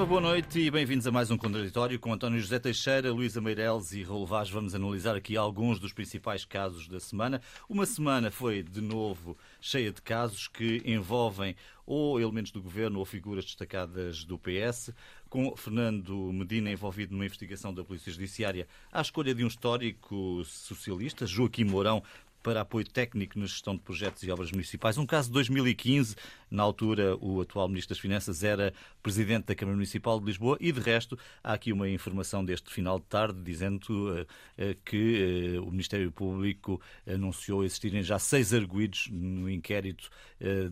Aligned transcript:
Viva, 0.00 0.08
boa 0.08 0.20
noite 0.22 0.58
e 0.58 0.70
bem-vindos 0.70 1.06
a 1.06 1.10
mais 1.10 1.30
um 1.30 1.36
Contraditório 1.36 2.00
com 2.00 2.10
António 2.10 2.40
José 2.40 2.58
Teixeira, 2.58 3.12
Luísa 3.12 3.38
Meireles 3.38 3.92
e 3.92 4.02
Raul 4.02 4.24
Vaz. 4.24 4.48
Vamos 4.48 4.74
analisar 4.74 5.14
aqui 5.14 5.36
alguns 5.36 5.78
dos 5.78 5.92
principais 5.92 6.42
casos 6.42 6.88
da 6.88 6.98
semana. 6.98 7.42
Uma 7.68 7.84
semana 7.84 8.30
foi, 8.30 8.62
de 8.62 8.80
novo, 8.80 9.36
cheia 9.60 9.92
de 9.92 10.00
casos 10.00 10.48
que 10.48 10.80
envolvem 10.86 11.54
ou 11.84 12.18
elementos 12.18 12.50
do 12.50 12.62
governo 12.62 12.98
ou 12.98 13.04
figuras 13.04 13.44
destacadas 13.44 14.24
do 14.24 14.38
PS, 14.38 14.90
com 15.28 15.54
Fernando 15.54 16.32
Medina 16.32 16.70
envolvido 16.70 17.12
numa 17.12 17.26
investigação 17.26 17.74
da 17.74 17.84
Polícia 17.84 18.10
Judiciária 18.10 18.66
à 18.90 19.02
escolha 19.02 19.34
de 19.34 19.44
um 19.44 19.48
histórico 19.48 20.42
socialista, 20.46 21.26
Joaquim 21.26 21.64
Mourão, 21.64 22.02
para 22.42 22.62
apoio 22.62 22.86
técnico 22.86 23.38
na 23.38 23.46
gestão 23.46 23.74
de 23.74 23.82
projetos 23.82 24.22
e 24.22 24.30
obras 24.30 24.50
municipais. 24.50 24.96
Um 24.98 25.06
caso 25.06 25.28
de 25.28 25.34
2015, 25.34 26.16
na 26.50 26.62
altura 26.62 27.16
o 27.20 27.40
atual 27.40 27.68
Ministro 27.68 27.94
das 27.94 28.00
Finanças 28.00 28.42
era 28.42 28.72
Presidente 29.02 29.46
da 29.46 29.54
Câmara 29.54 29.76
Municipal 29.76 30.18
de 30.18 30.26
Lisboa 30.26 30.56
e, 30.60 30.72
de 30.72 30.80
resto, 30.80 31.18
há 31.42 31.52
aqui 31.52 31.72
uma 31.72 31.88
informação 31.88 32.44
deste 32.44 32.70
final 32.70 32.98
de 32.98 33.06
tarde 33.06 33.40
dizendo 33.42 33.88
uh, 33.88 34.22
uh, 34.22 34.76
que 34.84 35.56
uh, 35.58 35.66
o 35.66 35.70
Ministério 35.70 36.10
Público 36.10 36.80
anunciou 37.06 37.64
existirem 37.64 38.02
já 38.02 38.18
seis 38.18 38.52
arguídos 38.52 39.08
no 39.10 39.48
inquérito 39.48 40.10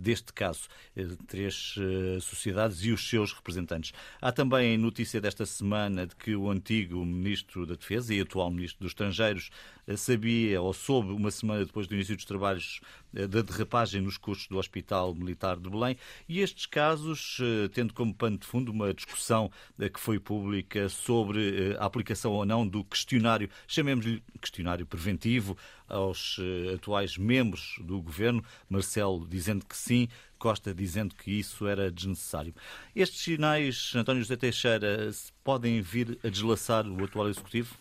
deste 0.00 0.32
caso. 0.32 0.66
três 1.26 1.74
sociedades 2.22 2.82
e 2.84 2.90
os 2.90 3.06
seus 3.06 3.34
representantes. 3.34 3.92
Há 4.20 4.32
também 4.32 4.78
notícia 4.78 5.20
desta 5.20 5.44
semana 5.44 6.06
de 6.06 6.16
que 6.16 6.34
o 6.34 6.50
antigo 6.50 7.04
Ministro 7.04 7.66
da 7.66 7.74
Defesa 7.74 8.14
e 8.14 8.20
atual 8.20 8.50
Ministro 8.50 8.80
dos 8.80 8.92
Estrangeiros 8.92 9.50
sabia 9.96 10.62
ou 10.62 10.72
soube 10.72 11.12
uma 11.12 11.30
semana 11.30 11.66
depois 11.66 11.86
do 11.86 11.94
início 11.94 12.16
dos 12.16 12.24
trabalhos 12.24 12.80
da 13.12 13.42
derrapagem 13.42 14.00
nos 14.00 14.16
custos 14.16 14.48
do 14.48 14.58
Hospital 14.58 15.14
Militar 15.14 15.56
de 15.56 15.68
Belém. 15.68 15.96
E 16.28 16.40
estes 16.40 16.66
casos, 16.66 17.38
tendo 17.72 17.94
como 17.94 18.14
pano 18.14 18.38
de 18.38 18.46
fundo 18.46 18.70
uma 18.70 18.92
discussão 18.92 19.50
que 19.78 19.98
foi 19.98 20.18
pública 20.18 20.88
sobre 20.88 21.76
a 21.78 21.84
aplicação 21.84 22.32
ou 22.32 22.44
não 22.44 22.66
do 22.66 22.84
questionário, 22.84 23.48
chamemos-lhe 23.66 24.22
questionário 24.40 24.86
preventivo, 24.86 25.56
aos 25.88 26.38
atuais 26.74 27.16
membros 27.16 27.76
do 27.80 28.00
governo, 28.02 28.44
Marcelo 28.68 29.26
dizendo 29.26 29.64
que 29.64 29.74
sim, 29.74 30.06
Costa 30.38 30.74
dizendo 30.74 31.14
que 31.14 31.30
isso 31.30 31.66
era 31.66 31.90
desnecessário. 31.90 32.54
Estes 32.94 33.22
sinais, 33.22 33.92
António 33.96 34.22
José 34.22 34.36
Teixeira, 34.36 35.10
podem 35.42 35.80
vir 35.80 36.18
a 36.22 36.28
deslaçar 36.28 36.86
o 36.86 37.02
atual 37.02 37.28
Executivo? 37.30 37.74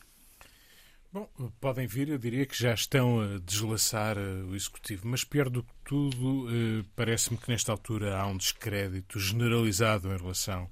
Bom, 1.17 1.51
podem 1.59 1.87
vir, 1.87 2.09
eu 2.09 2.17
diria 2.19 2.45
que 2.45 2.55
já 2.55 2.75
estão 2.75 3.19
a 3.19 3.39
deslaçar 3.39 4.19
eh, 4.19 4.43
o 4.43 4.55
Executivo, 4.55 5.07
mas 5.07 5.23
pior 5.23 5.49
do 5.49 5.63
que 5.63 5.73
tudo, 5.83 6.47
eh, 6.47 6.85
parece-me 6.95 7.39
que 7.39 7.49
nesta 7.49 7.71
altura 7.71 8.15
há 8.15 8.27
um 8.27 8.37
descrédito 8.37 9.19
generalizado 9.19 10.13
em 10.13 10.17
relação 10.17 10.69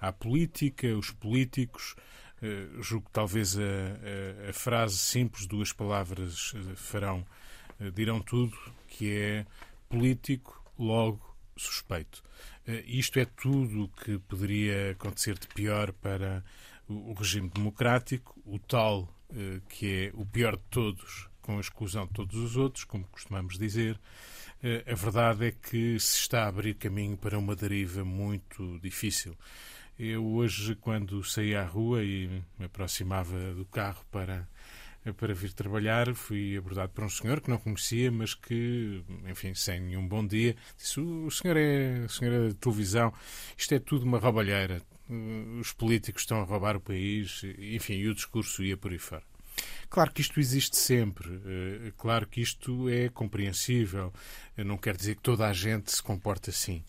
à 0.00 0.12
política, 0.12 0.88
os 0.96 1.12
políticos. 1.12 1.94
Eh, 2.42 2.66
julgo 2.80 3.06
que 3.06 3.12
talvez 3.12 3.56
a, 3.56 3.62
a, 3.62 4.50
a 4.50 4.52
frase 4.52 4.96
simples, 4.96 5.46
duas 5.46 5.72
palavras 5.72 6.52
farão, 6.74 7.24
dirão 7.94 8.20
tudo, 8.20 8.56
que 8.88 9.16
é 9.16 9.46
político, 9.88 10.60
logo 10.76 11.20
suspeito. 11.56 12.20
Isto 12.84 13.20
é 13.20 13.24
tudo 13.24 13.84
o 13.84 13.88
que 13.88 14.18
poderia 14.18 14.90
acontecer 14.90 15.38
de 15.38 15.46
pior 15.46 15.92
para 15.92 16.44
o 16.88 17.12
regime 17.12 17.48
democrático, 17.48 18.36
o 18.44 18.58
tal 18.58 19.13
que 19.68 20.06
é 20.06 20.10
o 20.14 20.24
pior 20.24 20.56
de 20.56 20.62
todos, 20.70 21.28
com 21.42 21.58
a 21.58 21.60
exclusão 21.60 22.06
de 22.06 22.12
todos 22.12 22.36
os 22.36 22.56
outros, 22.56 22.84
como 22.84 23.06
costumamos 23.08 23.58
dizer. 23.58 24.00
Eh, 24.62 24.82
a 24.90 24.94
verdade 24.94 25.46
é 25.48 25.52
que 25.52 26.00
se 26.00 26.16
está 26.20 26.44
a 26.44 26.48
abrir 26.48 26.74
caminho 26.74 27.16
para 27.18 27.38
uma 27.38 27.54
deriva 27.54 28.04
muito 28.04 28.78
difícil. 28.80 29.36
Eu 29.98 30.24
hoje, 30.24 30.74
quando 30.74 31.22
saí 31.22 31.54
à 31.54 31.64
rua 31.64 32.02
e 32.02 32.42
me 32.58 32.64
aproximava 32.64 33.54
do 33.54 33.64
carro 33.66 34.04
para 34.10 34.48
para 35.12 35.34
vir 35.34 35.52
trabalhar, 35.52 36.14
fui 36.14 36.56
abordado 36.56 36.90
por 36.92 37.04
um 37.04 37.10
senhor 37.10 37.40
que 37.42 37.50
não 37.50 37.58
conhecia, 37.58 38.10
mas 38.10 38.32
que, 38.32 39.04
enfim, 39.28 39.52
sem 39.52 39.78
nenhum 39.80 40.08
bom 40.08 40.26
dia, 40.26 40.56
disse: 40.78 40.98
O 40.98 41.30
senhor 41.30 41.58
é, 41.58 42.04
o 42.06 42.08
senhor 42.08 42.32
é 42.32 42.48
de 42.48 42.54
televisão, 42.54 43.12
isto 43.56 43.74
é 43.74 43.78
tudo 43.78 44.06
uma 44.06 44.18
roubalheira, 44.18 44.80
eh, 44.80 44.93
os 45.60 45.72
políticos 45.72 46.22
estão 46.22 46.40
a 46.40 46.44
roubar 46.44 46.76
o 46.76 46.80
país, 46.80 47.42
enfim, 47.58 47.94
e 47.94 48.08
o 48.08 48.14
discurso 48.14 48.62
ia 48.62 48.76
por 48.76 48.92
aí 48.92 48.98
fora. 48.98 49.22
Claro 49.88 50.10
que 50.12 50.20
isto 50.20 50.40
existe 50.40 50.76
sempre, 50.76 51.40
eh, 51.46 51.92
claro 51.96 52.26
que 52.26 52.40
isto 52.40 52.88
é 52.88 53.08
compreensível, 53.08 54.12
não 54.56 54.76
quer 54.76 54.96
dizer 54.96 55.14
que 55.14 55.22
toda 55.22 55.46
a 55.46 55.52
gente 55.52 55.92
se 55.92 56.02
comporte 56.02 56.50
assim, 56.50 56.82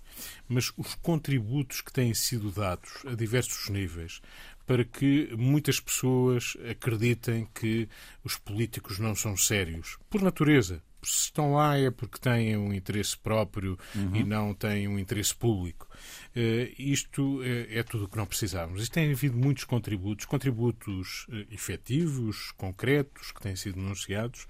mas 0.48 0.72
os 0.76 0.96
contributos 0.96 1.82
que 1.82 1.94
têm 1.94 2.14
sido 2.16 2.52
dados 2.52 3.06
a 3.06 3.14
diversos 3.14 3.70
níveis 3.70 4.22
para 4.66 4.84
que 4.84 5.30
muitas 5.38 5.80
pessoas 5.80 6.58
acreditem 6.70 7.48
que 7.54 7.88
os 8.24 8.36
políticos 8.38 8.98
não 8.98 9.14
são 9.14 9.38
sérios, 9.38 9.98
por 10.10 10.22
natureza, 10.24 10.82
se 11.08 11.24
estão 11.26 11.54
lá 11.54 11.78
é 11.78 11.90
porque 11.92 12.20
têm 12.20 12.58
um 12.58 12.74
interesse 12.74 13.18
próprio 13.18 13.78
uhum. 13.96 14.16
e 14.16 14.24
não 14.24 14.54
têm 14.54 14.88
um 14.88 15.00
interesse 15.00 15.36
público. 15.36 15.88
Uh, 16.36 16.74
isto 16.78 17.42
é, 17.44 17.80
é 17.80 17.84
tudo 17.84 18.06
o 18.06 18.08
que 18.08 18.18
não 18.18 18.26
precisávamos. 18.26 18.82
Isto 18.82 18.94
tem 18.94 19.12
havido 19.12 19.38
muitos 19.38 19.64
contributos, 19.64 20.26
contributos 20.26 21.26
uh, 21.30 21.54
efetivos, 21.54 22.52
concretos, 22.58 23.32
que 23.32 23.42
têm 23.42 23.56
sido 23.56 23.80
anunciados. 23.80 24.48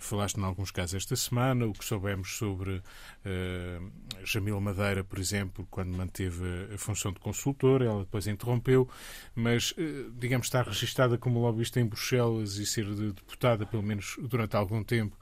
Falaste 0.00 0.36
em 0.36 0.44
alguns 0.44 0.70
casos 0.70 0.94
esta 0.94 1.16
semana, 1.16 1.66
o 1.66 1.72
que 1.72 1.84
soubemos 1.84 2.36
sobre 2.36 2.80
Jamil 4.24 4.60
Madeira, 4.60 5.02
por 5.02 5.18
exemplo, 5.18 5.66
quando 5.70 5.96
manteve 5.96 6.44
a 6.72 6.78
função 6.78 7.12
de 7.12 7.18
consultor, 7.18 7.82
ela 7.82 8.00
depois 8.00 8.26
interrompeu, 8.26 8.88
mas, 9.34 9.74
digamos, 10.16 10.46
está 10.46 10.62
registada 10.62 11.18
como 11.18 11.40
lobbyista 11.40 11.80
em 11.80 11.86
Bruxelas 11.86 12.56
e 12.56 12.66
ser 12.66 12.86
deputada, 12.86 13.66
pelo 13.66 13.82
menos 13.82 14.16
durante 14.20 14.54
algum 14.56 14.82
tempo, 14.84 15.16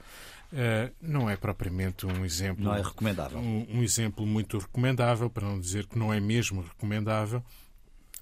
Uh, 0.52 0.92
não 1.00 1.30
é 1.30 1.36
propriamente 1.36 2.04
um 2.04 2.24
exemplo. 2.26 2.62
Não 2.62 2.74
é 2.74 2.82
recomendável. 2.82 3.38
Um, 3.38 3.78
um, 3.78 3.82
exemplo 3.82 4.26
muito 4.26 4.58
recomendável, 4.58 5.30
para 5.30 5.46
não 5.46 5.58
dizer 5.58 5.86
que 5.86 5.98
não 5.98 6.12
é 6.12 6.20
mesmo 6.20 6.60
recomendável 6.60 7.42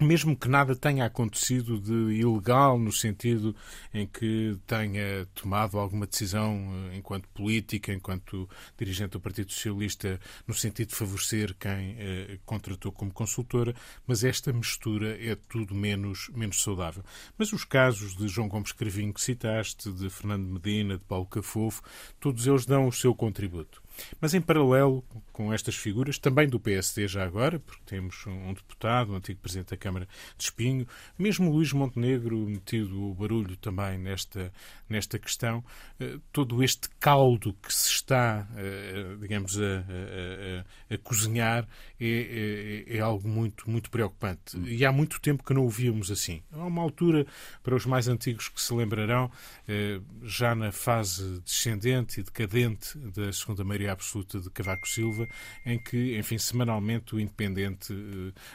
mesmo 0.00 0.36
que 0.36 0.48
nada 0.48 0.74
tenha 0.74 1.04
acontecido 1.04 1.78
de 1.78 2.14
ilegal, 2.14 2.78
no 2.78 2.90
sentido 2.90 3.54
em 3.92 4.06
que 4.06 4.56
tenha 4.66 5.26
tomado 5.34 5.78
alguma 5.78 6.06
decisão 6.06 6.88
eh, 6.90 6.96
enquanto 6.96 7.28
política, 7.28 7.92
enquanto 7.92 8.48
dirigente 8.78 9.12
do 9.12 9.20
Partido 9.20 9.52
Socialista, 9.52 10.18
no 10.46 10.54
sentido 10.54 10.88
de 10.88 10.94
favorecer 10.94 11.54
quem 11.58 11.96
eh, 11.98 12.38
contratou 12.46 12.90
como 12.90 13.12
consultora, 13.12 13.74
mas 14.06 14.24
esta 14.24 14.52
mistura 14.52 15.16
é 15.22 15.34
tudo 15.34 15.74
menos, 15.74 16.30
menos 16.34 16.62
saudável. 16.62 17.04
Mas 17.36 17.52
os 17.52 17.64
casos 17.64 18.16
de 18.16 18.26
João 18.26 18.48
Gomes 18.48 18.72
Cravinho 18.72 19.12
que 19.12 19.20
citaste, 19.20 19.92
de 19.92 20.08
Fernando 20.08 20.46
Medina, 20.46 20.96
de 20.96 21.04
Paulo 21.04 21.26
Cafofo, 21.26 21.82
todos 22.18 22.46
eles 22.46 22.64
dão 22.64 22.88
o 22.88 22.92
seu 22.92 23.14
contributo. 23.14 23.82
Mas 24.20 24.34
em 24.34 24.40
paralelo 24.40 25.04
com 25.32 25.52
estas 25.54 25.74
figuras, 25.74 26.18
também 26.18 26.46
do 26.46 26.60
PSD 26.60 27.08
já 27.08 27.24
agora, 27.24 27.58
porque 27.58 27.80
temos 27.86 28.26
um 28.26 28.52
deputado, 28.52 29.12
um 29.12 29.16
antigo 29.16 29.40
Presidente 29.40 29.70
da 29.70 29.76
Câmara 29.76 30.06
de 30.36 30.44
Espinho, 30.44 30.86
mesmo 31.18 31.50
Luís 31.50 31.72
Montenegro 31.72 32.36
metido 32.36 33.02
o 33.02 33.14
barulho 33.14 33.56
também 33.56 33.96
nesta, 33.96 34.52
nesta 34.86 35.18
questão, 35.18 35.64
eh, 35.98 36.18
todo 36.30 36.62
este 36.62 36.90
caldo 36.98 37.54
que 37.62 37.72
se 37.72 37.88
está, 37.88 38.46
eh, 38.54 39.16
digamos, 39.18 39.58
a, 39.58 39.64
a, 39.64 40.92
a, 40.92 40.94
a 40.94 40.98
cozinhar 40.98 41.66
é, 41.98 42.84
é, 42.88 42.96
é, 42.96 43.00
algo 43.00 43.26
muito, 43.26 43.70
muito 43.70 43.90
preocupante. 43.90 44.58
E 44.66 44.84
há 44.84 44.92
muito 44.92 45.20
tempo 45.20 45.42
que 45.42 45.54
não 45.54 45.64
o 45.64 45.70
víamos 45.70 46.10
assim. 46.10 46.42
Há 46.52 46.66
uma 46.66 46.82
altura, 46.82 47.26
para 47.62 47.74
os 47.74 47.86
mais 47.86 48.08
antigos 48.08 48.48
que 48.48 48.60
se 48.60 48.74
lembrarão, 48.74 49.30
eh, 49.66 50.00
já 50.22 50.54
na 50.54 50.70
fase 50.70 51.40
descendente 51.40 52.20
e 52.20 52.22
decadente 52.22 52.98
da 52.98 53.32
Segunda 53.32 53.64
Maioria 53.90 53.92
absoluta 53.92 54.40
de 54.40 54.50
Cavaco 54.50 54.88
Silva, 54.88 55.28
em 55.64 55.78
que, 55.78 56.16
enfim, 56.18 56.38
semanalmente 56.38 57.14
o 57.14 57.20
Independente 57.20 57.92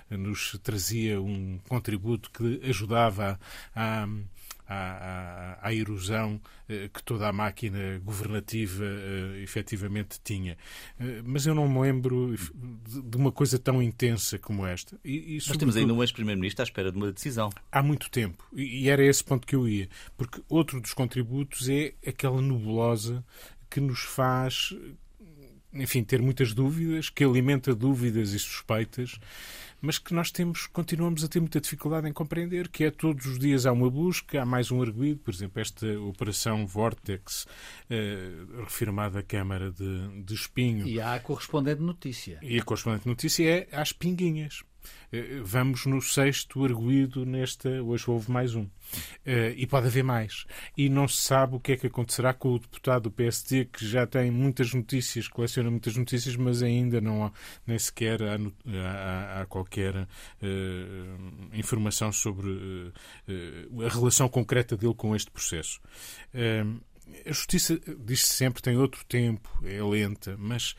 eh, 0.09 0.17
nos 0.17 0.57
trazia 0.63 1.21
um 1.21 1.59
contributo 1.67 2.31
que 2.31 2.61
ajudava 2.67 3.39
a, 3.75 4.07
à, 4.67 5.57
à, 5.61 5.67
à, 5.67 5.73
erosão 5.73 6.41
eh, 6.67 6.89
que 6.91 7.03
toda 7.03 7.27
a 7.27 7.33
máquina 7.33 7.99
governativa 8.03 8.83
eh, 8.83 9.41
efetivamente 9.43 10.19
tinha. 10.23 10.57
Eh, 10.99 11.21
mas 11.23 11.45
eu 11.45 11.53
não 11.53 11.67
me 11.67 11.79
lembro 11.79 12.35
de, 12.35 13.01
de, 13.03 13.17
uma 13.17 13.31
coisa 13.31 13.59
tão 13.59 13.81
intensa 13.81 14.39
como 14.39 14.65
esta. 14.65 14.97
E, 15.03 15.35
e, 15.35 15.39
Nós 15.47 15.57
temos 15.57 15.77
ainda 15.77 15.93
um 15.93 16.01
ex-primeiro-ministro 16.01 16.63
à 16.63 16.65
espera 16.65 16.91
de 16.91 16.97
uma 16.97 17.11
decisão. 17.11 17.49
Há 17.71 17.83
muito 17.83 18.09
tempo. 18.09 18.43
E, 18.53 18.85
e 18.85 18.89
era 18.89 19.03
esse 19.05 19.23
ponto 19.23 19.45
que 19.45 19.55
eu 19.55 19.67
ia. 19.67 19.87
Porque 20.17 20.41
outro 20.49 20.81
dos 20.81 20.93
contributos 20.93 21.69
é 21.69 21.93
aquela 22.05 22.41
nebulosa 22.41 23.23
que 23.69 23.79
nos 23.79 23.99
faz 23.99 24.73
enfim, 25.75 26.03
ter 26.03 26.21
muitas 26.21 26.53
dúvidas, 26.53 27.09
que 27.09 27.23
alimenta 27.23 27.75
dúvidas 27.75 28.33
e 28.33 28.39
suspeitas, 28.39 29.19
mas 29.81 29.99
que 29.99 30.13
nós 30.13 30.31
temos, 30.31 30.65
continuamos 30.67 31.23
a 31.23 31.27
ter 31.27 31.39
muita 31.39 31.61
dificuldade 31.61 32.07
em 32.07 32.13
compreender, 32.13 32.69
que 32.69 32.85
é 32.85 32.91
todos 32.91 33.25
os 33.25 33.37
dias 33.37 33.65
há 33.65 33.71
uma 33.71 33.89
busca, 33.89 34.41
há 34.41 34.45
mais 34.45 34.71
um 34.71 34.81
arguído, 34.81 35.19
por 35.19 35.33
exemplo, 35.33 35.61
esta 35.61 35.87
operação 35.99 36.65
Vortex, 36.65 37.45
eh, 37.89 38.31
refirmada 38.63 39.19
à 39.19 39.23
Câmara 39.23 39.71
de, 39.71 40.23
de 40.23 40.33
Espinho. 40.33 40.87
E 40.87 40.99
há 40.99 41.15
a 41.15 41.19
correspondente 41.19 41.81
notícia. 41.81 42.39
E 42.41 42.59
a 42.59 42.63
correspondente 42.63 43.07
notícia 43.07 43.47
é 43.47 43.67
às 43.71 43.91
pinguinhas. 43.91 44.63
Eh, 45.11 45.41
vamos 45.43 45.85
no 45.85 46.01
sexto 46.01 46.63
arguído 46.63 47.25
nesta. 47.25 47.69
Hoje 47.81 48.09
houve 48.09 48.31
mais 48.31 48.55
um. 48.55 48.63
Uh, 48.63 49.51
e 49.55 49.65
pode 49.65 49.87
haver 49.87 50.03
mais. 50.03 50.45
E 50.77 50.89
não 50.89 51.07
se 51.07 51.17
sabe 51.17 51.55
o 51.55 51.59
que 51.59 51.71
é 51.71 51.77
que 51.77 51.87
acontecerá 51.87 52.33
com 52.33 52.53
o 52.53 52.59
deputado 52.59 53.03
do 53.03 53.11
PSD, 53.11 53.65
que 53.65 53.85
já 53.85 54.05
tem 54.05 54.29
muitas 54.29 54.73
notícias, 54.73 55.27
coleciona 55.27 55.71
muitas 55.71 55.97
notícias, 55.97 56.35
mas 56.35 56.61
ainda 56.61 57.01
não 57.01 57.25
há, 57.25 57.31
nem 57.65 57.79
sequer 57.79 58.21
há, 58.21 58.35
há, 58.35 59.41
há 59.41 59.45
qualquer 59.47 59.95
uh, 59.95 60.07
informação 61.53 62.11
sobre 62.11 62.47
uh, 62.47 62.93
a 63.85 63.89
relação 63.89 64.29
concreta 64.29 64.77
dele 64.77 64.93
com 64.93 65.15
este 65.15 65.31
processo. 65.31 65.81
a 67.25 67.31
justiça, 67.31 67.79
diz-se 67.99 68.27
sempre, 68.27 68.61
tem 68.61 68.77
outro 68.77 69.03
tempo, 69.05 69.49
é 69.63 69.81
lenta, 69.81 70.35
mas 70.37 70.75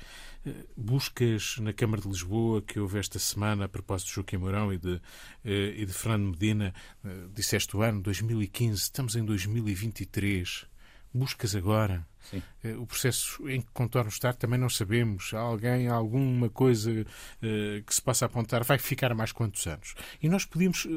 buscas 0.76 1.56
na 1.58 1.72
Câmara 1.72 2.02
de 2.02 2.08
Lisboa 2.08 2.62
que 2.62 2.78
houve 2.78 2.98
esta 2.98 3.18
semana 3.18 3.64
a 3.64 3.68
propósito 3.68 4.08
de 4.08 4.14
Joaquim 4.14 4.36
Mourão 4.36 4.72
e 4.72 4.78
de, 4.78 5.00
eh, 5.44 5.74
e 5.76 5.86
de 5.86 5.92
Fernando 5.92 6.30
Medina, 6.30 6.74
eh, 7.04 7.08
disseste 7.34 7.76
o 7.76 7.82
ano 7.82 8.00
2015, 8.00 8.82
estamos 8.82 9.16
em 9.16 9.24
2023. 9.24 10.66
Buscas 11.12 11.54
agora 11.54 12.06
Sim. 12.30 12.42
Eh, 12.66 12.76
o 12.76 12.86
processo 12.86 13.48
em 13.48 13.60
que 13.60 13.68
contorno 13.72 14.08
estar 14.08 14.34
também 14.34 14.58
não 14.58 14.68
sabemos. 14.68 15.32
Há 15.32 15.38
alguém, 15.38 15.88
alguma 15.88 16.48
coisa 16.48 16.90
uh, 16.90 17.82
que 17.84 17.94
se 17.94 18.02
possa 18.02 18.26
apontar, 18.26 18.64
vai 18.64 18.78
ficar 18.78 19.14
mais 19.14 19.32
quantos 19.32 19.66
anos? 19.66 19.94
E 20.22 20.28
nós 20.28 20.44
podíamos, 20.44 20.84
uh, 20.84 20.88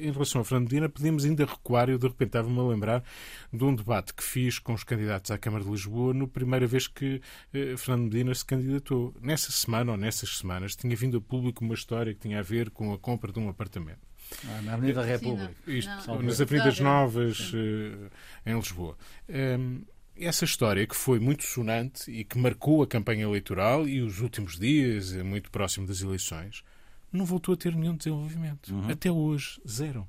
em 0.00 0.10
relação 0.10 0.40
a 0.40 0.44
Fernando 0.44 0.70
Medina, 0.70 0.88
podíamos 0.88 1.24
ainda 1.24 1.44
recuar. 1.44 1.88
Eu 1.88 1.98
de 1.98 2.06
repente 2.06 2.28
estava-me 2.28 2.58
a 2.58 2.62
lembrar 2.62 3.04
de 3.52 3.64
um 3.64 3.74
debate 3.74 4.14
que 4.14 4.22
fiz 4.22 4.58
com 4.58 4.74
os 4.74 4.84
candidatos 4.84 5.30
à 5.30 5.38
Câmara 5.38 5.64
de 5.64 5.70
Lisboa 5.70 6.14
na 6.14 6.26
primeira 6.26 6.66
vez 6.66 6.86
que 6.86 7.20
uh, 7.54 7.76
Fernando 7.76 8.12
Medina 8.12 8.34
se 8.34 8.44
candidatou. 8.44 9.14
Nessa 9.20 9.50
semana 9.50 9.92
ou 9.92 9.98
nessas 9.98 10.38
semanas 10.38 10.76
tinha 10.76 10.94
vindo 10.94 11.18
a 11.18 11.20
público 11.20 11.64
uma 11.64 11.74
história 11.74 12.14
que 12.14 12.20
tinha 12.20 12.38
a 12.38 12.42
ver 12.42 12.70
com 12.70 12.92
a 12.92 12.98
compra 12.98 13.32
de 13.32 13.38
um 13.38 13.48
apartamento. 13.48 14.06
Ah, 14.48 14.60
na 14.62 14.74
Avenida 14.74 15.02
República. 15.02 15.52
Isto, 15.66 15.90
não. 16.08 16.22
nas 16.22 16.40
Avenidas 16.40 16.80
Novas, 16.80 17.52
em 18.44 18.56
Lisboa. 18.56 18.96
Um, 19.28 19.32
ehm, 19.32 19.82
essa 20.18 20.44
história 20.44 20.86
que 20.86 20.96
foi 20.96 21.18
muito 21.18 21.44
sonante 21.44 22.10
e 22.10 22.24
que 22.24 22.38
marcou 22.38 22.82
a 22.82 22.86
campanha 22.86 23.24
eleitoral 23.24 23.86
e 23.88 24.00
os 24.00 24.20
últimos 24.20 24.58
dias, 24.58 25.12
é 25.12 25.22
muito 25.22 25.50
próximo 25.50 25.86
das 25.86 26.00
eleições, 26.00 26.62
não 27.12 27.24
voltou 27.24 27.54
a 27.54 27.56
ter 27.56 27.74
nenhum 27.74 27.96
desenvolvimento. 27.96 28.74
Uhum. 28.74 28.90
Até 28.90 29.10
hoje, 29.10 29.60
zero. 29.68 30.06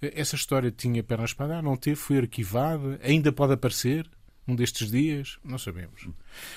Essa 0.00 0.36
história 0.36 0.70
tinha 0.70 1.02
pernas 1.02 1.32
para 1.32 1.46
dar, 1.46 1.62
não 1.62 1.76
teve, 1.76 1.96
foi 1.96 2.18
arquivada, 2.18 3.00
ainda 3.02 3.32
pode 3.32 3.52
aparecer 3.52 4.08
um 4.46 4.54
destes 4.54 4.90
dias, 4.90 5.38
não 5.44 5.58
sabemos. 5.58 6.08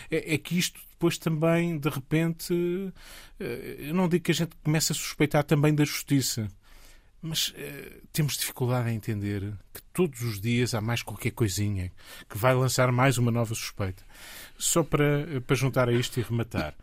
É, 0.09 0.33
é, 0.33 0.37
que 0.37 0.57
isto 0.57 0.79
depois 0.91 1.17
também, 1.17 1.77
de 1.77 1.89
repente, 1.89 2.93
eh, 3.39 3.75
eu 3.79 3.93
não 3.93 4.07
digo 4.07 4.23
que 4.23 4.31
a 4.31 4.35
gente 4.35 4.55
comece 4.63 4.93
a 4.93 4.95
suspeitar 4.95 5.43
também 5.43 5.75
da 5.75 5.83
justiça, 5.83 6.47
mas 7.23 7.47
uh, 7.47 8.07
temos 8.11 8.37
dificuldade 8.37 8.89
em 8.89 8.95
entender 8.95 9.53
que 9.73 9.81
todos 9.93 10.21
os 10.21 10.41
dias 10.41 10.73
há 10.73 10.81
mais 10.81 11.01
qualquer 11.01 11.31
coisinha 11.31 11.89
que 12.29 12.37
vai 12.37 12.53
lançar 12.53 12.91
mais 12.91 13.17
uma 13.17 13.31
nova 13.31 13.55
suspeita. 13.55 14.03
Só 14.57 14.83
para, 14.83 15.21
eh, 15.21 15.39
para 15.39 15.55
juntar 15.55 15.87
a 15.89 15.93
isto 15.93 16.19
e 16.19 16.23
rematar, 16.23 16.75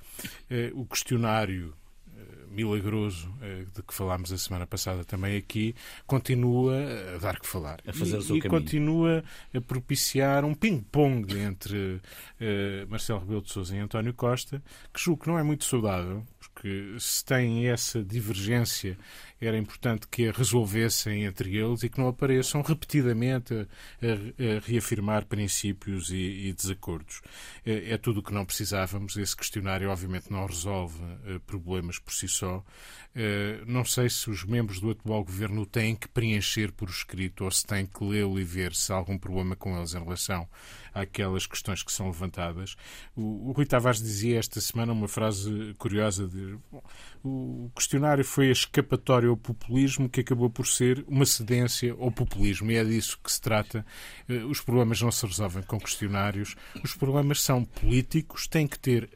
uh, 0.50 0.80
o 0.80 0.86
questionário 0.86 1.74
milagroso 2.50 3.32
de 3.72 3.80
que 3.82 3.94
falámos 3.94 4.32
a 4.32 4.36
semana 4.36 4.66
passada 4.66 5.04
também 5.04 5.36
aqui 5.36 5.72
continua 6.04 6.74
a 7.14 7.18
dar 7.18 7.38
que 7.38 7.46
falar 7.46 7.80
a 7.86 7.92
fazer 7.92 8.16
e, 8.16 8.18
o 8.18 8.22
seu 8.22 8.36
e 8.36 8.40
caminho. 8.40 8.60
continua 8.60 9.24
a 9.54 9.60
propiciar 9.60 10.44
um 10.44 10.52
ping-pong 10.52 11.38
entre 11.38 11.76
uh, 11.76 12.00
Marcelo 12.88 13.20
Rebelo 13.20 13.42
de 13.42 13.52
Sousa 13.52 13.76
e 13.76 13.78
António 13.78 14.12
Costa 14.12 14.60
que 14.92 15.00
julgo 15.00 15.22
que 15.22 15.28
não 15.28 15.38
é 15.38 15.44
muito 15.44 15.64
saudável 15.64 16.26
porque 16.40 16.96
se 16.98 17.24
tem 17.24 17.68
essa 17.68 18.02
divergência 18.02 18.98
era 19.40 19.56
importante 19.56 20.06
que 20.06 20.28
a 20.28 20.32
resolvessem 20.32 21.24
entre 21.24 21.56
eles 21.56 21.82
e 21.82 21.88
que 21.88 21.98
não 21.98 22.08
apareçam 22.08 22.60
repetidamente 22.60 23.54
a, 23.54 23.56
a, 23.62 24.56
a 24.56 24.60
reafirmar 24.60 25.24
princípios 25.24 26.10
e, 26.10 26.48
e 26.48 26.52
desacordos. 26.52 27.22
É, 27.64 27.92
é, 27.92 27.98
tudo 27.98 28.20
o 28.20 28.22
que 28.22 28.34
não 28.34 28.44
precisávamos. 28.44 29.16
Esse 29.16 29.36
questionário, 29.36 29.90
obviamente, 29.90 30.30
não 30.30 30.46
resolve 30.46 31.02
uh, 31.02 31.40
problemas 31.46 31.98
por 31.98 32.12
si 32.12 32.28
só. 32.28 32.58
Uh, 32.58 33.64
não 33.66 33.84
sei 33.84 34.08
se 34.10 34.28
os 34.30 34.44
membros 34.44 34.80
do 34.80 34.90
atual 34.90 35.24
governo 35.24 35.64
têm 35.64 35.96
que 35.96 36.08
preencher 36.08 36.70
por 36.72 36.88
escrito 36.88 37.44
ou 37.44 37.50
se 37.50 37.66
têm 37.66 37.86
que 37.86 38.04
lê-lo 38.04 38.38
e 38.38 38.44
ver 38.44 38.74
se 38.74 38.92
há 38.92 38.96
algum 38.96 39.18
problema 39.18 39.56
com 39.56 39.76
eles 39.76 39.94
em 39.94 40.02
relação 40.02 40.46
àquelas 40.94 41.46
questões 41.46 41.82
que 41.82 41.92
são 41.92 42.06
levantadas. 42.06 42.76
O, 43.16 43.48
o 43.48 43.52
Rui 43.52 43.66
Tavares 43.66 44.00
dizia 44.00 44.38
esta 44.38 44.60
semana 44.60 44.92
uma 44.92 45.08
frase 45.08 45.74
curiosa 45.78 46.28
de 46.28 46.58
bom, 46.70 46.82
o 47.22 47.70
questionário 47.74 48.24
foi 48.24 48.48
a 48.48 48.52
escapatória 48.52 49.29
ao 49.30 49.36
populismo 49.36 50.08
que 50.08 50.20
acabou 50.20 50.50
por 50.50 50.66
ser 50.66 51.04
uma 51.08 51.24
cedência 51.24 51.94
ao 51.98 52.10
populismo 52.10 52.70
e 52.70 52.76
é 52.76 52.84
disso 52.84 53.18
que 53.22 53.32
se 53.32 53.40
trata. 53.40 53.84
Eh, 54.28 54.44
os 54.44 54.60
problemas 54.60 55.00
não 55.00 55.10
se 55.10 55.26
resolvem 55.26 55.62
com 55.62 55.78
questionários, 55.78 56.54
os 56.82 56.94
problemas 56.94 57.42
são 57.42 57.64
políticos, 57.64 58.46
têm 58.46 58.66
que 58.66 58.78
ter, 58.78 59.08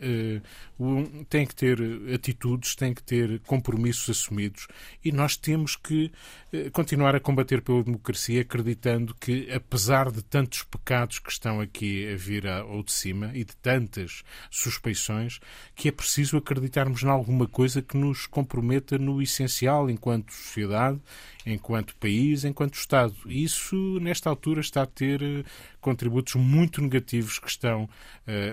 têm 1.29 1.47
que 1.47 1.55
ter 1.55 1.79
atitudes, 2.13 2.75
têm 2.75 2.93
que 2.93 3.03
ter 3.03 3.41
compromissos 3.41 4.11
assumidos. 4.11 4.67
E 5.05 5.13
nós 5.13 5.37
temos 5.37 5.77
que 5.77 6.11
uh, 6.53 6.71
continuar 6.73 7.15
a 7.15 7.21
combater 7.21 7.63
pela 7.63 7.83
democracia 7.83 8.43
acreditando 8.43 9.15
que, 9.15 9.51
apesar 9.53 10.11
de 10.11 10.23
tantos 10.23 10.63
pecados 10.63 11.19
que 11.19 11.31
estão 11.31 11.61
aqui 11.61 12.13
a 12.13 12.17
vir 12.17 12.47
ao 12.47 12.83
de 12.83 12.93
cima 12.93 13.31
e 13.35 13.45
de 13.45 13.57
tantas 13.57 14.23
suspeições, 14.51 15.39
que 15.75 15.89
é 15.89 15.93
preciso 15.93 16.37
acreditarmos 16.37 17.03
em 17.03 17.09
alguma 17.09 17.47
coisa 17.47 17.81
que 17.81 17.97
nos 17.97 18.27
comprometa 18.27 18.99
no 18.99 19.23
essencial 19.23 19.89
enquanto 19.89 20.33
sociedade, 20.33 21.01
enquanto 21.47 21.97
país, 21.97 22.45
enquanto 22.45 22.75
Estado. 22.75 23.15
E 23.27 23.45
isso, 23.45 23.77
nesta 24.01 24.31
altura, 24.31 24.61
está 24.61 24.83
a 24.83 24.87
ter 24.87 25.23
uh, 25.23 25.45
contributos 25.81 26.35
muito 26.35 26.81
negativos 26.81 27.39
que 27.39 27.49
estão 27.49 27.85
uh, 27.85 27.89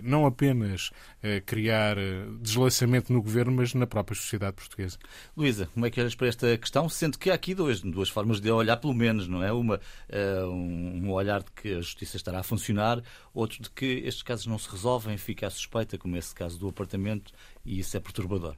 não 0.03 0.25
apenas 0.25 0.91
a 1.24 1.41
criar 1.41 1.98
uh, 1.98 2.38
deslaçamento 2.39 3.13
no 3.13 3.21
governo, 3.21 3.51
mas 3.51 3.74
na 3.74 3.88
própria 3.88 4.15
sociedade 4.15 4.55
portuguesa. 4.55 4.98
Luísa, 5.36 5.67
como 5.74 5.86
é 5.86 5.89
que 5.89 6.01
olhas 6.01 6.15
para 6.15 6.27
esta 6.27 6.57
questão? 6.57 6.89
Sendo 6.89 7.17
que 7.17 7.29
há 7.29 7.33
aqui 7.33 7.55
dois, 7.55 7.81
duas 7.81 8.10
formas 8.10 8.41
de 8.41 8.51
olhar, 8.51 8.77
pelo 8.77 8.93
menos, 8.93 9.27
não 9.27 9.43
é? 9.43 9.51
Uma, 9.51 9.79
um 10.50 11.12
olhar 11.12 11.41
de 11.43 11.51
que 11.51 11.74
a 11.74 11.81
justiça 11.81 12.17
estará 12.17 12.39
a 12.39 12.43
funcionar, 12.43 13.01
outro 13.33 13.62
de 13.62 13.69
que 13.69 13.86
estes 13.86 14.24
casos 14.24 14.45
não 14.45 14.57
se 14.57 14.69
resolvem, 14.69 15.17
fica 15.17 15.48
a 15.48 15.50
suspeita, 15.50 15.98
como 15.98 16.17
esse 16.17 16.33
caso 16.33 16.60
do 16.60 16.67
apartamento, 16.67 17.31
e 17.65 17.79
isso 17.79 17.95
é 17.95 18.00
perturbador. 18.00 18.55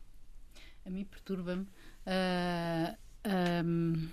A 0.86 0.90
mim 0.90 1.06
perturba-me. 1.06 1.64
Uh, 1.64 1.68
ah, 2.06 3.64
um, 3.66 4.10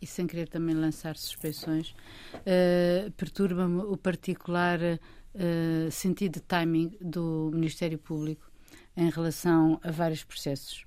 e 0.00 0.06
sem 0.06 0.26
querer 0.26 0.48
também 0.48 0.74
lançar 0.74 1.16
suspeições, 1.16 1.94
uh, 2.34 3.10
perturba-me 3.12 3.82
o 3.82 3.96
particular 3.96 4.78
uh, 4.80 5.90
sentido 5.90 6.34
de 6.34 6.40
timing 6.40 6.96
do 7.00 7.50
Ministério 7.52 7.98
Público 7.98 8.50
em 8.96 9.10
relação 9.10 9.78
a 9.82 9.90
vários 9.90 10.24
processos. 10.24 10.84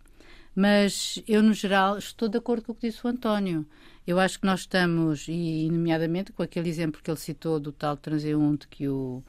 Mas 0.56 1.22
eu, 1.28 1.42
no 1.42 1.54
geral, 1.54 1.98
estou 1.98 2.30
de 2.30 2.38
acordo 2.38 2.64
com 2.64 2.72
o 2.74 2.76
que 2.76 2.88
disse 2.88 3.06
o 3.06 3.10
António. 3.10 3.66
Eu 4.06 4.20
acho 4.20 4.40
que 4.40 4.46
nós 4.46 4.62
estamos, 4.62 5.28
e 5.28 5.68
nomeadamente 5.72 6.32
com 6.32 6.44
aquele 6.44 6.70
exemplo 6.70 7.02
que 7.02 7.10
ele 7.10 7.20
citou 7.20 7.60
do 7.60 7.72
tal 7.72 7.98
transeunte 7.98 8.68
que 8.68 8.88
o 8.88 9.24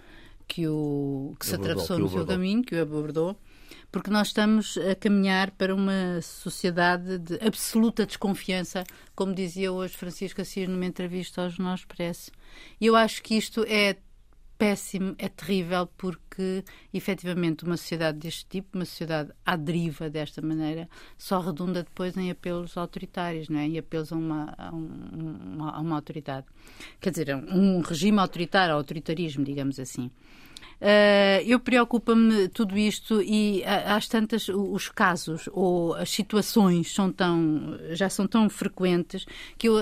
que, 0.46 0.68
o, 0.68 1.34
que 1.38 1.46
se 1.46 1.54
atravessou 1.54 1.98
no 1.98 2.08
seu 2.08 2.26
caminho, 2.26 2.62
que 2.62 2.74
o 2.74 2.82
abordou, 2.82 3.36
porque 3.94 4.10
nós 4.10 4.26
estamos 4.26 4.76
a 4.76 4.96
caminhar 4.96 5.52
para 5.52 5.72
uma 5.72 6.20
sociedade 6.20 7.16
de 7.16 7.34
absoluta 7.34 8.04
desconfiança, 8.04 8.82
como 9.14 9.32
dizia 9.32 9.70
hoje 9.70 9.96
Francisco 9.96 10.40
Assis 10.40 10.68
numa 10.68 10.84
entrevista 10.84 11.42
ao 11.42 11.48
Jornal 11.48 11.76
Expresso. 11.76 12.32
E 12.80 12.86
eu 12.86 12.96
acho 12.96 13.22
que 13.22 13.36
isto 13.36 13.64
é 13.68 13.96
péssimo, 14.58 15.14
é 15.16 15.28
terrível, 15.28 15.86
porque 15.96 16.64
efetivamente 16.92 17.62
uma 17.62 17.76
sociedade 17.76 18.18
deste 18.18 18.46
tipo, 18.46 18.76
uma 18.76 18.84
sociedade 18.84 19.30
à 19.46 19.54
deriva 19.54 20.10
desta 20.10 20.42
maneira, 20.42 20.88
só 21.16 21.38
redunda 21.38 21.84
depois 21.84 22.16
em 22.16 22.32
apelos 22.32 22.76
autoritários, 22.76 23.48
não 23.48 23.60
é? 23.60 23.66
em 23.68 23.78
apelos 23.78 24.12
a 24.12 24.16
uma, 24.16 24.56
a, 24.58 24.70
a 24.70 25.80
uma 25.80 25.94
autoridade. 25.94 26.48
Quer 27.00 27.10
dizer, 27.10 27.36
um 27.36 27.80
regime 27.80 28.18
autoritário, 28.18 28.74
autoritarismo, 28.74 29.44
digamos 29.44 29.78
assim. 29.78 30.10
Uh, 30.80 31.40
eu 31.46 31.58
preocupa-me 31.58 32.48
tudo 32.48 32.76
isto 32.76 33.22
e 33.22 33.64
às 33.64 34.06
tantas 34.06 34.48
os 34.48 34.88
casos 34.88 35.48
ou 35.52 35.94
as 35.94 36.10
situações 36.10 36.92
são 36.92 37.10
tão 37.10 37.78
já 37.92 38.10
são 38.10 38.26
tão 38.26 38.50
frequentes 38.50 39.24
que 39.56 39.68
eu 39.68 39.76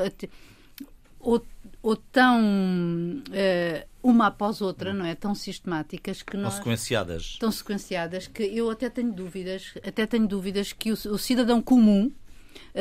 ou, 1.23 1.45
ou 1.83 1.97
tão 1.97 2.41
uh, 2.41 3.87
uma 4.03 4.27
após 4.27 4.61
outra, 4.61 4.93
não 4.93 5.07
é? 5.07 5.15
Tão 5.15 5.35
sistemáticas 5.35 6.23
que 6.23 6.37
nós. 6.37 6.55
Tão 6.55 6.63
sequenciadas. 6.63 7.37
Tão 7.39 7.53
sequenciadas 7.53 8.27
que 8.27 8.43
eu 8.43 8.69
até 8.69 8.91
tenho 8.91 9.13
dúvidas, 9.13 9.75
até 9.87 10.07
tenho 10.07 10.27
dúvidas 10.27 10.73
que 10.73 10.91
o, 10.91 10.95
o 10.95 11.19
cidadão 11.19 11.63
comum 11.63 12.13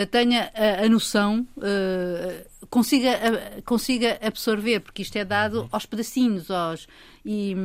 tenha 0.09 0.51
a, 0.53 0.85
a 0.85 0.89
noção, 0.89 1.47
uh, 1.57 2.67
consiga, 2.69 3.11
a, 3.11 3.61
consiga 3.63 4.19
absorver, 4.21 4.79
porque 4.79 5.01
isto 5.01 5.15
é 5.17 5.25
dado 5.25 5.67
aos 5.71 5.85
pedacinhos, 5.85 6.49
aos, 6.49 6.87
e, 7.23 7.55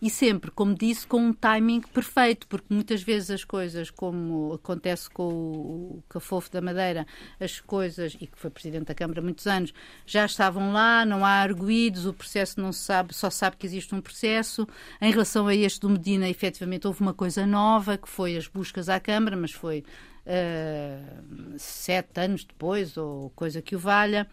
e 0.00 0.08
sempre, 0.08 0.50
como 0.50 0.74
disse, 0.74 1.06
com 1.06 1.18
um 1.18 1.32
timing 1.32 1.82
perfeito, 1.82 2.46
porque 2.46 2.72
muitas 2.72 3.02
vezes 3.02 3.30
as 3.30 3.44
coisas, 3.44 3.90
como 3.90 4.54
acontece 4.54 5.10
com 5.10 5.28
o 5.28 6.02
Cafofo 6.08 6.50
da 6.50 6.60
Madeira, 6.60 7.06
as 7.38 7.60
coisas, 7.60 8.16
e 8.20 8.26
que 8.26 8.38
foi 8.38 8.50
Presidente 8.50 8.86
da 8.86 8.94
Câmara 8.94 9.20
há 9.20 9.22
muitos 9.22 9.46
anos, 9.46 9.74
já 10.06 10.24
estavam 10.24 10.72
lá, 10.72 11.04
não 11.04 11.24
há 11.24 11.42
arguídos, 11.42 12.06
o 12.06 12.12
processo 12.12 12.60
não 12.60 12.72
se 12.72 12.80
sabe, 12.84 13.14
só 13.14 13.28
sabe 13.28 13.56
que 13.56 13.66
existe 13.66 13.94
um 13.94 14.00
processo. 14.00 14.66
Em 15.00 15.10
relação 15.10 15.46
a 15.46 15.54
este 15.54 15.80
do 15.80 15.90
Medina, 15.90 16.28
efetivamente 16.28 16.86
houve 16.86 17.00
uma 17.00 17.12
coisa 17.12 17.44
nova, 17.46 17.98
que 17.98 18.08
foi 18.08 18.36
as 18.36 18.46
buscas 18.46 18.88
à 18.88 18.98
Câmara, 18.98 19.36
mas 19.36 19.52
foi 19.52 19.84
uh, 20.26 21.58
sete 21.58 22.20
anos 22.20 22.44
depois, 22.44 22.96
ou 22.96 23.30
coisa 23.30 23.62
que 23.62 23.76
o 23.76 23.78
valha. 23.78 24.26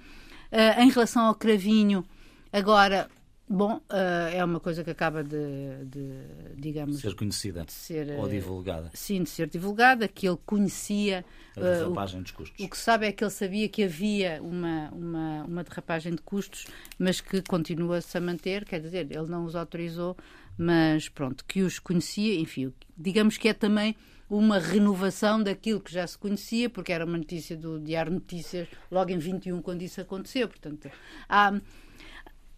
Uh, 0.51 0.81
em 0.81 0.89
relação 0.89 1.25
ao 1.25 1.35
Cravinho, 1.35 2.05
agora 2.51 3.09
Bom, 3.47 3.75
uh, 3.75 4.29
é 4.33 4.43
uma 4.43 4.59
coisa 4.59 4.83
que 4.83 4.89
acaba 4.89 5.23
de, 5.23 5.85
de 5.85 6.25
digamos... 6.55 6.99
Ser 6.99 7.13
conhecida 7.13 7.65
de 7.65 7.73
ser, 7.73 8.17
ou 8.17 8.27
divulgada. 8.27 8.89
Sim, 8.93 9.23
de 9.23 9.29
ser 9.29 9.49
divulgada, 9.49 10.07
que 10.07 10.27
ele 10.27 10.39
conhecia... 10.45 11.25
A 11.57 11.59
derrapagem 11.59 12.21
uh, 12.21 12.23
dos 12.23 12.31
custos. 12.31 12.65
O 12.65 12.69
que 12.69 12.77
sabe 12.77 13.05
é 13.05 13.11
que 13.11 13.23
ele 13.23 13.31
sabia 13.31 13.67
que 13.67 13.83
havia 13.83 14.41
uma, 14.41 14.89
uma, 14.91 15.43
uma 15.43 15.63
derrapagem 15.63 16.15
de 16.15 16.21
custos, 16.21 16.65
mas 16.97 17.19
que 17.19 17.41
continua-se 17.41 18.17
a 18.17 18.21
manter, 18.21 18.65
quer 18.65 18.79
dizer, 18.79 19.07
ele 19.11 19.27
não 19.27 19.43
os 19.43 19.55
autorizou, 19.55 20.17
mas 20.57 21.09
pronto, 21.09 21.43
que 21.45 21.61
os 21.61 21.79
conhecia, 21.79 22.39
enfim, 22.39 22.73
digamos 22.97 23.37
que 23.37 23.49
é 23.49 23.53
também 23.53 23.95
uma 24.29 24.57
renovação 24.57 25.41
daquilo 25.41 25.79
que 25.79 25.93
já 25.93 26.07
se 26.07 26.17
conhecia, 26.17 26.69
porque 26.69 26.91
era 26.91 27.05
uma 27.05 27.17
notícia 27.17 27.55
do 27.55 27.79
Diário 27.79 28.11
Notícias 28.11 28.67
logo 28.89 29.11
em 29.11 29.17
21 29.17 29.61
quando 29.61 29.81
isso 29.81 30.01
aconteceu. 30.01 30.47
Portanto, 30.47 30.89
há, 31.29 31.53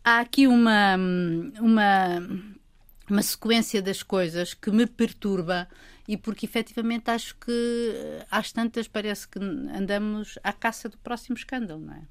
há 0.06 0.20
aqui 0.20 0.46
uma, 0.46 0.96
uma, 1.60 2.46
uma 3.10 3.22
sequência 3.24 3.82
das 3.82 4.04
coisas 4.04 4.54
que 4.54 4.70
me 4.70 4.86
perturba 4.86 5.68
e 6.08 6.16
porque 6.16 6.46
efetivamente 6.46 7.10
acho 7.10 7.36
que 7.38 8.22
às 8.30 8.52
tantas 8.52 8.88
parece 8.88 9.28
que 9.28 9.40
andamos 9.40 10.38
à 10.44 10.54
caça 10.54 10.88
do 10.88 10.98
próximo 11.00 11.36
escândalo, 11.36 11.82
não 11.82 11.94
é? 11.94 12.04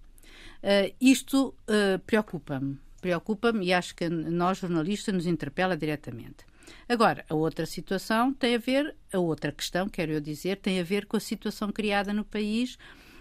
Uh, 0.65 0.95
isto 1.01 1.55
uh, 1.69 1.99
preocupa-me, 2.01 2.79
preocupa-me 3.01 3.67
e 3.67 3.73
acho 3.73 3.95
que 3.95 4.09
nós 4.09 4.59
jornalistas 4.59 5.15
nos 5.15 5.27
interpela 5.27 5.77
diretamente. 5.77 6.45
Agora, 6.89 7.25
a 7.29 7.35
outra 7.35 7.67
situação 7.67 8.33
tem 8.33 8.57
a 8.57 8.59
ver, 8.59 8.97
a 9.13 9.19
outra 9.19 9.53
questão, 9.53 9.89
quero 9.89 10.13
eu 10.13 10.21
dizer, 10.21 10.57
tem 10.57 10.81
a 10.81 10.83
ver 10.83 11.07
com 11.07 11.17
a 11.17 11.21
situação 11.21 11.71
criada 11.71 12.13
no 12.13 12.25
país 12.25 12.79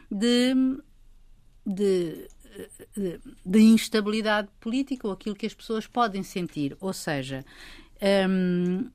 de, 0.10 0.54
de, 1.66 2.28
de 3.46 3.60
instabilidade 3.60 4.50
política 4.60 5.08
ou 5.08 5.14
aquilo 5.14 5.36
que 5.36 5.46
as 5.46 5.54
pessoas 5.54 5.88
podem 5.88 6.24
sentir. 6.24 6.76
Ou 6.80 6.94
seja, 6.94 7.46
hum, 8.30 8.90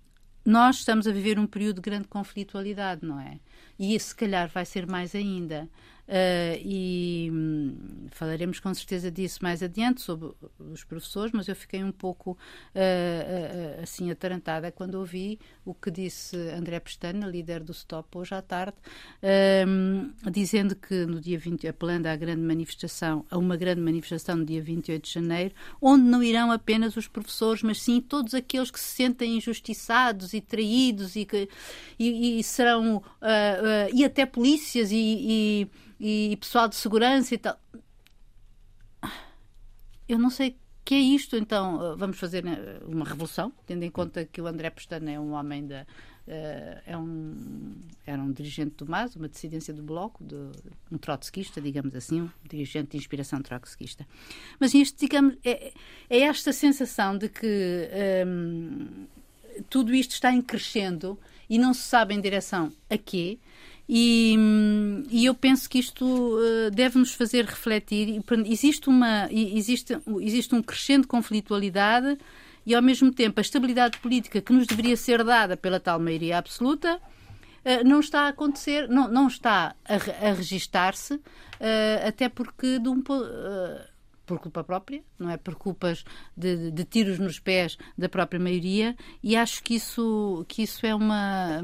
nós 0.45 0.77
estamos 0.77 1.07
a 1.07 1.13
viver 1.13 1.39
um 1.39 1.47
período 1.47 1.77
de 1.77 1.83
grande 1.83 2.09
conflitualidade, 2.09 3.05
não 3.05 3.21
é? 3.21 3.39
E 3.79 3.95
isso, 3.95 4.09
se 4.09 4.15
calhar, 4.17 4.49
vai 4.49 4.65
ser 4.65 4.87
mais 4.87 5.15
ainda. 5.15 5.69
Uh, 6.09 6.57
e 6.65 7.29
hum, 7.31 7.77
falaremos 8.13 8.59
com 8.61 8.73
certeza 8.73 9.11
disso 9.11 9.41
mais 9.43 9.63
adiante 9.63 10.01
sobre 10.01 10.31
os 10.59 10.83
professores, 10.83 11.33
mas 11.33 11.49
eu 11.49 11.55
fiquei 11.55 11.85
um 11.85 11.93
pouco 11.93 12.31
uh, 12.31 12.37
uh, 12.75 13.83
assim 13.83 14.11
atarantada 14.11 14.73
quando 14.73 14.95
ouvi 14.95 15.39
o 15.67 15.75
que 15.75 15.91
disse 15.91 16.35
André 16.57 16.81
Pestana, 16.81 17.27
líder 17.27 17.63
do 17.63 17.73
Stop, 17.73 18.17
hoje 18.17 18.35
à 18.35 18.41
tarde, 18.41 18.79
hum, 19.69 20.11
dizendo 20.33 20.75
que 20.75 21.05
no 21.05 21.21
dia 21.21 21.39
20, 21.39 21.69
apelando 21.69 22.09
à 22.09 22.17
grande 22.17 22.41
manifestação, 22.41 23.27
a 23.31 23.37
uma 23.37 23.59
grande 23.59 23.83
manifestação 23.83 24.39
no 24.39 24.47
dia 24.47 24.63
28 24.63 25.05
de 25.05 25.13
janeiro, 25.13 25.55
onde 25.79 26.05
não 26.05 26.23
irão 26.23 26.51
apenas 26.51 26.97
os 26.97 27.07
professores, 27.07 27.63
mas 27.63 27.83
sim 27.83 28.01
todos 28.01 28.33
aqueles 28.33 28.71
que 28.71 28.81
se 28.81 28.97
sentem 28.97 29.37
injustiçados 29.37 30.33
e 30.33 30.41
traídos 30.41 31.17
e 31.17 31.27
que 31.27 31.51
e, 31.99 32.39
e 32.39 32.43
serão 32.43 33.03
e 33.93 34.05
até 34.07 34.25
polícias 34.25 34.91
e, 34.91 34.97
e 34.97 35.71
e 36.01 36.37
pessoal 36.41 36.69
de 36.69 36.77
segurança 36.77 37.35
e 37.35 37.39
tal. 37.39 37.59
Eu 40.09 40.19
não 40.19 40.31
sei 40.31 40.57
que 40.85 40.95
é 40.95 40.99
isto, 40.99 41.37
então 41.37 41.97
vamos 41.99 42.19
fazer 42.19 42.43
né, 42.43 42.81
uma 42.87 43.05
revolução, 43.05 43.53
tendo 43.67 43.83
em 43.83 43.91
conta 43.91 44.25
que 44.25 44.41
o 44.41 44.47
André 44.47 44.71
Pestana 44.71 45.11
é 45.11 45.21
um 45.21 45.33
homem 45.33 45.67
da. 45.67 45.83
Uh, 46.27 46.81
é 46.87 46.97
um, 46.97 47.75
era 48.07 48.21
um 48.21 48.31
dirigente 48.33 48.75
do 48.77 48.91
MAS, 48.91 49.17
uma 49.17 49.29
dissidência 49.29 49.73
do 49.73 49.83
Bloco, 49.83 50.23
de, 50.23 50.35
um 50.93 50.99
trotskista, 50.99 51.59
digamos 51.59 51.95
assim, 51.95 52.23
um 52.23 52.31
dirigente 52.47 52.91
de 52.91 52.97
inspiração 52.99 53.41
trotskista. 53.41 54.07
Mas 54.61 54.75
isto, 54.75 54.99
digamos, 54.99 55.37
é, 55.43 55.73
é 56.09 56.21
esta 56.21 56.53
sensação 56.53 57.17
de 57.17 57.31
que 57.31 57.89
um, 58.27 59.07
tudo 59.71 59.95
isto 59.95 60.13
está 60.13 60.33
em 60.33 60.43
crescendo 60.43 61.19
e 61.49 61.59
não 61.59 61.73
se 61.73 61.83
sabe 61.83 62.15
em 62.15 62.21
direção 62.21 62.73
a 62.91 62.99
quê, 62.99 63.39
e, 63.89 64.37
e, 65.11 65.25
eu 65.25 65.35
penso 65.35 65.69
que 65.69 65.79
isto 65.79 66.05
uh, 66.05 66.71
deve 66.71 66.99
nos 66.99 67.15
fazer 67.15 67.47
refletir. 67.47 68.23
Existe, 68.45 68.89
uma, 68.89 69.29
existe, 69.33 69.97
existe 70.21 70.55
um 70.55 70.63
crescente 70.63 71.07
conflitualidade 71.07 72.19
e, 72.67 72.75
ao 72.75 72.83
mesmo 72.83 73.11
tempo, 73.11 73.41
a 73.41 73.43
estabilidade 73.43 73.99
política 73.99 74.43
que 74.43 74.53
nos 74.53 74.67
deveria 74.67 74.97
ser 74.97 75.25
dada 75.25 75.57
pela 75.57 75.81
tal 75.81 75.99
maioria 75.99 76.37
absoluta 76.37 76.97
uh, 76.97 77.85
não 77.85 78.01
está 78.01 78.23
a 78.23 78.29
acontecer, 78.29 78.89
não, 78.89 79.09
não 79.09 79.27
está 79.27 79.75
a, 79.87 79.95
a 79.95 80.33
registar-se, 80.35 81.15
uh, 81.15 82.07
até 82.07 82.29
porque 82.29 82.79
de 82.79 82.89
um, 82.91 83.03
por 84.29 84.39
culpa 84.39 84.63
própria, 84.63 85.03
não 85.19 85.31
é 85.31 85.39
por 85.39 85.55
culpas 85.55 86.05
de, 86.37 86.71
de, 86.71 86.85
tiros 86.85 87.19
nos 87.19 87.41
pés 87.41 87.79
da 87.97 88.09
própria 88.11 88.39
maioria, 88.39 88.95
e 89.23 89.35
acho 89.35 89.63
que 89.63 89.75
isso, 89.75 90.45
que 90.47 90.63
isso 90.63 90.85
é 90.85 90.95
uma, 90.95 91.63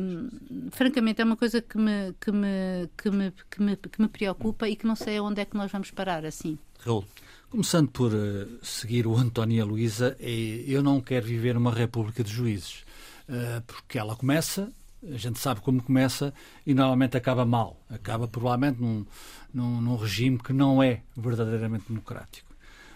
francamente, 0.70 1.20
é 1.20 1.24
uma 1.24 1.36
coisa 1.36 1.60
que 1.60 1.76
me, 1.76 2.14
que 2.18 2.32
me, 2.32 2.88
que 2.96 3.10
me, 3.10 3.32
que 3.50 3.62
me, 3.62 3.76
que 3.76 4.02
me 4.02 4.08
preocupa 4.08 4.66
e 4.66 4.74
que 4.74 4.86
não 4.86 4.96
sei 4.96 5.20
onde 5.20 5.42
é 5.42 5.44
que 5.44 5.56
nós 5.56 5.70
vamos 5.70 5.90
parar 5.90 6.24
assim. 6.24 6.58
Raul. 6.80 7.04
Começando 7.50 7.88
por 7.88 8.12
uh, 8.12 8.58
seguir 8.62 9.06
o 9.06 9.16
António 9.16 9.58
e 9.58 9.60
a 9.60 9.64
Luísa, 9.64 10.16
é, 10.18 10.64
eu 10.66 10.82
não 10.82 11.00
quero 11.00 11.24
viver 11.24 11.54
numa 11.54 11.72
república 11.72 12.24
de 12.24 12.32
juízes, 12.32 12.84
uh, 13.28 13.62
porque 13.64 13.96
ela 13.96 14.16
começa, 14.16 14.72
a 15.08 15.16
gente 15.16 15.38
sabe 15.38 15.60
como 15.60 15.80
começa 15.82 16.34
e 16.66 16.74
normalmente 16.74 17.16
acaba 17.16 17.44
mal. 17.44 17.78
Acaba 17.88 18.26
provavelmente 18.26 18.80
num, 18.80 19.06
num, 19.52 19.80
num 19.80 19.96
regime 19.96 20.38
que 20.38 20.52
não 20.52 20.82
é 20.82 21.02
verdadeiramente 21.16 21.84
democrático. 21.88 22.53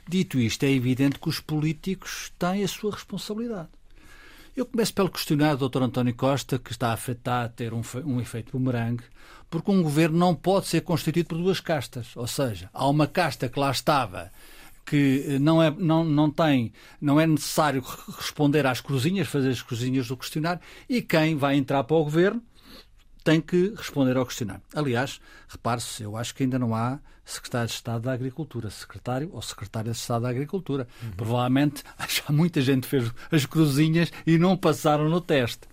Dito 0.09 0.39
isto, 0.39 0.65
é 0.65 0.71
evidente 0.71 1.19
que 1.19 1.29
os 1.29 1.39
políticos 1.39 2.33
têm 2.39 2.65
a 2.65 2.69
sua 2.69 2.93
responsabilidade. 2.93 3.69
Eu 4.57 4.65
começo 4.65 4.95
pelo 4.95 5.11
questionar 5.11 5.55
o 5.55 5.69
Dr. 5.69 5.83
António 5.83 6.15
Costa, 6.15 6.59
que 6.59 6.73
está 6.73 6.95
a 6.95 7.49
ter 7.49 7.75
um, 7.75 7.83
um 8.07 8.19
efeito 8.19 8.51
bumerangue, 8.51 9.05
porque 9.51 9.71
um 9.71 9.83
governo 9.83 10.19
não 10.19 10.35
pode 10.35 10.67
ser 10.67 10.81
constituído 10.81 11.29
por 11.29 11.39
duas 11.39 11.61
castas. 11.61 12.17
Ou 12.17 12.27
seja, 12.27 12.71
há 12.73 12.89
uma 12.89 13.07
casta 13.07 13.49
que 13.49 13.61
lá 13.61 13.71
estava 13.71 14.33
que 14.87 15.39
não 15.39 15.63
é, 15.63 15.71
não, 15.71 16.03
não 16.03 16.31
tem, 16.31 16.73
não 16.99 17.21
é 17.21 17.27
necessário 17.27 17.85
responder 18.17 18.67
às 18.67 18.81
cruzinhas, 18.81 19.29
fazer 19.29 19.51
as 19.51 19.61
cruzinhas 19.61 20.09
do 20.09 20.17
questionário, 20.17 20.63
e 20.89 21.03
quem 21.03 21.37
vai 21.37 21.57
entrar 21.57 21.85
para 21.85 21.97
o 21.97 22.05
governo 22.05 22.43
tem 23.23 23.43
que 23.43 23.75
responder 23.77 24.17
ao 24.17 24.25
questionário. 24.25 24.63
Aliás, 24.75 25.21
repare-se, 25.47 26.03
eu 26.03 26.17
acho 26.17 26.35
que 26.35 26.45
ainda 26.45 26.59
não 26.59 26.75
há 26.75 26.99
secretário 27.29 27.69
de 27.69 27.75
Estado 27.75 28.03
da 28.03 28.13
Agricultura, 28.13 28.71
secretário 28.71 29.31
ou 29.33 29.43
secretária 29.43 29.93
de 29.93 29.99
Estado 29.99 30.23
da 30.23 30.31
Agricultura. 30.31 30.89
Uhum. 31.03 31.11
Provavelmente 31.13 31.85
já 32.09 32.33
muita 32.33 32.61
gente 32.61 32.87
fez 32.87 33.11
as 33.31 33.45
cruzinhas 33.47 34.11
e 34.27 34.39
não 34.39 34.57
passaram 34.57 35.09
no 35.09 35.21
teste. 35.21 35.69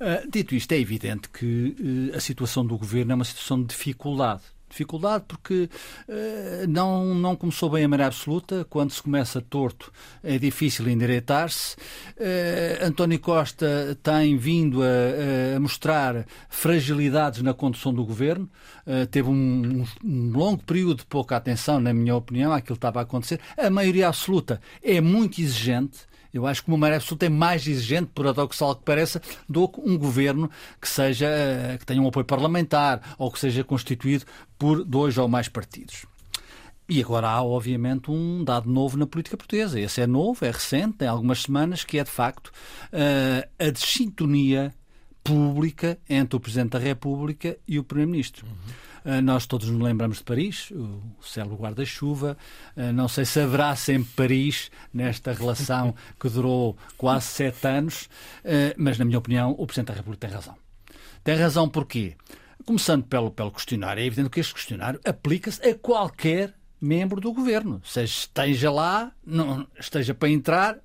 Uh, 0.00 0.28
dito 0.30 0.54
isto, 0.54 0.72
é 0.72 0.78
evidente 0.78 1.28
que 1.28 2.10
uh, 2.12 2.16
a 2.16 2.20
situação 2.20 2.64
do 2.64 2.76
governo 2.76 3.12
é 3.12 3.14
uma 3.14 3.24
situação 3.24 3.60
de 3.60 3.68
dificuldade 3.68 4.42
dificuldade 4.70 5.24
porque 5.26 5.68
uh, 6.08 6.66
não, 6.68 7.14
não 7.14 7.36
começou 7.36 7.68
bem 7.70 7.84
a 7.84 7.88
maneira 7.88 8.06
absoluta. 8.06 8.64
Quando 8.68 8.90
se 8.90 9.02
começa 9.02 9.40
torto 9.40 9.92
é 10.22 10.38
difícil 10.38 10.88
endireitar-se. 10.88 11.76
Uh, 12.16 12.86
António 12.86 13.18
Costa 13.18 13.98
tem 14.02 14.36
vindo 14.36 14.82
a, 14.82 15.56
a, 15.56 15.60
mostrar 15.60 16.26
fragilidades 16.48 17.42
na 17.42 17.52
condução 17.52 17.92
do 17.92 18.04
governo. 18.04 18.48
Uh, 18.86 19.06
teve 19.06 19.28
um, 19.28 19.84
um, 20.04 20.32
longo 20.32 20.62
período 20.62 20.98
de 20.98 21.06
pouca 21.06 21.36
atenção, 21.36 21.80
na 21.80 21.92
minha 21.92 22.14
opinião, 22.16 22.52
àquilo 22.52 22.76
que 22.76 22.78
estava 22.78 23.00
a 23.00 23.02
acontecer. 23.02 23.40
A 23.58 23.68
maioria 23.68 24.08
absoluta 24.08 24.60
é 24.82 25.00
muito 25.00 25.40
exigente 25.40 26.09
eu 26.32 26.46
acho 26.46 26.62
que 26.62 26.68
uma 26.68 26.78
maré 26.78 26.96
absoluta 26.96 27.26
é 27.26 27.28
mais 27.28 27.66
exigente, 27.66 28.10
por 28.14 28.24
paradoxal 28.24 28.76
que 28.76 28.84
pareça, 28.84 29.20
do 29.48 29.68
que 29.68 29.80
um 29.80 29.98
governo 29.98 30.50
que 30.80 30.88
seja 30.88 31.26
eh, 31.26 31.76
que 31.78 31.86
tenha 31.86 32.00
um 32.00 32.08
apoio 32.08 32.24
parlamentar 32.24 33.14
ou 33.18 33.30
que 33.30 33.38
seja 33.38 33.64
constituído 33.64 34.24
por 34.58 34.84
dois 34.84 35.18
ou 35.18 35.28
mais 35.28 35.48
partidos. 35.48 36.06
E 36.88 37.00
agora 37.00 37.28
há, 37.28 37.42
obviamente, 37.42 38.10
um 38.10 38.42
dado 38.42 38.68
novo 38.68 38.96
na 38.96 39.06
política 39.06 39.36
portuguesa. 39.36 39.78
Esse 39.78 40.00
é 40.00 40.06
novo, 40.08 40.44
é 40.44 40.50
recente, 40.50 40.98
tem 40.98 41.08
algumas 41.08 41.42
semanas, 41.42 41.84
que 41.84 41.98
é, 41.98 42.04
de 42.04 42.10
facto, 42.10 42.50
eh, 42.92 43.48
a 43.58 43.70
desintonia 43.70 44.74
pública 45.22 45.98
entre 46.08 46.36
o 46.36 46.40
Presidente 46.40 46.70
da 46.70 46.78
República 46.78 47.56
e 47.66 47.78
o 47.78 47.84
Primeiro-Ministro. 47.84 48.46
Uhum. 48.46 48.89
Uh, 49.04 49.20
nós 49.22 49.46
todos 49.46 49.68
nos 49.68 49.80
lembramos 49.80 50.18
de 50.18 50.24
Paris, 50.24 50.70
o 50.70 51.00
célebre 51.22 51.56
guarda-chuva. 51.56 52.36
Uh, 52.76 52.92
não 52.92 53.08
sei 53.08 53.24
se 53.24 53.40
haverá 53.40 53.74
sempre 53.76 54.10
Paris 54.14 54.70
nesta 54.92 55.32
relação 55.32 55.94
que 56.18 56.28
durou 56.28 56.76
quase 56.96 57.26
sete 57.26 57.66
anos, 57.66 58.08
uh, 58.44 58.74
mas, 58.76 58.98
na 58.98 59.04
minha 59.04 59.18
opinião, 59.18 59.54
o 59.58 59.66
Presidente 59.66 59.88
da 59.88 59.94
República 59.94 60.26
tem 60.26 60.34
razão. 60.34 60.56
Tem 61.22 61.36
razão 61.36 61.68
porquê? 61.68 62.16
Começando 62.64 63.04
pelo, 63.04 63.30
pelo 63.30 63.50
questionário, 63.50 64.02
é 64.02 64.06
evidente 64.06 64.30
que 64.30 64.40
este 64.40 64.54
questionário 64.54 65.00
aplica-se 65.04 65.66
a 65.66 65.74
qualquer 65.74 66.54
membro 66.80 67.20
do 67.20 67.32
governo, 67.32 67.80
seja 67.84 68.12
esteja 68.12 68.70
lá, 68.70 69.12
não, 69.24 69.66
esteja 69.78 70.14
para 70.14 70.30
entrar 70.30 70.78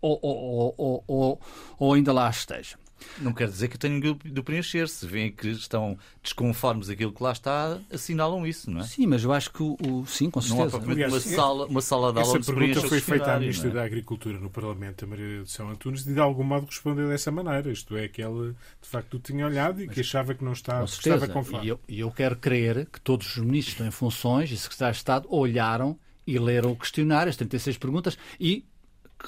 ou, 0.00 0.18
ou, 0.22 0.74
ou, 0.76 1.04
ou, 1.06 1.40
ou 1.78 1.94
ainda 1.94 2.12
lá 2.12 2.28
esteja. 2.30 2.76
Não 3.18 3.32
quer 3.32 3.48
dizer 3.48 3.68
que 3.68 3.78
tenham 3.78 4.00
de 4.00 4.42
preencher. 4.42 4.88
Se 4.88 5.06
veem 5.06 5.30
que 5.30 5.48
estão 5.48 5.98
desconformes 6.22 6.88
aquilo 6.88 7.12
que 7.12 7.22
lá 7.22 7.32
está, 7.32 7.78
assinalam 7.92 8.46
isso, 8.46 8.70
não 8.70 8.80
é? 8.80 8.84
Sim, 8.84 9.06
mas 9.06 9.24
eu 9.24 9.32
acho 9.32 9.52
que 9.52 9.62
o, 9.62 9.76
o 9.80 10.06
sim, 10.06 10.30
com 10.30 10.40
certeza. 10.40 10.78
Não 10.78 10.88
há 10.88 10.92
Aliás, 10.92 11.12
uma, 11.12 11.20
sala, 11.20 11.66
uma 11.66 11.80
sala 11.80 12.12
de 12.12 12.20
aula 12.20 12.38
Essa 12.38 12.52
pergunta 12.52 12.88
foi 12.88 13.00
feita 13.00 13.32
à 13.32 13.38
Ministra 13.38 13.70
é? 13.70 13.72
da 13.72 13.84
Agricultura 13.84 14.38
no 14.38 14.50
Parlamento, 14.50 15.04
a 15.04 15.08
Maria 15.08 15.42
de 15.42 15.50
São 15.50 15.70
Antunes, 15.70 16.06
e 16.06 16.12
de 16.12 16.20
algum 16.20 16.44
modo 16.44 16.66
respondeu 16.66 17.08
dessa 17.08 17.30
maneira. 17.30 17.70
Isto 17.70 17.96
é, 17.96 18.08
que 18.08 18.22
ela 18.22 18.54
de 18.82 18.88
facto 18.88 19.18
tinha 19.18 19.46
olhado 19.46 19.82
e 19.82 19.86
mas, 19.86 19.94
que 19.94 20.00
achava 20.00 20.34
que 20.34 20.44
não 20.44 20.52
estava, 20.52 20.80
com 20.80 20.84
estava 20.84 21.28
conforme. 21.28 21.66
E 21.66 21.68
eu, 21.68 21.80
eu 21.88 22.10
quero 22.10 22.36
crer 22.36 22.86
que 22.86 23.00
todos 23.00 23.36
os 23.36 23.42
ministros 23.42 23.74
estão 23.74 23.86
em 23.86 23.90
funções 23.90 24.50
e 24.50 24.56
secretários 24.56 24.96
de 24.96 25.00
Estado 25.00 25.26
olharam 25.30 25.98
e 26.26 26.38
leram 26.38 26.72
o 26.72 26.76
questionário, 26.76 27.28
as 27.28 27.36
36 27.36 27.76
perguntas, 27.76 28.18
e 28.40 28.60
que 28.60 28.73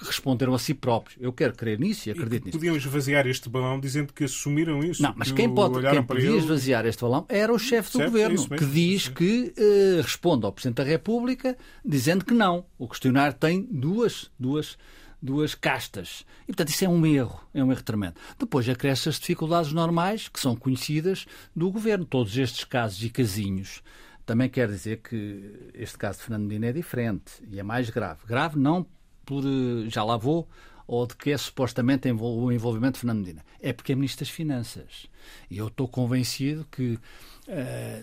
responderam 0.04 0.54
a 0.54 0.58
si 0.58 0.74
próprios. 0.74 1.16
Eu 1.20 1.32
quero 1.32 1.54
crer 1.54 1.78
nisso 1.78 2.08
e 2.08 2.12
acredito 2.12 2.42
e 2.42 2.46
nisso. 2.46 2.58
Podiam 2.58 2.76
esvaziar 2.76 3.26
este 3.26 3.48
balão 3.48 3.80
dizendo 3.80 4.12
que 4.12 4.24
assumiram 4.24 4.80
isso. 4.80 5.02
Não, 5.02 5.14
mas 5.16 5.32
quem, 5.32 5.52
pode, 5.52 5.80
quem 5.88 6.02
podia 6.02 6.28
ele... 6.28 6.38
esvaziar 6.38 6.86
este 6.86 7.00
balão 7.00 7.24
era 7.28 7.52
o 7.52 7.58
chefe 7.58 7.92
do 7.92 7.98
certo, 7.98 8.10
governo, 8.10 8.48
que 8.48 8.66
diz 8.66 9.08
que 9.08 9.54
uh, 9.56 10.02
responde 10.02 10.44
ao 10.44 10.52
Presidente 10.52 10.76
da 10.76 10.84
República 10.84 11.56
dizendo 11.84 12.24
que 12.24 12.34
não. 12.34 12.64
O 12.78 12.88
questionário 12.88 13.34
tem 13.34 13.66
duas, 13.70 14.30
duas, 14.38 14.76
duas 15.20 15.54
castas. 15.54 16.24
E, 16.42 16.46
portanto, 16.46 16.68
isso 16.68 16.84
é 16.84 16.88
um 16.88 17.04
erro, 17.06 17.40
é 17.54 17.62
um 17.62 17.70
erro 17.70 17.82
tremendo. 17.82 18.14
Depois 18.38 18.68
acresce 18.68 19.08
as 19.08 19.18
dificuldades 19.18 19.72
normais, 19.72 20.28
que 20.28 20.40
são 20.40 20.54
conhecidas 20.56 21.26
do 21.54 21.70
governo. 21.70 22.04
Todos 22.04 22.36
estes 22.36 22.64
casos 22.64 23.02
e 23.02 23.10
casinhos. 23.10 23.82
Também 24.26 24.48
quer 24.48 24.66
dizer 24.66 25.02
que 25.02 25.70
este 25.72 25.96
caso 25.96 26.18
de 26.18 26.24
Fernando 26.24 26.48
Medina 26.48 26.66
é 26.66 26.72
diferente 26.72 27.34
e 27.48 27.60
é 27.60 27.62
mais 27.62 27.88
grave. 27.90 28.26
Grave 28.26 28.58
não 28.58 28.84
por 29.26 29.44
eh, 29.44 29.90
já 29.90 30.02
lá 30.02 30.16
vou 30.16 30.48
ou 30.86 31.06
de 31.06 31.16
que 31.16 31.32
é 31.32 31.36
supostamente 31.36 32.08
o 32.08 32.52
envolvimento 32.52 32.94
de 32.94 33.00
Fernando 33.00 33.18
Medina. 33.18 33.44
É 33.60 33.72
porque 33.72 33.92
é 33.92 33.94
Ministro 33.94 34.24
das 34.24 34.32
Finanças. 34.32 35.06
E 35.50 35.58
eu 35.58 35.66
estou 35.66 35.88
convencido 35.88 36.64
que 36.70 36.92
uh, 36.92 37.00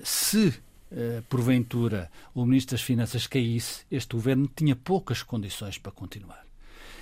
se 0.03 0.47
uh, 0.47 1.23
porventura 1.29 2.11
o 2.35 2.45
Ministro 2.45 2.75
das 2.75 2.81
Finanças 2.81 3.25
caísse, 3.25 3.85
este 3.89 4.13
governo 4.13 4.49
tinha 4.53 4.75
poucas 4.75 5.23
condições 5.23 5.77
para 5.77 5.93
continuar. 5.93 6.43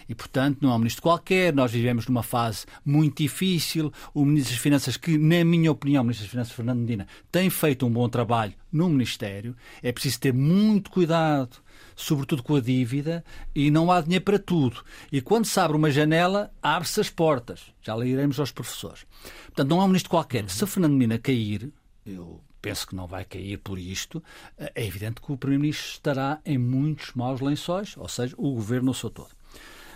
E, 0.07 0.13
portanto, 0.13 0.59
não 0.61 0.71
é 0.71 0.75
um 0.75 0.79
ministro 0.79 1.01
qualquer. 1.01 1.53
Nós 1.53 1.71
vivemos 1.71 2.05
numa 2.05 2.21
fase 2.21 2.65
muito 2.85 3.23
difícil. 3.23 3.93
O 4.13 4.25
Ministro 4.25 4.53
das 4.53 4.61
Finanças, 4.61 4.97
que, 4.97 5.17
na 5.17 5.43
minha 5.45 5.71
opinião, 5.71 6.01
o 6.01 6.05
Ministro 6.05 6.25
das 6.25 6.31
Finanças, 6.31 6.53
Fernando 6.53 6.79
Medina, 6.79 7.07
tem 7.31 7.49
feito 7.49 7.85
um 7.85 7.89
bom 7.89 8.09
trabalho 8.09 8.53
no 8.71 8.89
Ministério. 8.89 9.55
É 9.81 9.91
preciso 9.91 10.19
ter 10.19 10.33
muito 10.33 10.91
cuidado 10.91 11.57
sobretudo 11.95 12.43
com 12.43 12.55
a 12.55 12.61
dívida, 12.61 13.23
e 13.53 13.71
não 13.71 13.91
há 13.91 14.01
dinheiro 14.01 14.25
para 14.25 14.39
tudo. 14.39 14.83
E 15.11 15.21
quando 15.21 15.45
se 15.45 15.59
abre 15.59 15.77
uma 15.77 15.91
janela, 15.91 16.51
abre-se 16.61 16.99
as 16.99 17.09
portas. 17.09 17.61
Já 17.81 17.95
lhe 17.95 18.09
iremos 18.09 18.39
aos 18.39 18.51
professores. 18.51 19.05
Portanto, 19.45 19.69
não 19.69 19.81
há 19.81 19.85
um 19.85 19.87
ministro 19.87 20.09
qualquer. 20.09 20.49
Se 20.49 20.63
a 20.63 20.67
Fernando 20.67 20.93
Mina 20.93 21.17
cair, 21.17 21.71
eu 22.05 22.41
penso 22.61 22.87
que 22.87 22.95
não 22.95 23.07
vai 23.07 23.25
cair 23.25 23.57
por 23.57 23.79
isto, 23.79 24.23
é 24.57 24.85
evidente 24.85 25.19
que 25.19 25.31
o 25.31 25.37
Primeiro-Ministro 25.37 25.93
estará 25.93 26.39
em 26.45 26.57
muitos 26.57 27.11
maus 27.15 27.41
lençóis, 27.41 27.95
ou 27.97 28.07
seja, 28.07 28.35
o 28.37 28.53
governo 28.53 28.87
no 28.87 28.93
seu 28.93 29.09
todo. 29.09 29.31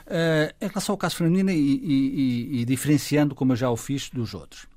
Uh, 0.06 0.54
em 0.62 0.68
relação 0.68 0.94
ao 0.94 0.98
caso 0.98 1.16
Fernandina 1.16 1.52
e, 1.52 1.58
e, 1.58 2.62
e, 2.62 2.66
diferenciando 2.66 3.34
como 3.34 3.54
eu 3.54 3.56
já 3.56 3.70
o 3.70 3.76
fiz 3.78 4.10
dos 4.10 4.34
outros, 4.34 4.68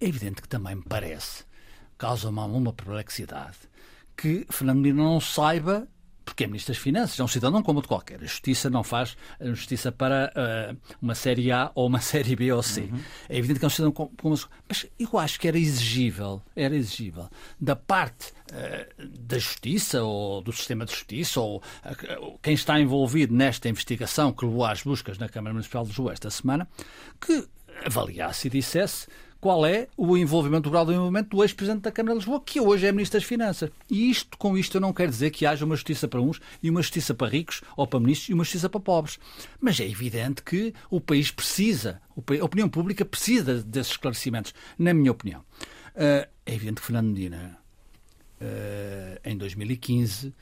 é 0.00 0.06
evidente 0.06 0.40
que 0.40 0.48
também 0.48 0.74
me 0.74 0.82
parece, 0.82 1.44
causa 1.98 2.28
uma, 2.28 2.44
uma 2.44 2.72
perplexidade, 2.72 3.58
que 4.16 4.46
Fernandina 4.50 5.02
não 5.02 5.20
saiba 5.20 5.86
porque 6.24 6.44
é 6.44 6.46
Ministro 6.46 6.72
das 6.72 6.82
Finanças, 6.82 7.18
é 7.18 7.24
um 7.24 7.28
cidadão 7.28 7.62
como 7.62 7.82
de 7.82 7.88
qualquer. 7.88 8.20
A 8.20 8.26
Justiça 8.26 8.70
não 8.70 8.82
faz 8.82 9.16
Justiça 9.40 9.90
para 9.90 10.32
uh, 10.34 10.76
uma 11.00 11.14
série 11.14 11.50
A 11.50 11.70
ou 11.74 11.86
uma 11.86 12.00
série 12.02 12.36
B 12.36 12.52
ou 12.52 12.62
C. 12.62 12.82
Uhum. 12.82 13.00
É 13.28 13.38
evidente 13.38 13.58
que 13.58 13.64
é 13.64 13.68
um 13.68 13.70
cidadão 13.70 13.92
como. 13.92 14.38
Mas 14.68 14.86
eu 14.98 15.18
acho 15.18 15.40
que 15.40 15.48
era 15.48 15.58
exigível, 15.58 16.42
era 16.54 16.74
exigível, 16.74 17.28
da 17.60 17.74
parte 17.74 18.32
uh, 18.52 19.08
da 19.18 19.38
Justiça 19.38 20.02
ou 20.02 20.40
do 20.42 20.52
sistema 20.52 20.84
de 20.84 20.92
Justiça 20.92 21.40
ou 21.40 21.58
uh, 21.58 22.38
quem 22.42 22.54
está 22.54 22.80
envolvido 22.80 23.34
nesta 23.34 23.68
investigação 23.68 24.32
que 24.32 24.44
levou 24.44 24.64
às 24.64 24.82
buscas 24.82 25.18
na 25.18 25.28
Câmara 25.28 25.52
Municipal 25.52 25.82
de 25.82 25.90
Lisboa 25.90 26.12
esta 26.12 26.30
semana, 26.30 26.68
que 27.20 27.46
avaliasse 27.84 28.48
e 28.48 28.50
dissesse 28.50 29.06
qual 29.40 29.64
é 29.64 29.88
o 29.96 30.16
envolvimento, 30.16 30.68
o 30.68 30.72
grau 30.72 30.84
de 30.84 30.92
envolvimento 30.92 31.30
do 31.30 31.42
ex-presidente 31.42 31.82
da 31.82 31.90
Câmara 31.90 32.14
de 32.14 32.18
Lisboa, 32.18 32.42
que 32.44 32.60
hoje 32.60 32.86
é 32.86 32.92
Ministro 32.92 33.18
das 33.18 33.26
Finanças. 33.26 33.70
E 33.88 34.10
isto, 34.10 34.36
com 34.36 34.56
isto, 34.56 34.76
eu 34.76 34.80
não 34.80 34.92
quero 34.92 35.10
dizer 35.10 35.30
que 35.30 35.46
haja 35.46 35.64
uma 35.64 35.74
justiça 35.74 36.06
para 36.06 36.20
uns 36.20 36.40
e 36.62 36.68
uma 36.68 36.82
justiça 36.82 37.14
para 37.14 37.28
ricos, 37.28 37.62
ou 37.76 37.86
para 37.86 38.00
ministros 38.00 38.28
e 38.28 38.34
uma 38.34 38.44
justiça 38.44 38.68
para 38.68 38.80
pobres. 38.80 39.18
Mas 39.58 39.80
é 39.80 39.88
evidente 39.88 40.42
que 40.42 40.74
o 40.90 41.00
país 41.00 41.30
precisa, 41.30 42.02
a 42.16 42.44
opinião 42.44 42.68
pública 42.68 43.04
precisa 43.04 43.62
desses 43.62 43.92
esclarecimentos, 43.92 44.52
na 44.78 44.92
minha 44.92 45.10
opinião. 45.10 45.40
Uh, 45.94 46.28
é 46.44 46.54
evidente 46.54 46.80
que 46.80 46.86
Fernando 46.86 47.08
Medina, 47.08 47.58
uh, 48.40 49.20
em 49.24 49.36
2015, 49.36 50.28
uh, 50.28 50.34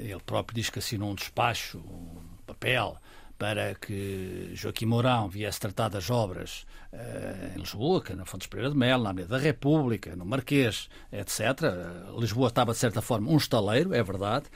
ele 0.00 0.20
próprio 0.26 0.54
diz 0.54 0.68
que 0.68 0.78
assinou 0.78 1.10
um 1.10 1.14
despacho, 1.14 1.78
um 1.78 2.20
papel, 2.46 2.98
para 3.38 3.74
que 3.76 4.50
Joaquim 4.54 4.86
Mourão 4.86 5.28
viesse 5.28 5.60
tratar 5.60 5.88
das 5.88 6.10
obras 6.10 6.66
uh, 6.92 7.56
em 7.56 7.60
Lisboa, 7.60 8.02
na 8.16 8.24
Fontes 8.24 8.48
Pereira 8.48 8.72
de 8.72 8.76
Melo, 8.76 9.04
na 9.04 9.10
Avenida 9.10 9.36
da 9.36 9.42
República, 9.42 10.16
no 10.16 10.24
Marquês, 10.24 10.88
etc. 11.12 11.40
Lisboa 12.18 12.48
estava, 12.48 12.72
de 12.72 12.78
certa 12.78 13.00
forma, 13.00 13.30
um 13.30 13.36
estaleiro, 13.36 13.94
é 13.94 14.02
verdade. 14.02 14.46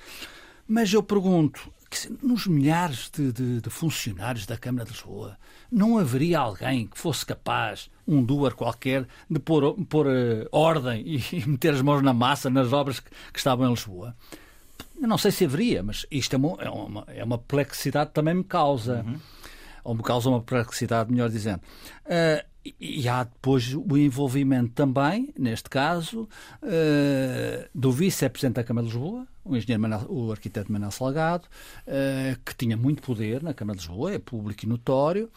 Mas 0.66 0.92
eu 0.92 1.02
pergunto, 1.02 1.72
nos 2.22 2.46
milhares 2.46 3.10
de, 3.12 3.32
de, 3.32 3.60
de, 3.60 3.70
funcionários 3.70 4.46
da 4.46 4.56
Câmara 4.56 4.84
de 4.84 4.92
Lisboa, 4.92 5.38
não 5.70 5.98
haveria 5.98 6.38
alguém 6.38 6.86
que 6.86 6.98
fosse 6.98 7.24
capaz, 7.24 7.90
um 8.06 8.22
duar 8.22 8.54
qualquer, 8.54 9.06
de 9.30 9.38
pôr, 9.38 9.74
pôr 9.86 10.06
uh, 10.06 10.48
ordem 10.50 11.02
e, 11.06 11.24
e, 11.36 11.48
meter 11.48 11.74
as 11.74 11.82
mãos 11.82 12.02
na 12.02 12.12
massa 12.12 12.50
nas 12.50 12.72
obras 12.72 13.00
que, 13.00 13.10
que 13.32 13.38
estavam 13.38 13.66
em 13.66 13.70
Lisboa? 13.70 14.16
Eu 15.02 15.08
não 15.08 15.18
sei 15.18 15.32
se 15.32 15.44
haveria, 15.44 15.82
mas 15.82 16.06
isto 16.12 16.34
é 16.34 16.36
uma, 16.36 16.62
é 16.62 16.70
uma, 16.70 17.04
é 17.08 17.24
uma 17.24 17.36
perplexidade 17.36 18.10
também 18.12 18.34
me 18.34 18.44
causa. 18.44 19.04
Uhum. 19.04 19.18
Ou 19.82 19.94
me 19.96 20.02
causa 20.04 20.28
uma 20.28 20.40
perplexidade, 20.40 21.10
melhor 21.10 21.28
dizendo. 21.28 21.60
Uh, 22.06 22.46
e 22.80 23.08
há 23.08 23.24
depois 23.24 23.74
o 23.74 23.98
envolvimento 23.98 24.70
também, 24.74 25.34
neste 25.36 25.68
caso, 25.68 26.28
uh, 26.62 27.68
do 27.74 27.90
vice-presidente 27.90 28.54
da 28.54 28.62
Câmara 28.62 28.86
de 28.86 28.92
Lisboa, 28.92 29.26
o 29.44 29.56
engenheiro 29.56 29.82
Manuel, 29.82 30.06
o 30.08 30.30
arquiteto 30.30 30.70
Manuel 30.70 30.92
Salgado, 30.92 31.48
uh, 31.88 32.38
que 32.44 32.54
tinha 32.54 32.76
muito 32.76 33.02
poder 33.02 33.42
na 33.42 33.52
Câmara 33.52 33.76
de 33.76 33.84
Lisboa, 33.84 34.12
é 34.12 34.20
público 34.20 34.64
e 34.64 34.68
notório, 34.68 35.28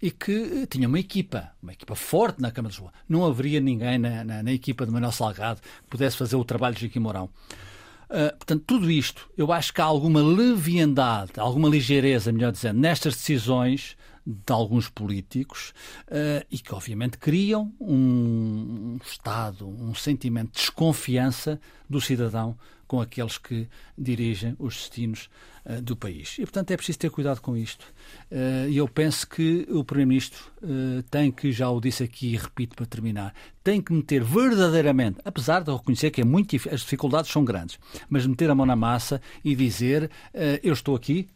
e 0.00 0.10
que 0.10 0.66
tinha 0.68 0.88
uma 0.88 0.98
equipa, 0.98 1.50
uma 1.62 1.74
equipa 1.74 1.94
forte 1.94 2.40
na 2.40 2.50
Câmara 2.50 2.72
de 2.72 2.78
Lisboa. 2.78 2.94
Não 3.06 3.26
haveria 3.26 3.60
ninguém 3.60 3.98
na, 3.98 4.24
na, 4.24 4.42
na 4.42 4.52
equipa 4.52 4.86
de 4.86 4.92
Manuel 4.92 5.12
Salgado 5.12 5.60
que 5.60 5.90
pudesse 5.90 6.16
fazer 6.16 6.36
o 6.36 6.44
trabalho 6.46 6.74
de 6.74 6.80
Joaquim 6.80 7.00
Mourão. 7.00 7.28
Uh, 8.10 8.36
portanto, 8.36 8.64
tudo 8.66 8.90
isto, 8.90 9.30
eu 9.38 9.52
acho 9.52 9.72
que 9.72 9.80
há 9.80 9.84
alguma 9.84 10.20
leviandade, 10.20 11.32
alguma 11.36 11.68
ligeireza, 11.68 12.32
melhor 12.32 12.50
dizendo, 12.50 12.80
nestas 12.80 13.14
decisões 13.14 13.96
de 14.26 14.52
alguns 14.52 14.88
políticos 14.88 15.72
uh, 16.08 16.44
e 16.50 16.58
que, 16.58 16.74
obviamente, 16.74 17.18
criam 17.18 17.72
um, 17.80 17.94
um 17.94 18.98
estado, 19.04 19.68
um 19.68 19.94
sentimento 19.94 20.52
de 20.52 20.58
desconfiança 20.58 21.60
do 21.88 22.00
cidadão 22.00 22.56
com 22.90 23.00
aqueles 23.00 23.38
que 23.38 23.68
dirigem 23.96 24.56
os 24.58 24.74
destinos 24.74 25.30
uh, 25.64 25.80
do 25.80 25.94
país. 25.94 26.34
E, 26.38 26.40
portanto, 26.40 26.72
é 26.72 26.76
preciso 26.76 26.98
ter 26.98 27.08
cuidado 27.08 27.40
com 27.40 27.56
isto. 27.56 27.84
Uh, 28.32 28.68
e 28.68 28.78
eu 28.78 28.88
penso 28.88 29.28
que 29.28 29.64
o 29.70 29.84
Primeiro-Ministro 29.84 30.50
uh, 30.60 31.00
tem 31.04 31.30
que, 31.30 31.52
já 31.52 31.70
o 31.70 31.80
disse 31.80 32.02
aqui 32.02 32.32
e 32.32 32.36
repito 32.36 32.74
para 32.74 32.84
terminar, 32.86 33.32
tem 33.62 33.80
que 33.80 33.92
meter 33.92 34.24
verdadeiramente, 34.24 35.20
apesar 35.24 35.62
de 35.62 35.70
reconhecer 35.70 36.10
que 36.10 36.20
é 36.20 36.24
muito 36.24 36.56
as 36.68 36.80
dificuldades 36.80 37.30
são 37.30 37.44
grandes, 37.44 37.78
mas 38.08 38.26
meter 38.26 38.50
a 38.50 38.56
mão 38.56 38.66
na 38.66 38.74
massa 38.74 39.22
e 39.44 39.54
dizer: 39.54 40.10
eu 40.60 40.72
estou 40.72 40.96
aqui, 40.96 41.28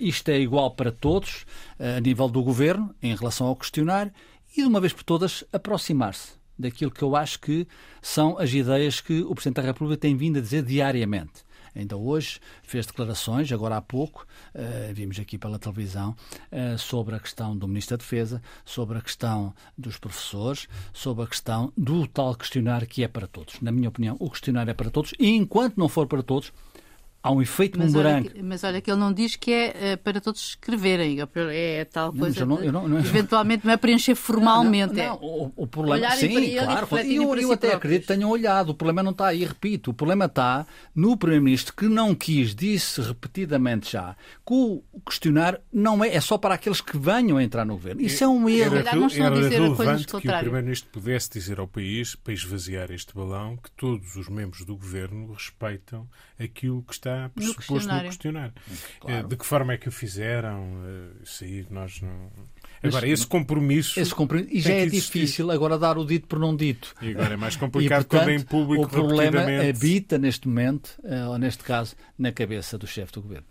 isto 0.00 0.28
é 0.28 0.40
igual 0.40 0.70
para 0.72 0.90
todos, 0.90 1.44
a 1.78 2.00
nível 2.00 2.28
do 2.28 2.42
governo, 2.42 2.94
em 3.02 3.14
relação 3.14 3.46
ao 3.46 3.56
questionário, 3.56 4.12
e 4.56 4.62
de 4.62 4.66
uma 4.66 4.80
vez 4.80 4.92
por 4.92 5.02
todas 5.02 5.44
aproximar-se 5.52 6.32
daquilo 6.58 6.90
que 6.90 7.02
eu 7.02 7.16
acho 7.16 7.40
que 7.40 7.66
são 8.00 8.38
as 8.38 8.52
ideias 8.52 9.00
que 9.00 9.22
o 9.22 9.34
Presidente 9.34 9.56
da 9.56 9.62
República 9.62 10.00
tem 10.00 10.16
vindo 10.16 10.38
a 10.38 10.42
dizer 10.42 10.62
diariamente. 10.62 11.44
Ainda 11.74 11.96
hoje 11.96 12.38
fez 12.62 12.84
declarações, 12.84 13.50
agora 13.50 13.78
há 13.78 13.80
pouco, 13.80 14.26
uh, 14.54 14.92
vimos 14.92 15.18
aqui 15.18 15.38
pela 15.38 15.58
televisão, 15.58 16.14
uh, 16.50 16.78
sobre 16.78 17.14
a 17.14 17.20
questão 17.20 17.56
do 17.56 17.66
Ministro 17.66 17.96
da 17.96 18.02
Defesa, 18.02 18.42
sobre 18.64 18.98
a 18.98 19.00
questão 19.00 19.54
dos 19.76 19.96
professores, 19.96 20.68
sobre 20.92 21.24
a 21.24 21.26
questão 21.26 21.72
do 21.74 22.06
tal 22.06 22.34
questionário 22.34 22.86
que 22.86 23.02
é 23.02 23.08
para 23.08 23.26
todos. 23.26 23.58
Na 23.62 23.72
minha 23.72 23.88
opinião, 23.88 24.16
o 24.20 24.30
questionário 24.30 24.70
é 24.70 24.74
para 24.74 24.90
todos 24.90 25.14
e 25.18 25.30
enquanto 25.30 25.78
não 25.78 25.88
for 25.88 26.06
para 26.06 26.22
todos, 26.22 26.52
há 27.22 27.30
um 27.30 27.40
efeito 27.40 27.78
mas 27.78 27.92
bumerangue. 27.92 28.30
Olha, 28.34 28.42
mas 28.42 28.64
olha 28.64 28.80
que 28.80 28.90
ele 28.90 28.98
não 28.98 29.12
diz 29.12 29.36
que 29.36 29.52
é 29.52 29.94
uh, 29.94 29.98
para 29.98 30.20
todos 30.20 30.40
escreverem, 30.40 31.18
é, 31.20 31.76
é 31.76 31.84
tal 31.84 32.12
coisa. 32.12 32.44
Não, 32.44 32.60
eu 32.60 32.72
não, 32.72 32.82
eu 32.82 32.88
não, 32.88 32.98
eventualmente 32.98 33.64
não 33.64 33.72
é 33.72 33.76
preencher 33.76 34.14
formalmente. 34.14 34.94
Não, 34.94 35.16
o, 35.16 35.52
o, 35.56 35.66
problema, 35.66 36.10
sim, 36.16 36.56
claro. 36.56 36.88
E 37.04 37.16
eu, 37.16 37.34
eu 37.36 37.52
até 37.52 37.74
acredito 37.74 38.02
que 38.02 38.08
tenham 38.08 38.28
olhado. 38.28 38.70
O 38.70 38.74
problema 38.74 39.02
não 39.02 39.12
está 39.12 39.28
aí, 39.28 39.44
repito. 39.44 39.90
O 39.90 39.94
problema 39.94 40.24
está 40.24 40.66
no 40.94 41.16
Primeiro-Ministro 41.16 41.74
que 41.74 41.86
não 41.86 42.14
quis, 42.14 42.54
disse 42.54 43.00
repetidamente 43.00 43.92
já, 43.92 44.16
que 44.44 44.52
o 44.54 44.82
questionário 45.06 45.60
não 45.72 46.02
é, 46.04 46.14
é 46.14 46.20
só 46.20 46.36
para 46.36 46.54
aqueles 46.54 46.80
que 46.80 46.98
venham 46.98 47.36
a 47.36 47.42
entrar 47.42 47.64
no 47.64 47.74
governo. 47.74 48.00
Isso 48.00 48.24
é 48.24 48.28
um 48.28 48.48
erro. 48.48 48.76
Era, 48.76 48.90
era, 48.90 49.36
era 49.38 49.48
relevante 49.48 50.06
que 50.06 50.16
o 50.16 50.20
Primeiro-Ministro 50.20 50.90
pudesse 50.90 51.30
dizer 51.30 51.60
ao 51.60 51.68
país, 51.68 52.14
para 52.14 52.32
esvaziar 52.32 52.90
este 52.90 53.14
balão, 53.14 53.56
que 53.56 53.70
todos 53.72 54.16
os 54.16 54.28
membros 54.28 54.64
do 54.64 54.76
governo 54.76 55.32
respeitam 55.32 56.08
aquilo 56.38 56.82
que 56.82 56.92
está 56.92 57.11
pressuposto 57.34 57.72
no 57.72 57.76
questionário. 57.76 58.02
No 58.02 58.08
questionário. 58.08 58.52
Claro. 59.00 59.28
De 59.28 59.36
que 59.36 59.46
forma 59.46 59.72
é 59.72 59.76
que 59.76 59.88
o 59.88 59.92
fizeram? 59.92 60.82
Eh, 60.84 61.22
isso 61.24 61.44
aí 61.44 61.66
nós 61.70 62.00
não. 62.00 62.30
Agora, 62.82 63.08
esse 63.08 63.26
compromisso. 63.26 63.98
Esse 63.98 64.14
compromisso 64.14 64.50
e 64.52 64.60
já 64.60 64.72
é 64.72 64.86
difícil 64.86 65.50
agora 65.50 65.78
dar 65.78 65.96
o 65.98 66.04
dito 66.04 66.26
por 66.26 66.38
não 66.38 66.54
dito. 66.56 66.94
E 67.00 67.10
agora 67.10 67.34
é 67.34 67.36
mais 67.36 67.56
complicado 67.56 68.02
e, 68.02 68.04
portanto, 68.04 68.26
quando 68.26 68.30
em 68.30 68.40
público. 68.40 68.84
O 68.84 68.88
problema 68.88 69.40
habita 69.68 70.18
neste 70.18 70.48
momento, 70.48 70.90
eh, 71.04 71.24
ou 71.26 71.38
neste 71.38 71.62
caso, 71.62 71.94
na 72.18 72.32
cabeça 72.32 72.76
do 72.76 72.86
chefe 72.86 73.12
do 73.12 73.22
governo. 73.22 73.46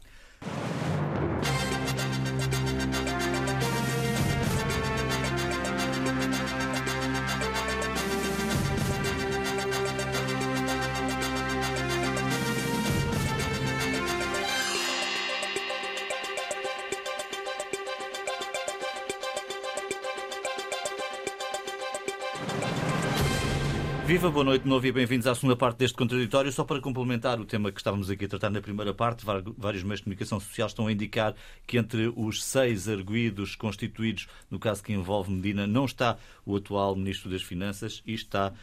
Viva, 24.22 24.34
boa 24.34 24.46
noite 24.46 24.62
de 24.62 24.70
novo 24.70 24.86
e 24.86 24.92
bem-vindos 24.92 25.26
à 25.26 25.34
segunda 25.34 25.56
parte 25.56 25.80
deste 25.80 25.98
contraditório. 25.98 26.52
Só 26.52 26.64
para 26.64 26.80
complementar 26.80 27.40
o 27.40 27.46
tema 27.46 27.72
que 27.72 27.80
estávamos 27.80 28.08
aqui 28.08 28.26
a 28.26 28.28
tratar 28.28 28.52
na 28.52 28.62
primeira 28.62 28.94
parte, 28.94 29.26
vários 29.58 29.82
meios 29.82 30.00
de 30.00 30.04
comunicação 30.04 30.40
social 30.40 30.68
estão 30.68 30.86
a 30.86 30.92
indicar 30.92 31.34
que 31.66 31.76
entre 31.76 32.14
os 32.16 32.44
seis 32.44 32.88
arguídos 32.88 33.56
constituídos 33.56 34.28
no 34.52 34.60
caso 34.60 34.84
que 34.84 34.94
envolve 34.94 35.32
Medina 35.32 35.66
não 35.66 35.86
está 35.86 36.20
o 36.46 36.56
atual 36.56 36.96
Ministro 36.96 37.32
das 37.32 37.42
Finanças 37.42 38.04
e 38.06 38.14
está 38.14 38.54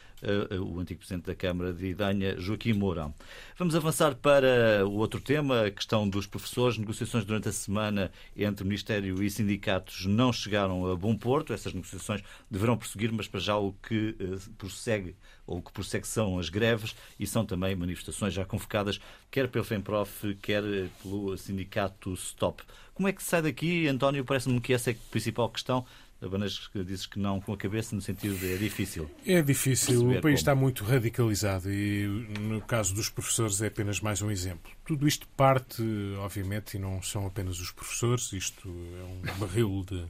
o 0.61 0.81
antigo 0.81 1.01
Presidente 1.01 1.27
da 1.27 1.35
Câmara 1.35 1.73
de 1.73 1.87
Idanha, 1.87 2.39
Joaquim 2.39 2.73
Mourão. 2.73 3.15
Vamos 3.57 3.75
avançar 3.75 4.15
para 4.15 4.87
o 4.87 4.95
outro 4.95 5.21
tema, 5.21 5.67
a 5.67 5.71
questão 5.71 6.09
dos 6.09 6.27
professores. 6.27 6.79
Negociações 6.79 7.25
durante 7.25 7.49
a 7.49 7.53
semana 7.53 8.11
entre 8.37 8.65
o 8.65 8.67
Ministério 8.67 9.23
e 9.23 9.31
sindicatos 9.31 10.07
não 10.07 10.33
chegaram 10.33 10.91
a 10.91 10.97
bom 10.97 11.17
porto. 11.17 11.53
Essas 11.53 11.73
negociações 11.73 12.23
deverão 12.51 12.77
prosseguir, 12.77 13.13
mas 13.13 13.29
para 13.29 13.41
já 13.41 13.57
o 13.57 13.73
que 13.73 14.17
uh, 14.21 14.51
prossegue 14.57 15.17
ou 15.47 15.63
que 15.63 15.73
prossegue 15.73 16.07
são 16.07 16.39
as 16.39 16.51
greves 16.51 16.95
e 17.19 17.27
são 17.27 17.45
também 17.45 17.75
manifestações 17.75 18.35
já 18.35 18.45
convocadas, 18.45 19.01
quer 19.31 19.49
pelo 19.49 19.65
FEMPROF, 19.65 20.35
quer 20.43 20.63
pelo 21.03 21.37
sindicato 21.39 22.15
STOP. 22.15 22.63
Como 22.93 23.09
é 23.09 23.13
que 23.13 23.23
se 23.23 23.31
sai 23.31 23.43
daqui, 23.43 23.87
António? 23.87 24.25
Parece-me 24.25 24.61
que 24.61 24.75
essa 24.75 24.91
é 24.91 24.93
a 24.93 25.11
principal 25.11 25.49
questão. 25.49 25.87
Apenas 26.21 26.69
dizes 26.75 27.07
que 27.07 27.19
não 27.19 27.41
com 27.41 27.53
a 27.53 27.57
cabeça, 27.57 27.95
no 27.95 28.03
sentido 28.03 28.37
de 28.39 28.53
é 28.53 28.57
difícil. 28.57 29.09
É 29.25 29.41
difícil. 29.41 30.01
O 30.01 30.13
país 30.15 30.23
como. 30.23 30.35
está 30.35 30.55
muito 30.55 30.85
radicalizado 30.85 31.71
e, 31.73 32.09
no 32.41 32.61
caso 32.61 32.93
dos 32.93 33.09
professores, 33.09 33.63
é 33.63 33.69
apenas 33.69 34.01
mais 34.01 34.21
um 34.21 34.31
exemplo. 34.31 34.73
Tudo 34.85 35.07
isto 35.07 35.29
parte, 35.37 35.83
obviamente, 36.19 36.77
e 36.77 36.81
não 36.81 37.01
são 37.01 37.27
apenas 37.27 37.61
os 37.61 37.71
professores, 37.71 38.33
isto 38.33 38.69
é 38.69 39.05
um 39.05 39.39
barril 39.39 39.85
de 39.89 40.07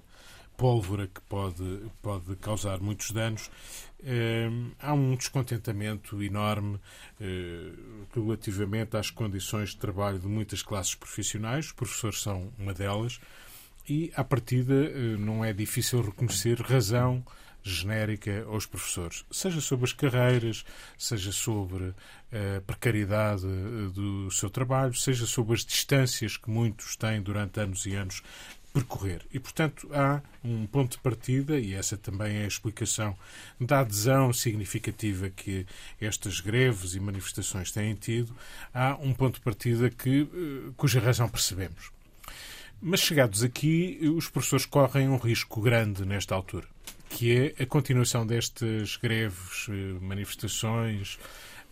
pólvora 0.58 1.06
que 1.06 1.20
pode, 1.22 1.82
pode 2.02 2.34
causar 2.36 2.80
muitos 2.80 3.12
danos. 3.12 3.48
Eh, 4.02 4.50
há 4.80 4.92
um 4.92 5.14
descontentamento 5.14 6.20
enorme 6.22 6.80
eh, 7.20 7.72
relativamente 8.14 8.96
às 8.96 9.10
condições 9.10 9.70
de 9.70 9.76
trabalho 9.76 10.18
de 10.18 10.26
muitas 10.26 10.62
classes 10.62 10.96
profissionais, 10.96 11.66
os 11.66 11.72
professores 11.72 12.20
são 12.20 12.52
uma 12.58 12.74
delas, 12.74 13.20
e, 13.88 14.12
à 14.14 14.22
partida, 14.24 14.74
eh, 14.74 15.16
não 15.18 15.44
é 15.44 15.53
difícil 15.53 16.03
reconhecer 16.03 16.61
razão 16.61 17.24
genérica 17.62 18.44
aos 18.46 18.66
professores, 18.66 19.24
seja 19.31 19.61
sobre 19.61 19.85
as 19.85 19.92
carreiras, 19.92 20.64
seja 20.96 21.33
sobre 21.33 21.92
a 22.33 22.61
precariedade 22.61 23.42
do 23.92 24.31
seu 24.31 24.48
trabalho, 24.48 24.94
seja 24.94 25.27
sobre 25.27 25.55
as 25.55 25.64
distâncias 25.64 26.37
que 26.37 26.48
muitos 26.48 26.96
têm 26.96 27.20
durante 27.20 27.61
anos 27.61 27.85
e 27.85 27.94
anos 27.94 28.22
percorrer. 28.72 29.22
E, 29.33 29.38
portanto, 29.38 29.88
há 29.92 30.22
um 30.44 30.66
ponto 30.66 30.92
de 30.92 31.03
partida, 31.03 31.59
e 31.59 31.74
essa 31.74 31.96
também 31.96 32.38
é 32.38 32.44
a 32.44 32.48
explicação 32.48 33.16
da 33.61 33.81
adesão 33.81 34.33
significativa 34.33 35.29
que 35.31 35.66
estas 36.01 36.40
greves 36.40 36.94
e 36.94 37.01
manifestações 37.01 37.72
têm 37.72 37.94
tido, 37.94 38.35
há 38.72 38.96
um 39.01 39.12
ponto 39.12 39.35
de 39.35 39.40
partida 39.40 39.90
que, 39.90 40.22
eh, 40.22 40.72
cuja 40.77 41.01
razão 41.01 41.29
percebemos. 41.29 41.97
Mas, 42.80 43.00
chegados 43.00 43.42
aqui, 43.42 43.98
os 44.16 44.28
professores 44.28 44.64
correm 44.64 45.08
um 45.08 45.16
risco 45.16 45.60
grande 45.60 46.06
nesta 46.06 46.34
altura, 46.34 46.66
que 47.10 47.54
é 47.58 47.62
a 47.62 47.66
continuação 47.66 48.24
destas 48.24 48.96
greves, 48.96 49.66
eh, 49.68 49.98
manifestações, 50.00 51.18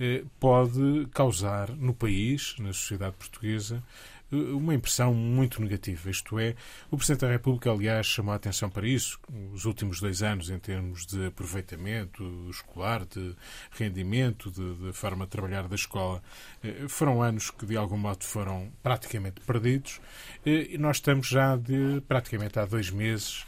eh, 0.00 0.24
pode 0.40 1.06
causar 1.14 1.70
no 1.70 1.94
país, 1.94 2.56
na 2.58 2.72
sociedade 2.72 3.14
portuguesa, 3.16 3.82
uma 4.30 4.74
impressão 4.74 5.14
muito 5.14 5.60
negativa. 5.60 6.10
Isto 6.10 6.38
é, 6.38 6.54
o 6.90 6.96
Presidente 6.96 7.20
da 7.20 7.30
República, 7.30 7.70
aliás, 7.70 8.06
chamou 8.06 8.32
a 8.32 8.36
atenção 8.36 8.68
para 8.68 8.86
isso 8.86 9.18
os 9.52 9.64
últimos 9.64 10.00
dois 10.00 10.22
anos, 10.22 10.50
em 10.50 10.58
termos 10.58 11.06
de 11.06 11.26
aproveitamento 11.26 12.24
escolar, 12.50 13.04
de 13.04 13.34
rendimento, 13.70 14.50
de, 14.50 14.74
de 14.86 14.92
forma 14.92 15.24
de 15.24 15.30
trabalhar 15.30 15.68
da 15.68 15.74
escola. 15.74 16.22
Eh, 16.62 16.86
foram 16.88 17.22
anos 17.22 17.50
que, 17.50 17.66
de 17.66 17.76
algum 17.76 17.96
modo, 17.98 18.24
foram 18.24 18.72
praticamente 18.82 19.40
perdidos 19.40 20.00
eh, 20.44 20.68
e 20.70 20.78
nós 20.78 20.96
estamos 20.96 21.26
já 21.26 21.56
de 21.56 22.00
praticamente 22.08 22.58
há 22.58 22.66
dois 22.66 22.90
meses 22.90 23.44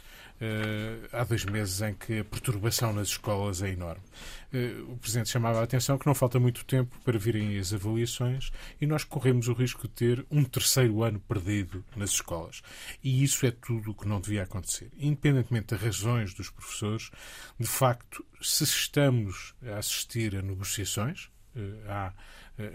há 1.11 1.23
dois 1.23 1.43
meses 1.45 1.81
em 1.81 1.93
que 1.93 2.19
a 2.19 2.23
perturbação 2.23 2.93
nas 2.93 3.09
escolas 3.09 3.61
é 3.61 3.69
enorme. 3.69 4.03
Uh, 4.53 4.93
o 4.93 4.97
Presidente 4.97 5.29
chamava 5.29 5.59
a 5.59 5.63
atenção 5.63 5.97
que 5.97 6.07
não 6.07 6.15
falta 6.15 6.39
muito 6.39 6.65
tempo 6.65 6.97
para 7.03 7.19
virem 7.19 7.57
as 7.59 7.73
avaliações 7.73 8.51
e 8.79 8.87
nós 8.87 9.03
corremos 9.03 9.47
o 9.47 9.53
risco 9.53 9.87
de 9.87 9.93
ter 9.93 10.25
um 10.31 10.43
terceiro 10.43 11.03
ano 11.03 11.19
perdido 11.19 11.83
nas 11.95 12.11
escolas. 12.11 12.61
E 13.03 13.23
isso 13.23 13.45
é 13.45 13.51
tudo 13.51 13.91
o 13.91 13.93
que 13.93 14.07
não 14.07 14.19
devia 14.19 14.43
acontecer. 14.43 14.89
Independentemente 14.97 15.67
das 15.67 15.81
razões 15.81 16.33
dos 16.33 16.49
professores, 16.49 17.11
de 17.59 17.67
facto, 17.67 18.25
se 18.41 18.63
estamos 18.63 19.53
a 19.63 19.77
assistir 19.77 20.35
a 20.35 20.41
negociações, 20.41 21.25
uh, 21.55 21.89
há 21.89 22.13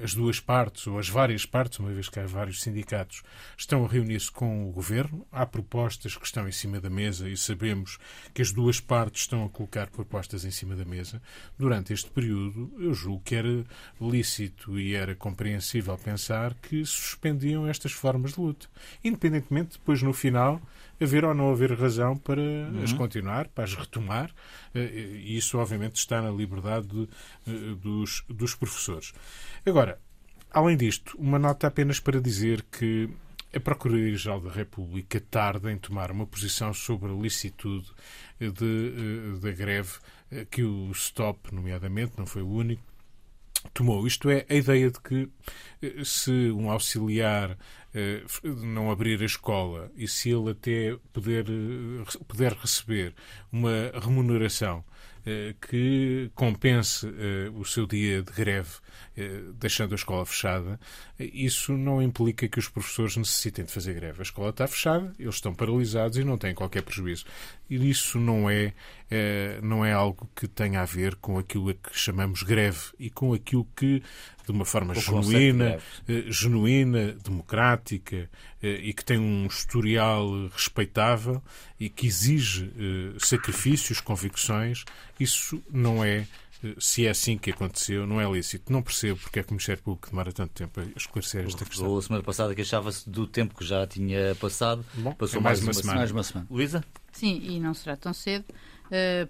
as 0.03 0.15
duas 0.15 0.41
partes, 0.41 0.87
ou 0.87 0.99
as 0.99 1.09
várias 1.09 1.45
partes, 1.45 1.79
uma 1.79 1.93
vez 1.93 2.09
que 2.09 2.19
há 2.19 2.27
vários 2.27 2.63
sindicatos, 2.63 3.23
estão 3.57 3.85
a 3.85 3.89
reunir-se 3.89 4.31
com 4.31 4.69
o 4.69 4.73
governo. 4.73 5.27
Há 5.31 5.45
propostas 5.45 6.17
que 6.17 6.25
estão 6.25 6.49
em 6.49 6.53
cima 6.53 6.81
da 6.81 6.89
mesa 6.89 7.29
e 7.29 7.37
sabemos 7.37 7.99
que 8.33 8.43
as 8.43 8.53
duas 8.53 8.81
partes 8.81 9.23
estão 9.23 9.45
a 9.45 9.49
colocar 9.49 9.89
propostas 9.89 10.45
em 10.45 10.51
cima 10.51 10.75
da 10.75 10.85
mesa. 10.85 11.21
Durante 11.59 11.93
este 11.93 12.11
período, 12.11 12.73
eu 12.79 12.95
julgo 12.95 13.23
que 13.25 13.35
era 13.35 13.65
lícito 14.01 14.79
e 14.79 14.95
era 14.95 15.15
compreensível 15.15 15.99
pensar 15.99 16.55
que 16.55 16.85
suspendiam 16.85 17.67
estas 17.67 17.93
formas 17.93 18.35
de 18.35 18.41
luta. 18.41 18.67
Independentemente, 19.03 19.79
depois, 19.79 20.03
no 20.03 20.13
final, 20.13 20.61
haver 21.01 21.25
ou 21.25 21.35
não 21.35 21.51
haver 21.51 21.73
razão 21.73 22.17
para 22.17 22.41
uhum. 22.41 22.83
as 22.83 22.93
continuar, 22.93 23.49
para 23.49 23.65
as 23.65 23.75
retomar, 23.75 24.31
eh, 24.75 24.81
e 25.25 25.37
isso 25.37 25.59
obviamente 25.59 25.97
está 25.97 26.21
na 26.23 26.31
liberdade 26.31 26.87
de, 26.87 27.09
eh, 27.47 27.75
dos, 27.81 28.25
dos 28.29 28.55
professores. 28.55 29.13
Agora, 29.67 29.99
além 30.51 30.77
disto, 30.77 31.17
uma 31.19 31.39
nota 31.39 31.67
apenas 31.67 32.01
para 32.01 32.21
dizer 32.21 32.63
que 32.71 33.09
a 33.55 33.61
Procuradoria-Geral 33.61 34.41
da 34.41 34.51
República 34.51 35.21
tarda 35.21 35.71
em 35.71 35.79
tomar 35.79 36.11
uma 36.11 36.27
posição 36.27 36.75
sobre 36.75 37.13
a 37.13 37.15
licitude 37.15 37.91
de, 38.41 38.49
eh, 38.51 39.39
da 39.41 39.53
greve 39.53 39.93
que 40.51 40.65
o 40.65 40.93
STOP, 40.93 41.55
nomeadamente, 41.55 42.15
não 42.19 42.27
foi 42.27 42.43
o 42.43 42.49
único, 42.49 42.83
tomou. 43.73 44.05
Isto 44.05 44.31
é, 44.31 44.45
a 44.49 44.55
ideia 44.55 44.91
de 44.91 45.01
que 45.01 45.29
se 46.05 46.51
um 46.51 46.71
auxiliar 46.71 47.57
não 48.43 48.91
abrir 48.91 49.23
a 49.23 49.25
escola 49.25 49.91
e 49.97 50.09
se 50.09 50.31
ele 50.31 50.51
até 50.51 50.97
puder, 51.13 51.45
puder 52.27 52.53
receber 52.53 53.15
uma 53.53 53.93
remuneração 54.03 54.85
que 55.71 56.31
compense 56.35 57.07
o 57.55 57.65
seu 57.65 57.87
dia 57.87 58.23
de 58.23 58.33
greve 58.33 58.71
eh, 59.17 59.43
deixando 59.61 59.93
a 59.93 59.95
escola 59.95 60.27
fechada, 60.27 60.79
isso 61.21 61.77
não 61.77 62.03
implica 62.03 62.49
que 62.49 62.59
os 62.59 62.69
professores 62.69 63.17
necessitem 63.17 63.65
de 63.65 63.71
fazer 63.71 63.95
greve. 63.95 64.19
A 64.19 64.23
escola 64.23 64.51
está 64.51 64.67
fechada, 64.67 65.13
eles 65.21 65.37
estão 65.37 65.55
paralisados 65.55 66.19
e 66.19 66.25
não 66.25 66.37
têm 66.37 66.53
qualquer 66.53 66.83
prejuízo. 66.83 67.25
E 67.71 67.89
isso 67.89 68.19
não 68.19 68.51
é, 68.51 68.73
não 69.63 69.85
é 69.85 69.93
algo 69.93 70.29
que 70.35 70.49
tenha 70.49 70.81
a 70.81 70.85
ver 70.85 71.15
com 71.15 71.39
aquilo 71.39 71.71
a 71.71 71.75
que 71.75 71.97
chamamos 71.97 72.43
greve 72.43 72.81
e 72.99 73.09
com 73.09 73.33
aquilo 73.33 73.65
que, 73.77 74.03
de 74.45 74.51
uma 74.51 74.65
forma 74.65 74.93
genuína, 74.97 75.79
eh, 76.09 76.25
genuína, 76.27 77.13
democrática 77.13 78.29
e 78.65 78.93
que 78.93 79.05
tem 79.05 79.19
um 79.19 79.47
historial 79.47 80.49
respeitável 80.49 81.43
e 81.79 81.89
que 81.89 82.07
exige 82.07 82.71
sacrifícios, 83.19 84.01
convicções, 84.01 84.85
isso 85.19 85.63
não 85.71 86.05
é 86.05 86.27
se 86.79 87.07
é 87.07 87.11
assim 87.11 87.37
que 87.37 87.51
aconteceu, 87.51 88.07
não 88.07 88.21
é 88.21 88.31
lícito. 88.31 88.73
Não 88.73 88.83
percebo 88.83 89.19
porque 89.21 89.41
é 89.41 89.43
que 89.43 89.51
o 89.51 89.53
Ministério 89.53 89.83
Público 89.83 90.09
demora 90.09 90.33
tanto 90.33 90.53
tempo 90.53 90.81
a 90.81 90.85
esclarecer 90.97 91.45
esta 91.45 91.65
questão. 91.65 91.97
A 91.97 92.03
semana 92.03 92.25
passada 92.25 92.55
queixava-se 92.55 93.09
do 93.09 93.27
tempo 93.27 93.55
que 93.55 93.65
já 93.65 93.87
tinha 93.87 94.35
passado. 94.37 94.85
Bom, 94.95 95.13
Passou 95.13 95.41
é 95.41 95.43
mais, 95.43 95.61
mais, 95.61 95.77
uma, 95.77 95.83
semana. 95.83 95.99
mais 95.99 96.11
uma 96.11 96.23
semana. 96.23 96.47
Luísa? 96.51 96.85
Sim, 97.13 97.41
e 97.43 97.61
não 97.61 97.75
será 97.75 97.97
tão 97.97 98.13
cedo, 98.13 98.47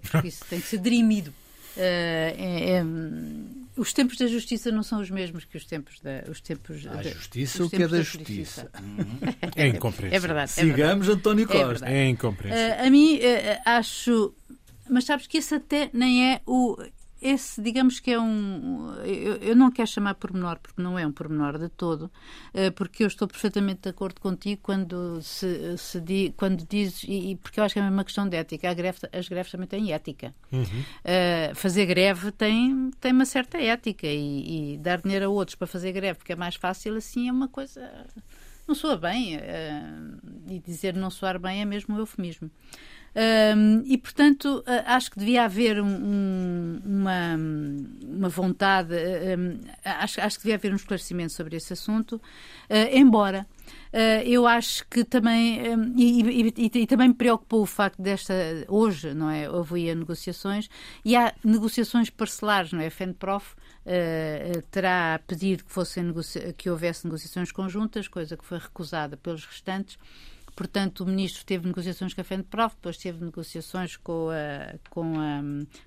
porque 0.01 0.27
isso 0.29 0.45
tem 0.45 0.61
que 0.61 0.67
ser 0.67 0.77
dirimido. 0.77 1.33
Uh, 1.75 1.79
é, 1.79 2.71
é, 2.77 2.85
os 3.77 3.91
tempos 3.91 4.17
da 4.17 4.27
justiça 4.27 4.71
não 4.71 4.83
são 4.83 5.01
os 5.01 5.09
mesmos 5.09 5.43
que 5.45 5.57
os 5.57 5.65
tempos 5.65 5.99
da. 5.99 6.23
Os 6.29 6.39
tempos 6.39 6.85
a 6.87 7.03
justiça, 7.03 7.63
o 7.63 7.69
que 7.69 7.83
é 7.83 7.87
da 7.87 8.01
justiça? 8.01 8.71
É 9.55 9.67
incompreensível. 9.67 10.17
É 10.17 10.19
verdade. 10.19 10.51
É 10.51 10.63
Sigamos 10.63 11.07
verdade. 11.07 11.11
António 11.11 11.47
Costa. 11.47 11.85
É, 11.87 12.05
é 12.05 12.09
incompreensível. 12.09 12.75
Uh, 12.75 12.87
a 12.87 12.89
mim, 12.89 13.19
acho. 13.65 14.33
Mas 14.89 15.05
sabes 15.05 15.27
que 15.27 15.37
esse 15.37 15.55
até 15.55 15.89
nem 15.93 16.33
é 16.33 16.41
o 16.45 16.77
esse, 17.25 17.59
digamos 17.59 17.99
que 17.99 18.11
é 18.11 18.19
um. 18.19 18.93
Eu, 19.03 19.35
eu, 19.37 19.55
não 19.55 19.71
quero 19.71 19.87
chamar 19.87 20.13
pormenor, 20.13 20.59
porque 20.59 20.79
não 20.79 20.97
é 20.97 21.07
um 21.07 21.11
pormenor 21.11 21.57
de 21.57 21.69
todo, 21.69 22.11
eh, 22.53 22.69
porque 22.69 23.03
eu 23.03 23.07
estou 23.07 23.27
perfeitamente 23.27 23.81
de 23.81 23.89
acordo 23.89 24.21
contigo 24.21 24.61
quando 24.61 25.19
se, 25.23 25.75
se 25.77 25.99
di, 25.99 26.33
quando 26.37 26.63
dizes, 26.67 27.03
e, 27.07 27.35
porque 27.41 27.59
eu 27.59 27.63
acho 27.63 27.73
que 27.73 27.79
é 27.79 27.89
uma 27.89 28.03
questão 28.03 28.29
de 28.29 28.37
ética. 28.37 28.71
Greve, 28.75 28.99
as 29.11 29.27
greves 29.27 29.51
também 29.51 29.67
têm 29.67 29.91
ética. 29.91 30.35
Uhum. 30.51 30.61
Uh, 30.61 31.55
fazer 31.55 31.87
greve 31.87 32.31
tem, 32.31 32.91
tem 33.01 33.11
uma 33.11 33.25
certa 33.25 33.57
ética 33.57 34.05
e, 34.05 34.73
e, 34.73 34.77
dar 34.77 35.01
dinheiro 35.01 35.25
a 35.25 35.29
outros 35.29 35.55
para 35.55 35.65
fazer 35.65 35.91
greve, 35.93 36.19
porque 36.19 36.33
é 36.33 36.35
mais 36.35 36.55
fácil 36.55 36.95
assim, 36.95 37.27
é 37.27 37.31
uma 37.31 37.47
coisa. 37.47 37.81
Não 38.67 38.75
soa 38.75 38.97
bem. 38.97 39.37
Uh, 39.37 40.19
e 40.47 40.59
dizer 40.59 40.93
não 40.93 41.09
soar 41.09 41.39
bem 41.39 41.61
é 41.61 41.65
mesmo 41.65 41.95
um 41.95 41.97
eufemismo. 41.99 42.51
Um, 43.15 43.81
e, 43.85 43.97
portanto, 43.97 44.61
acho 44.85 45.09
que 45.09 45.19
devia 45.19 45.45
haver 45.45 45.81
um, 45.81 46.81
uma, 46.83 47.35
uma 48.03 48.27
vontade, 48.27 48.93
acho, 49.83 50.19
acho 50.19 50.37
que 50.37 50.43
devia 50.43 50.55
haver 50.55 50.73
um 50.73 50.75
esclarecimento 50.75 51.31
sobre 51.31 51.55
esse 51.55 51.71
assunto, 51.71 52.17
uh, 52.17 52.21
embora 52.91 53.47
Uh, 53.95 54.21
eu 54.25 54.45
acho 54.45 54.85
que 54.89 55.05
também 55.05 55.61
e, 55.95 56.51
e, 56.57 56.71
e, 56.81 56.85
também 56.85 57.07
me 57.07 57.13
preocupou 57.13 57.61
o 57.61 57.65
facto 57.65 58.01
desta 58.01 58.33
hoje 58.67 59.13
não 59.13 59.29
é 59.29 59.49
houve 59.49 59.95
negociações 59.95 60.69
e 61.03 61.15
há 61.15 61.33
negociações 61.43 62.09
parcelares 62.09 62.73
não 62.73 62.81
é? 62.81 62.87
A 62.87 62.91
FENPROF 62.91 63.53
uh, 63.53 64.61
terá 64.69 65.19
pedido 65.25 65.63
que 65.63 65.71
fossem 65.71 66.13
que 66.57 66.69
houvesse 66.69 67.05
negociações 67.05 67.53
conjuntas 67.53 68.09
coisa 68.09 68.35
que 68.35 68.43
foi 68.43 68.57
recusada 68.57 69.15
pelos 69.15 69.45
restantes 69.45 69.97
Portanto, 70.55 71.01
o 71.01 71.05
ministro 71.05 71.43
teve 71.43 71.67
negociações 71.67 72.13
com 72.13 72.21
a 72.21 72.23
FENPROF, 72.23 72.75
depois 72.75 72.97
teve 72.97 73.23
negociações 73.23 73.97
com, 73.97 74.29
a, 74.29 74.77
com, 74.89 75.19
a, 75.19 75.41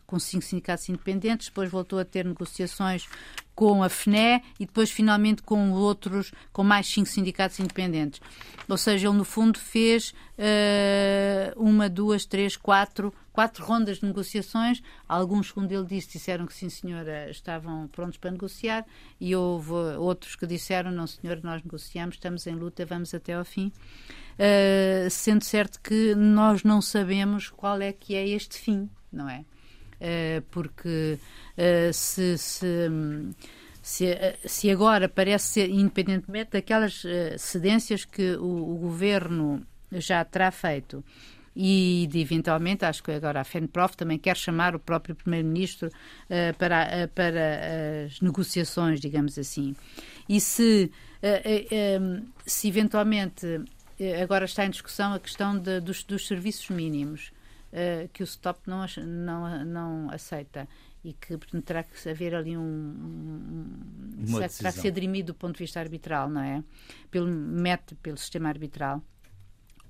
com 0.09 0.19
cinco 0.19 0.43
sindicatos 0.43 0.89
independentes, 0.89 1.49
depois 1.49 1.71
voltou 1.71 1.99
a 1.99 2.05
ter 2.05 2.25
negociações 2.25 3.07
com 3.55 3.83
a 3.83 3.91
FNE 3.91 4.43
e 4.59 4.65
depois 4.65 4.91
finalmente 4.91 5.43
com 5.43 5.71
outros, 5.73 6.33
com 6.51 6.65
mais 6.65 6.87
cinco 6.87 7.09
sindicatos 7.11 7.61
independentes. 7.61 8.19
Ou 8.67 8.79
seja, 8.79 9.07
ele 9.07 9.19
no 9.19 9.25
fundo 9.25 9.59
fez 9.59 10.15
uh, 10.39 11.63
uma, 11.63 11.91
duas, 11.91 12.25
três, 12.25 12.57
quatro, 12.57 13.13
quatro 13.33 13.63
rondas 13.63 13.99
de 13.99 14.07
negociações. 14.07 14.83
Alguns, 15.07 15.53
como 15.53 15.71
ele 15.71 15.85
disse, 15.85 16.13
disseram 16.13 16.47
que 16.47 16.55
sim, 16.55 16.71
senhora, 16.71 17.29
estavam 17.31 17.87
prontos 17.89 18.17
para 18.17 18.31
negociar 18.31 18.87
e 19.21 19.37
houve 19.37 19.73
outros 19.99 20.37
que 20.37 20.47
disseram, 20.47 20.91
não, 20.91 21.07
senhora, 21.07 21.41
nós 21.43 21.63
negociamos, 21.63 22.15
estamos 22.15 22.47
em 22.47 22.55
luta, 22.55 22.87
vamos 22.87 23.13
até 23.13 23.35
ao 23.35 23.45
fim. 23.45 23.71
Uh, 24.39 25.11
sendo 25.11 25.45
certo 25.45 25.79
que 25.83 26.15
nós 26.15 26.65
não 26.65 26.81
sabemos 26.81 27.51
qual 27.51 27.83
é 27.83 27.93
que 27.93 28.15
é 28.15 28.27
este 28.27 28.57
fim, 28.57 28.89
não 29.13 29.29
é? 29.29 29.45
Uh, 30.01 30.43
porque 30.51 31.19
uh, 31.57 31.93
se, 31.93 32.39
se, 32.39 32.89
se, 33.83 34.07
se, 34.45 34.71
agora 34.71 35.09
parece 35.09 35.47
ser, 35.47 35.71
independentemente 35.71 36.51
daquelas 36.53 37.03
cedências 37.37 38.05
que 38.05 38.37
o, 38.37 38.75
o, 38.75 38.77
governo 38.77 39.67
já 39.93 40.25
terá 40.25 40.53
feito 40.53 41.05
e 41.57 42.09
de 42.11 42.21
eventualmente, 42.21 42.85
acho 42.85 43.03
que 43.03 43.11
agora 43.11 43.41
a 43.41 43.45
FENPROF 43.45 43.97
também 43.97 44.19
quer 44.19 44.37
chamar 44.37 44.77
o 44.77 44.79
próprio 44.79 45.17
Primeiro-Ministro 45.17 45.91
para, 46.57 47.09
para 47.13 48.05
as 48.07 48.21
negociações, 48.21 49.01
digamos 49.01 49.37
assim. 49.37 49.75
E 50.29 50.41
se, 50.41 50.93
se 52.47 52.69
eventualmente 52.69 53.65
eh, 53.99 54.23
agora 54.23 54.45
está 54.45 54.65
em 54.65 54.71
discussão 54.71 55.13
a 55.13 55.19
questão 55.19 55.59
de, 55.59 55.81
dos, 55.81 56.05
dos, 56.05 56.27
serviços 56.27 56.71
mínimos 56.71 57.33
uh, 57.73 58.09
que 58.13 58.23
o 58.23 58.27
STOP 58.27 58.61
não, 58.67 58.85
não, 59.05 59.65
não 59.65 60.11
aceita 60.11 60.69
e 61.05 61.13
que 61.13 61.37
portanto, 61.37 61.65
terá 61.65 61.83
que 61.83 62.09
haver 62.09 62.35
ali 62.35 62.57
um, 62.57 62.63
um 62.63 64.49
terá 64.57 64.73
que 64.73 64.81
ser 64.81 64.91
dirimido 64.91 65.33
do 65.33 65.35
ponto 65.35 65.55
de 65.55 65.61
vista 65.61 65.81
arbitral, 65.81 66.29
não 66.29 66.43
é? 66.43 66.63
Pelo 67.11 67.27
método, 67.27 67.99
pelo 68.03 68.17
sistema 68.17 68.49
arbitral. 68.49 69.03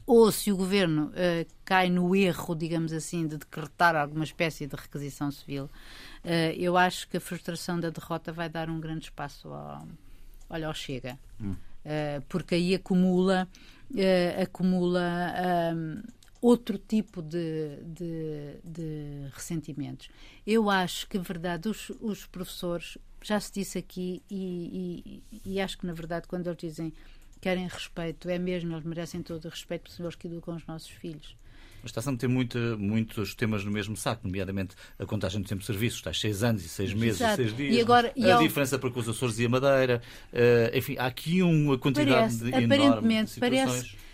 Ou 0.06 0.32
se 0.32 0.50
o 0.50 0.56
governo 0.56 1.08
uh, 1.08 1.46
cai 1.64 1.90
no 1.90 2.16
erro, 2.16 2.54
digamos 2.54 2.92
assim, 2.92 3.26
de 3.26 3.36
decretar 3.36 3.94
alguma 3.94 4.24
espécie 4.24 4.66
de 4.66 4.74
requisição 4.74 5.30
civil, 5.30 5.64
uh, 5.64 6.52
eu 6.56 6.76
acho 6.76 7.08
que 7.08 7.18
a 7.18 7.20
frustração 7.20 7.78
da 7.78 7.90
derrota 7.90 8.32
vai 8.32 8.48
dar 8.48 8.70
um 8.70 8.80
grande 8.80 9.04
espaço 9.04 9.48
ao, 9.48 9.86
olha, 10.48 10.66
ao 10.66 10.74
Chega. 10.74 11.18
Hum. 11.40 11.54
porque 12.28 12.54
aí 12.56 12.74
acumula 12.74 13.46
uh, 13.92 14.42
acumula 14.42 15.32
um, 15.74 16.02
outro 16.40 16.78
tipo 16.78 17.20
de, 17.22 17.76
de, 17.84 18.56
de, 18.64 19.28
ressentimentos. 19.32 20.08
Eu 20.46 20.70
acho 20.70 21.08
que, 21.08 21.18
na 21.18 21.24
verdade, 21.24 21.68
os, 21.68 21.90
os 22.00 22.26
professores, 22.26 22.98
já 23.22 23.40
se 23.40 23.52
disse 23.52 23.78
aqui, 23.78 24.22
e, 24.30 25.22
e, 25.32 25.40
e, 25.44 25.60
acho 25.60 25.78
que, 25.78 25.86
na 25.86 25.92
verdade, 25.92 26.28
quando 26.28 26.46
eles 26.46 26.58
dizem 26.58 26.92
querem 27.40 27.68
respeito, 27.68 28.28
é 28.28 28.38
mesmo, 28.38 28.74
eles 28.74 28.84
merecem 28.84 29.22
todo 29.22 29.44
o 29.44 29.48
respeito, 29.48 29.82
porque 29.82 29.96
são 29.96 30.06
eles 30.06 30.16
que 30.16 30.26
educam 30.26 30.56
os 30.56 30.66
nossos 30.66 30.90
filhos. 30.90 31.36
Mas 31.82 31.96
está 31.96 32.08
a 32.08 32.12
meter 32.12 32.28
muito, 32.28 32.58
muitos 32.78 33.34
temas 33.34 33.64
no 33.64 33.70
mesmo 33.70 33.96
saco, 33.96 34.26
nomeadamente 34.26 34.74
a 34.98 35.06
contagem 35.06 35.40
do 35.40 35.48
tempo 35.48 35.60
de 35.60 35.66
serviço, 35.66 35.98
está 35.98 36.12
seis 36.12 36.42
anos 36.42 36.64
e 36.64 36.68
seis 36.68 36.92
meses 36.92 37.20
Exato. 37.20 37.40
e 37.40 37.44
seis 37.44 37.56
dias. 37.56 37.76
E 37.76 37.80
agora, 37.80 38.12
e 38.16 38.28
a 38.28 38.34
ao... 38.34 38.42
diferença 38.42 38.78
para 38.78 38.90
com 38.90 38.98
os 38.98 39.08
Açores 39.08 39.38
e 39.38 39.46
a 39.46 39.48
Madeira. 39.48 40.02
Uh, 40.32 40.76
enfim, 40.76 40.96
há 40.98 41.06
aqui 41.06 41.40
uma 41.40 41.78
quantidade 41.78 42.36
parece, 42.38 42.44
de 42.44 42.50
enorme 42.50 43.22
de 43.22 43.30
situações. 43.30 43.66
Parece 43.66 44.07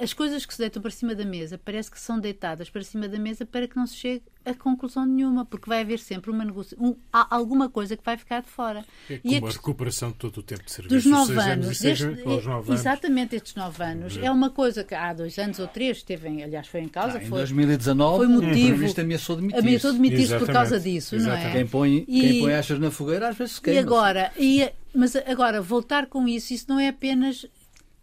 as 0.00 0.12
coisas 0.12 0.44
que 0.44 0.52
se 0.52 0.60
deitam 0.60 0.80
para 0.80 0.90
cima 0.90 1.14
da 1.14 1.24
mesa 1.24 1.58
parece 1.62 1.90
que 1.90 2.00
são 2.00 2.18
deitadas 2.18 2.70
para 2.70 2.82
cima 2.82 3.08
da 3.08 3.18
mesa 3.18 3.46
para 3.46 3.66
que 3.66 3.76
não 3.76 3.86
se 3.86 3.96
chegue 3.96 4.22
a 4.44 4.54
conclusão 4.54 5.04
nenhuma, 5.04 5.44
porque 5.44 5.68
vai 5.68 5.82
haver 5.82 5.98
sempre 5.98 6.30
uma 6.30 6.44
negociação, 6.44 6.86
um, 6.86 6.96
alguma 7.12 7.68
coisa 7.68 7.96
que 7.96 8.04
vai 8.04 8.16
ficar 8.16 8.40
de 8.40 8.48
fora. 8.48 8.84
É 9.08 9.18
como 9.18 9.34
e 9.34 9.36
a, 9.36 9.46
a 9.46 9.50
recuperação 9.50 10.10
de 10.10 10.16
todo 10.16 10.38
o 10.38 10.42
tempo 10.42 10.64
de 10.64 10.72
serviço. 10.72 10.94
Dos 10.94 11.04
nove 11.04 11.32
anos. 11.38 11.84
anos 11.84 12.44
nove 12.44 12.72
exatamente, 12.72 13.36
estes 13.36 13.54
nove 13.54 13.82
anos. 13.82 14.16
É. 14.16 14.26
é 14.26 14.30
uma 14.30 14.50
coisa 14.50 14.82
que 14.82 14.94
há 14.94 15.12
dois 15.12 15.38
anos 15.38 15.58
ou 15.58 15.68
três 15.68 16.02
teve, 16.02 16.42
aliás, 16.42 16.66
foi 16.66 16.80
em 16.80 16.88
causa. 16.88 17.18
Ah, 17.18 17.22
em 17.22 17.26
foi, 17.26 17.38
2019, 17.40 18.16
foi 18.16 18.26
motivo, 18.26 18.48
Primeiro-Ministro 18.50 19.04
ameaçou 19.04 19.36
demitir-se. 19.36 19.66
Ameaçou 19.66 19.92
demitir-se 19.92 20.38
por 20.38 20.52
causa 20.52 20.80
disso, 20.80 21.16
Exatamente. 21.16 21.44
não 21.44 21.50
é? 21.50 21.52
Quem 21.52 21.66
põe, 21.66 22.04
e, 22.08 22.20
quem 22.20 22.40
põe 22.40 22.54
achas 22.54 22.78
na 22.78 22.90
fogueira 22.90 23.28
às 23.28 23.36
vezes 23.36 23.54
se 23.54 23.60
queima. 23.60 23.80
E 23.80 23.82
agora, 23.82 24.32
e, 24.38 24.70
mas 24.94 25.14
agora, 25.14 25.60
voltar 25.60 26.06
com 26.06 26.26
isso, 26.26 26.54
isso 26.54 26.66
não 26.68 26.80
é 26.80 26.88
apenas 26.88 27.46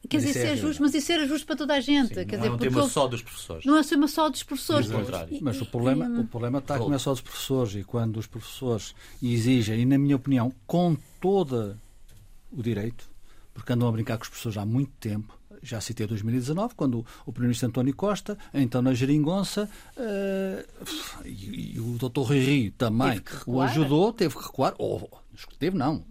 Quer 0.08 0.18
dizer, 0.18 0.34
ser 0.34 0.48
é 0.48 0.56
justo, 0.56 0.82
mas 0.82 0.94
isso 0.94 1.12
era 1.12 1.28
justo 1.28 1.46
para 1.46 1.56
toda 1.56 1.74
a 1.74 1.80
gente. 1.80 2.16
Sim, 2.16 2.26
quer 2.26 2.38
não 2.38 2.46
é 2.46 2.50
dizer, 2.50 2.50
é 2.50 2.52
um 2.52 2.58
tema 2.58 2.90
só 2.90 3.08
dos 3.08 3.22
professores. 3.22 3.66
Não 3.66 3.78
é 3.78 3.80
um 3.82 3.84
tema 3.84 4.08
só 4.08 4.30
dos 4.30 4.44
professores. 4.44 4.92
contrário. 4.92 5.38
Mas 5.42 5.62
o 5.62 5.66
problema, 5.66 6.20
o 6.20 6.26
problema 6.26 6.60
está 6.60 6.80
que 6.80 6.86
não 6.86 6.94
é 6.94 7.00
só 7.00 7.12
dos 7.12 7.22
professores. 7.22 7.76
E 7.76 7.84
quando 7.84 8.18
os 8.18 8.28
professores 8.28 8.96
exigem, 9.22 9.82
e 9.82 9.86
na 9.86 9.98
minha 9.98 10.16
opinião, 10.16 10.54
com 10.68 10.96
todo 11.20 11.78
o 12.52 12.62
direito, 12.62 13.10
porque 13.54 13.74
andam 13.74 13.88
a 13.88 13.92
brincar 13.92 14.18
com 14.18 14.24
os 14.24 14.30
professores 14.30 14.58
há 14.58 14.66
muito 14.66 14.92
tempo, 15.00 15.38
já 15.66 15.82
citei 15.82 16.06
2019, 16.06 16.76
quando 16.76 17.00
o 17.26 17.32
Primeiro-Ministro 17.32 17.70
António 17.70 17.96
Costa, 17.96 18.38
então 18.54 18.82
na 18.82 18.94
Geringonça, 18.94 19.70
uh, 19.98 21.26
e, 21.26 21.76
e, 21.76 21.80
o 21.80 21.98
Dr. 21.98 22.22
Rui 22.22 22.40
Rio 22.40 22.72
também 22.78 23.22
o 23.48 23.62
ajudou, 23.62 24.14
teve 24.14 24.36
que 24.36 24.44
recuar, 24.44 24.76
ou 24.78 25.10
teve 25.58 25.76
não, 25.76 26.04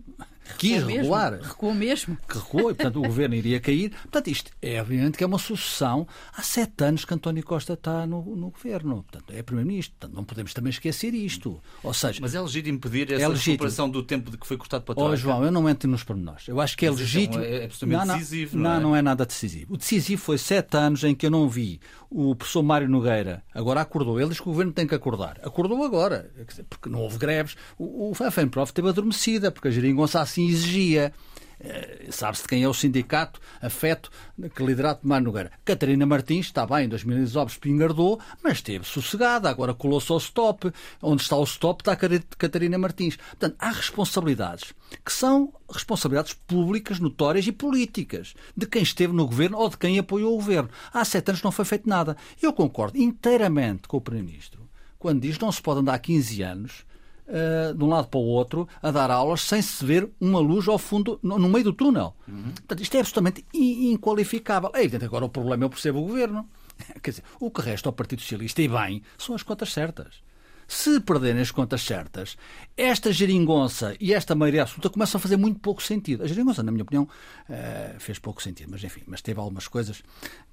quis 0.58 0.76
recuou 0.78 0.96
regular. 0.96 1.32
Mesmo. 1.32 1.46
Recuou 1.48 1.74
mesmo. 1.74 2.18
Que 2.28 2.38
recuou 2.38 2.70
e, 2.70 2.74
portanto, 2.74 2.96
o 2.98 3.02
governo 3.02 3.34
iria 3.34 3.60
cair. 3.60 3.90
Portanto, 3.90 4.28
isto 4.28 4.50
é 4.60 4.76
evidente 4.76 5.16
que 5.18 5.24
é 5.24 5.26
uma 5.26 5.38
sucessão. 5.38 6.06
Há 6.36 6.42
sete 6.42 6.84
anos 6.84 7.04
que 7.04 7.14
António 7.14 7.42
Costa 7.44 7.74
está 7.74 8.06
no, 8.06 8.22
no 8.36 8.50
governo. 8.50 9.04
Portanto, 9.10 9.32
é 9.36 9.42
primeiro-ministro. 9.42 9.94
Portanto, 9.98 10.16
não 10.16 10.24
podemos 10.24 10.52
também 10.54 10.70
esquecer 10.70 11.14
isto. 11.14 11.60
Ou 11.82 11.94
seja, 11.94 12.18
Mas 12.20 12.34
é 12.34 12.40
legítimo 12.40 12.78
pedir 12.78 13.12
essa 13.12 13.22
é 13.24 13.28
legítimo. 13.28 13.52
recuperação 13.52 13.88
do 13.90 14.02
tempo 14.02 14.30
de 14.30 14.36
que 14.38 14.46
foi 14.46 14.56
cortado 14.56 14.84
para 14.84 14.94
trás. 14.94 15.10
Ó 15.10 15.16
João, 15.16 15.44
eu 15.44 15.50
não 15.50 15.68
entro 15.68 15.88
nos 15.88 16.02
pormenores. 16.02 16.46
Eu 16.48 16.60
acho 16.60 16.76
que 16.76 16.86
é 16.86 16.90
Mas 16.90 17.00
isso 17.00 17.16
é 17.16 17.18
legítimo. 17.20 17.42
um- 17.42 17.46
é 17.46 17.64
absolutamente 17.64 18.06
não, 18.06 18.06
não, 18.06 18.18
decisivo, 18.18 18.56
Não, 18.56 18.62
não 18.62 18.70
é? 18.76 18.80
não 18.80 18.96
é 18.96 19.02
nada 19.02 19.24
decisivo. 19.26 19.74
O 19.74 19.76
decisivo 19.76 20.20
foi 20.22 20.38
sete 20.38 20.76
anos 20.76 21.04
em 21.04 21.14
que 21.14 21.26
eu 21.26 21.30
não 21.30 21.48
vi 21.48 21.80
o 22.16 22.36
professor 22.36 22.62
Mário 22.62 22.88
Nogueira. 22.88 23.42
Agora 23.52 23.80
acordou. 23.80 24.20
Ele 24.20 24.28
diz 24.28 24.38
que 24.38 24.48
o 24.48 24.52
governo 24.52 24.72
tem 24.72 24.86
que 24.86 24.94
acordar. 24.94 25.40
Acordou 25.42 25.82
agora. 25.82 26.30
Porque 26.70 26.88
não 26.88 27.00
houve 27.00 27.18
greves. 27.18 27.56
O, 27.76 28.10
o 28.10 28.14
FENPROF 28.14 28.70
esteve 28.70 28.88
adormecida, 28.88 29.50
porque 29.50 29.66
a 29.66 29.70
geringonça 29.72 30.20
assim 30.20 30.46
exigia. 30.46 31.12
Eh, 31.60 32.08
Sabe-se 32.10 32.42
de 32.42 32.48
quem 32.48 32.62
é 32.62 32.68
o 32.68 32.74
sindicato 32.74 33.40
afeto 33.60 34.10
que 34.54 34.62
liderado 34.62 35.00
por 35.00 35.08
Mário 35.08 35.26
Nogueira. 35.26 35.50
Catarina 35.64 36.06
Martins 36.06 36.46
está 36.46 36.66
bem, 36.66 36.84
em 36.84 36.88
2019 36.88 37.52
espingardou, 37.52 38.20
mas 38.42 38.54
esteve 38.54 38.84
sossegada, 38.84 39.48
agora 39.48 39.74
colou-se 39.74 40.10
ao 40.12 40.18
stop. 40.18 40.72
Onde 41.02 41.22
está 41.22 41.36
o 41.36 41.44
stop 41.44 41.82
está 41.82 41.92
a 41.92 41.96
Catarina 42.38 42.78
Martins. 42.78 43.16
Portanto, 43.16 43.56
há 43.58 43.70
responsabilidades 43.70 44.72
que 45.04 45.12
são 45.12 45.52
responsabilidades 45.70 46.34
públicas, 46.34 47.00
notórias 47.00 47.46
e 47.46 47.52
políticas 47.52 48.34
de 48.56 48.66
quem 48.66 48.82
esteve 48.82 49.12
no 49.12 49.26
governo 49.26 49.58
ou 49.58 49.68
de 49.68 49.76
quem 49.76 49.98
apoiou 49.98 50.34
o 50.34 50.36
governo. 50.36 50.70
Há 50.92 51.04
sete 51.04 51.30
anos 51.30 51.42
não 51.42 51.50
foi 51.50 51.64
feito 51.64 51.88
nada. 51.88 52.16
Eu 52.40 52.52
concordo 52.52 52.98
inteiramente 52.98 53.88
com 53.88 53.96
o 53.96 54.00
Primeiro-Ministro 54.00 54.64
quando 54.98 55.20
diz 55.20 55.36
que 55.36 55.42
não 55.42 55.52
se 55.52 55.60
pode 55.60 55.80
andar 55.80 55.98
15 55.98 56.42
anos 56.42 56.86
uh, 57.28 57.74
de 57.74 57.82
um 57.84 57.88
lado 57.88 58.08
para 58.08 58.18
o 58.20 58.24
outro 58.24 58.68
a 58.82 58.90
dar 58.90 59.10
aulas 59.10 59.40
sem 59.42 59.60
se 59.62 59.84
ver 59.84 60.08
uma 60.20 60.38
luz 60.40 60.66
ao 60.68 60.78
fundo, 60.78 61.18
no, 61.22 61.38
no 61.38 61.48
meio 61.48 61.64
do 61.64 61.72
túnel. 61.72 62.14
Portanto, 62.26 62.82
isto 62.82 62.94
é 62.96 63.00
absolutamente 63.00 63.44
in- 63.52 63.92
inqualificável. 63.92 64.70
É 64.74 64.80
evidente 64.80 65.04
agora 65.04 65.24
o 65.24 65.28
problema 65.28 65.64
eu 65.64 65.70
percebo 65.70 66.00
o 66.00 66.06
governo. 66.06 66.48
Quer 67.02 67.10
dizer, 67.10 67.24
o 67.38 67.50
que 67.50 67.60
resta 67.60 67.88
ao 67.88 67.92
Partido 67.92 68.20
Socialista, 68.22 68.60
e 68.62 68.68
bem, 68.68 69.02
são 69.18 69.34
as 69.34 69.42
contas 69.42 69.72
certas. 69.72 70.22
Se 70.66 70.98
perderem 71.00 71.42
as 71.42 71.50
contas 71.50 71.82
certas, 71.82 72.36
esta 72.76 73.12
geringonça 73.12 73.94
e 74.00 74.12
esta 74.14 74.34
maioria 74.34 74.62
absoluta 74.62 74.90
começam 74.90 75.18
a 75.18 75.22
fazer 75.22 75.36
muito 75.36 75.60
pouco 75.60 75.82
sentido. 75.82 76.24
A 76.24 76.26
geringonça, 76.26 76.62
na 76.62 76.72
minha 76.72 76.82
opinião, 76.82 77.08
eh, 77.48 77.94
fez 77.98 78.18
pouco 78.18 78.42
sentido, 78.42 78.70
mas 78.70 78.82
enfim, 78.82 79.02
mas 79.06 79.20
teve 79.22 79.38
algumas 79.40 79.68
coisas 79.68 80.02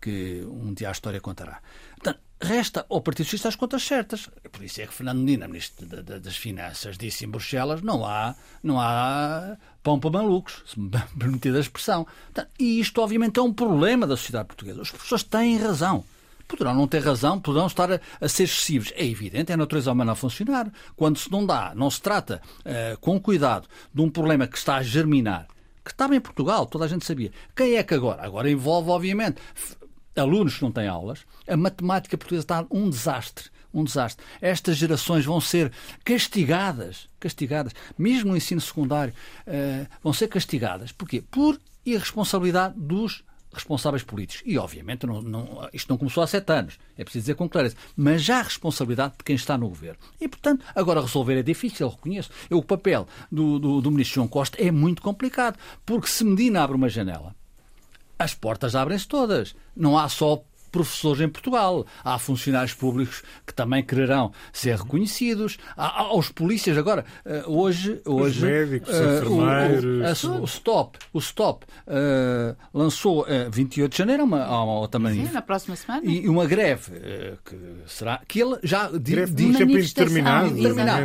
que 0.02 0.46
um 0.50 0.74
dia 0.74 0.90
a 0.90 0.92
história 0.92 1.20
contará. 1.22 1.60
Portanto, 1.96 2.20
resta 2.42 2.86
ao 2.90 3.02
Partido 3.02 3.26
Socialista 3.26 3.48
as 3.50 3.56
contas 3.56 3.84
certas. 3.84 4.30
Por 4.52 4.64
isso 4.64 4.82
é 4.82 4.88
que 4.88 4.94
Fernando 4.94 5.20
Medina, 5.20 5.48
Ministro 5.48 5.86
da- 5.86 6.02
da- 6.02 6.18
das 6.20 6.36
Finanças, 6.36 6.98
disse 6.98 7.24
em 7.26 7.30
Bruxelas 7.30 7.82
não 7.82 8.06
há, 8.06 8.36
não 8.64 8.80
há 8.80 9.56
pão 9.84 10.00
para 10.00 10.10
malucos, 10.10 10.62
se 10.66 10.80
me 10.80 10.90
permitir 11.18 11.56
a 11.56 11.60
expressão. 11.60 12.06
Portanto, 12.34 12.50
e 12.60 12.80
isto, 12.80 13.00
obviamente, 13.02 13.40
é 13.40 13.42
um 13.44 13.54
problema 13.54 14.06
da 14.08 14.18
sociedade 14.18 14.48
portuguesa. 14.48 14.82
As 14.82 14.92
pessoas 14.92 15.24
têm 15.24 15.58
razão. 15.58 16.04
Poderão 16.52 16.76
não 16.76 16.86
ter 16.86 17.00
razão, 17.00 17.40
poderão 17.40 17.68
estar 17.68 17.94
a, 17.94 18.00
a 18.20 18.28
ser 18.28 18.44
excessivos. 18.44 18.92
É 18.98 19.06
evidente, 19.06 19.52
é 19.52 19.56
a 19.56 19.58
natureza 19.58 19.90
humana 19.90 20.12
a 20.12 20.16
funcionar. 20.16 20.70
Quando 20.98 21.18
se 21.18 21.32
não 21.32 21.46
dá, 21.46 21.72
não 21.74 21.90
se 21.90 22.02
trata 22.02 22.42
eh, 22.66 22.98
com 23.00 23.18
cuidado 23.18 23.70
de 23.94 24.02
um 24.02 24.10
problema 24.10 24.46
que 24.46 24.58
está 24.58 24.76
a 24.76 24.84
germinar, 24.84 25.48
que 25.84 25.92
estava 25.92 26.14
em 26.14 26.20
Portugal, 26.20 26.66
toda 26.66 26.84
a 26.84 26.88
gente 26.90 27.06
sabia. 27.06 27.32
Quem 27.56 27.76
é 27.76 27.84
que 27.84 27.94
agora? 27.94 28.26
Agora 28.26 28.52
envolve, 28.52 28.90
obviamente, 28.90 29.38
alunos 30.14 30.58
que 30.58 30.62
não 30.62 30.74
têm 30.74 30.90
aulas. 30.90 31.20
A 31.48 31.56
matemática 31.56 32.18
portuguesa 32.18 32.44
está 32.44 32.66
um 32.70 32.90
desastre. 32.90 33.50
Um 33.74 33.86
desastre. 33.86 34.26
Estas 34.42 34.76
gerações 34.76 35.24
vão 35.24 35.40
ser 35.40 35.72
castigadas, 36.04 37.08
castigadas, 37.18 37.72
mesmo 37.98 38.32
no 38.32 38.38
ensino 38.38 38.60
secundário, 38.60 39.14
eh, 39.48 39.88
vão 40.04 40.12
ser 40.12 40.28
castigadas. 40.28 40.92
Porquê? 40.92 41.24
Por 41.32 41.58
irresponsabilidade 41.86 42.76
dos 42.78 43.24
responsáveis 43.54 44.04
políticos. 44.04 44.44
E, 44.46 44.58
obviamente, 44.58 45.06
não- 45.06 45.22
não- 45.22 45.70
isto 45.74 45.90
não 45.90 45.98
começou 45.98 46.24
há 46.24 46.28
sete 46.28 46.52
anos. 46.52 46.80
É 46.98 47.04
preciso 47.04 47.24
dizer 47.24 47.36
com 47.36 47.48
clareza. 47.50 47.76
Mas 47.96 48.24
já 48.24 48.40
há 48.40 48.44
responsabilidade 48.44 49.14
de 49.18 49.24
quem 49.24 49.36
está 49.36 49.58
no 49.58 49.68
governo. 49.70 50.00
E, 50.20 50.28
portanto, 50.28 50.64
agora 50.76 51.02
resolver 51.02 51.38
é 51.40 51.44
difícil, 51.44 51.88
eu 51.88 51.92
reconheço. 51.92 52.30
Eu, 52.50 52.58
o 52.60 52.64
papel 52.64 53.08
do, 53.32 53.60
do, 53.60 53.82
do 53.82 53.92
ministro 53.92 54.16
João 54.16 54.28
Costa 54.28 54.62
é 54.62 54.72
muito 54.72 55.02
complicado. 55.02 55.58
Porque 55.86 56.08
se 56.08 56.24
Medina 56.24 56.64
abre 56.64 56.76
uma 56.76 56.90
janela, 56.90 57.36
as 58.18 58.34
portas 58.34 58.76
abrem-se 58.76 59.08
todas. 59.08 59.56
Não 59.76 59.98
há 59.98 60.08
só 60.08 60.44
professores 60.72 61.22
em 61.22 61.30
Portugal. 61.30 61.86
Há 62.04 62.18
funcionários 62.18 62.74
públicos 62.74 63.22
que 63.46 63.54
também 63.54 63.84
quererão 63.84 64.32
ser 64.54 64.78
reconhecidos. 64.78 65.58
Há, 65.76 66.02
há 66.04 66.16
os 66.18 66.30
polícias 66.30 66.78
agora. 66.78 67.06
eh, 67.26 67.44
hoje, 67.46 68.02
hoje 68.06 68.46
médicos, 68.46 68.90
eh, 68.94 69.02
o- 69.26 69.34
o- 69.34 69.44
enfermeiros. 69.44 70.26
a- 70.26 70.32
o 70.42 70.46
Stop, 70.46 70.98
o 71.14 71.20
Stop 71.20 71.66
eh, 71.88 72.56
lançou 72.74 73.26
eh, 73.28 73.50
28 73.52 73.92
de 73.92 73.98
janeiro 73.98 74.24
uma, 74.24 74.44
há 74.44 74.64
uma 74.64 74.80
outra 74.80 75.00
Sim, 75.00 75.04
manif- 75.04 75.34
na 75.34 75.42
próxima 75.42 75.76
semana. 75.76 76.02
e 76.06 76.28
uma 76.30 76.46
greve 76.46 76.92
eh, 76.96 77.34
que 77.44 77.56
será 77.88 78.22
que 78.28 78.40
ele 78.42 78.58
já 78.64 78.88
Greve 78.90 79.34
de 79.34 79.44